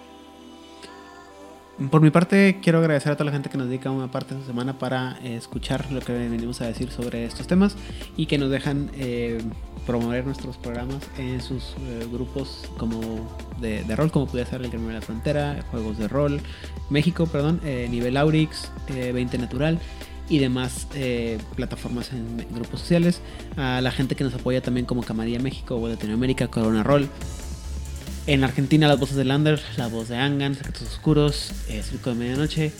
Por 1.88 2.02
mi 2.02 2.10
parte, 2.10 2.58
quiero 2.60 2.78
agradecer 2.80 3.10
a 3.10 3.16
toda 3.16 3.24
la 3.24 3.32
gente 3.32 3.48
que 3.48 3.56
nos 3.56 3.66
dedica 3.66 3.90
una 3.90 4.10
parte 4.10 4.34
de 4.34 4.42
su 4.42 4.46
semana 4.46 4.78
para 4.78 5.16
eh, 5.22 5.34
escuchar 5.34 5.90
lo 5.90 6.00
que 6.00 6.12
venimos 6.12 6.60
a 6.60 6.66
decir 6.66 6.90
sobre 6.90 7.24
estos 7.24 7.46
temas 7.46 7.74
y 8.18 8.26
que 8.26 8.36
nos 8.36 8.50
dejan 8.50 8.90
eh, 8.94 9.40
promover 9.86 10.26
nuestros 10.26 10.58
programas 10.58 10.98
en 11.16 11.40
sus 11.40 11.74
eh, 11.80 12.06
grupos 12.12 12.70
como 12.76 13.00
de, 13.60 13.82
rol, 13.96 14.10
como 14.10 14.26
puede 14.26 14.44
ser 14.44 14.60
el 14.60 14.68
Gremio 14.68 14.88
de 14.88 14.94
la 14.94 15.00
Frontera, 15.00 15.64
Juegos 15.70 15.96
de 15.96 16.06
Rol, 16.06 16.42
México, 16.90 17.26
perdón, 17.26 17.60
Nivel 17.62 18.16
Aurix, 18.16 18.70
20 18.88 19.38
Natural 19.38 19.78
y 20.28 20.38
demás 20.38 20.86
plataformas 21.56 22.10
en, 22.12 22.46
grupos 22.52 22.80
sociales. 22.80 23.20
A 23.56 23.80
la 23.80 23.90
gente 23.90 24.16
que 24.16 24.24
nos 24.24 24.34
apoya 24.34 24.60
también 24.60 24.86
como 24.86 25.02
Camarilla 25.02 25.38
México 25.38 25.76
o 25.76 25.88
Latinoamérica, 25.88 26.48
Corona 26.48 26.82
Roll. 26.82 27.08
En 28.26 28.44
Argentina 28.44 28.86
las 28.86 29.00
voces 29.00 29.16
de 29.16 29.24
Lander, 29.24 29.60
la 29.76 29.88
voz 29.88 30.08
de 30.08 30.16
Angan, 30.16 30.54
Secretos 30.54 30.82
Oscuros, 30.82 31.52
eh, 31.68 31.82
Circo 31.82 32.10
de 32.10 32.16
Medianoche. 32.16 32.72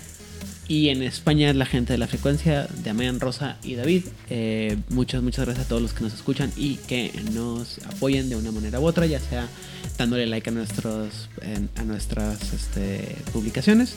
Y 0.70 0.90
en 0.90 1.02
España 1.02 1.52
la 1.52 1.66
gente 1.66 1.94
de 1.94 1.98
la 1.98 2.06
frecuencia, 2.06 2.68
de 2.84 2.90
Amean, 2.90 3.18
Rosa 3.18 3.56
y 3.64 3.74
David. 3.74 4.04
Eh, 4.28 4.76
muchas, 4.90 5.20
muchas 5.20 5.44
gracias 5.44 5.66
a 5.66 5.68
todos 5.68 5.82
los 5.82 5.92
que 5.92 6.04
nos 6.04 6.14
escuchan 6.14 6.52
y 6.56 6.76
que 6.76 7.10
nos 7.32 7.78
apoyen 7.88 8.28
de 8.28 8.36
una 8.36 8.52
manera 8.52 8.78
u 8.78 8.86
otra, 8.86 9.04
ya 9.06 9.18
sea 9.18 9.48
dándole 9.98 10.26
like 10.26 10.48
a, 10.48 10.52
nuestros, 10.52 11.28
a 11.74 11.82
nuestras 11.82 12.52
este, 12.52 13.16
publicaciones 13.32 13.96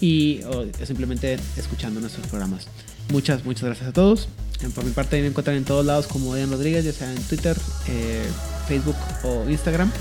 y 0.00 0.40
o 0.44 0.64
simplemente 0.86 1.38
escuchando 1.58 2.00
nuestros 2.00 2.26
programas. 2.28 2.68
Muchas, 3.12 3.44
muchas 3.44 3.64
gracias 3.64 3.90
a 3.90 3.92
todos. 3.92 4.28
Eh, 4.62 4.70
por 4.74 4.82
mi 4.82 4.92
parte 4.92 5.20
me 5.20 5.26
encuentran 5.26 5.58
en 5.58 5.64
todos 5.64 5.84
lados 5.84 6.06
como 6.06 6.34
Dian 6.34 6.50
Rodríguez, 6.50 6.86
ya 6.86 6.92
sea 6.94 7.12
en 7.12 7.22
Twitter, 7.24 7.54
Facebook 8.66 8.96
o 9.24 9.46
Instagram. 9.50 9.92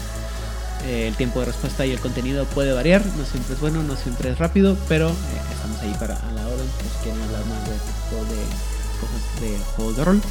Eh, 0.86 1.08
el 1.08 1.16
tiempo 1.16 1.40
de 1.40 1.46
respuesta 1.46 1.86
y 1.86 1.92
el 1.92 2.00
contenido 2.00 2.46
puede 2.46 2.74
variar, 2.74 3.06
no 3.06 3.26
siempre 3.26 3.56
es 3.56 3.62
bueno, 3.62 3.84
no 3.84 3.96
siempre 3.96 4.30
es 4.32 4.38
rápido, 4.38 4.78
pero 4.90 5.10
eh, 5.10 5.53
estamos 5.64 5.82
ahí 5.82 5.96
para 5.98 6.16
a 6.16 6.32
la 6.34 6.46
orden, 6.46 6.68
pues 6.78 6.92
quieren 7.04 7.22
hablar 7.24 7.46
más 7.46 7.70
de 7.70 7.76
este 7.76 8.36
de 8.36 8.44
cosas 9.00 9.42
de 9.42 9.58
juegos 9.76 9.98
de 9.98 10.04
rol. 10.04 10.22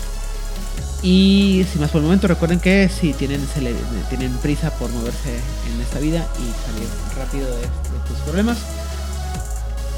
Y 1.02 1.66
sin 1.72 1.80
más 1.80 1.90
por 1.90 2.00
el 2.00 2.04
momento, 2.04 2.28
recuerden 2.28 2.60
que 2.60 2.88
si 2.88 3.14
tienen, 3.14 3.40
tienen 4.08 4.32
prisa 4.38 4.70
por 4.72 4.90
moverse 4.90 5.40
en 5.72 5.80
esta 5.80 5.98
vida 5.98 6.26
y 6.38 6.44
salir 6.70 6.88
rápido 7.16 7.48
de, 7.48 7.62
de 7.62 8.08
tus 8.08 8.18
problemas, 8.18 8.58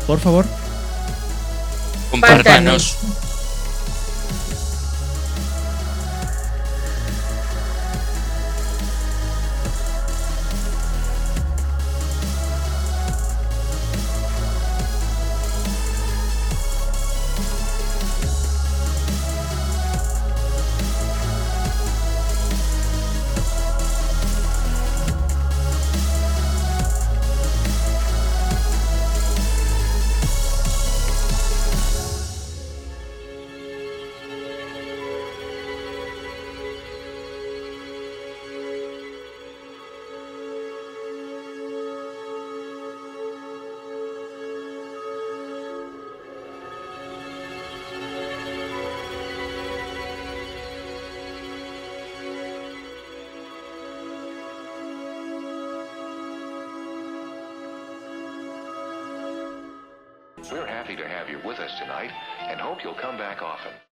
por 0.06 0.20
favor, 0.20 0.46
compártanos. 2.10 2.96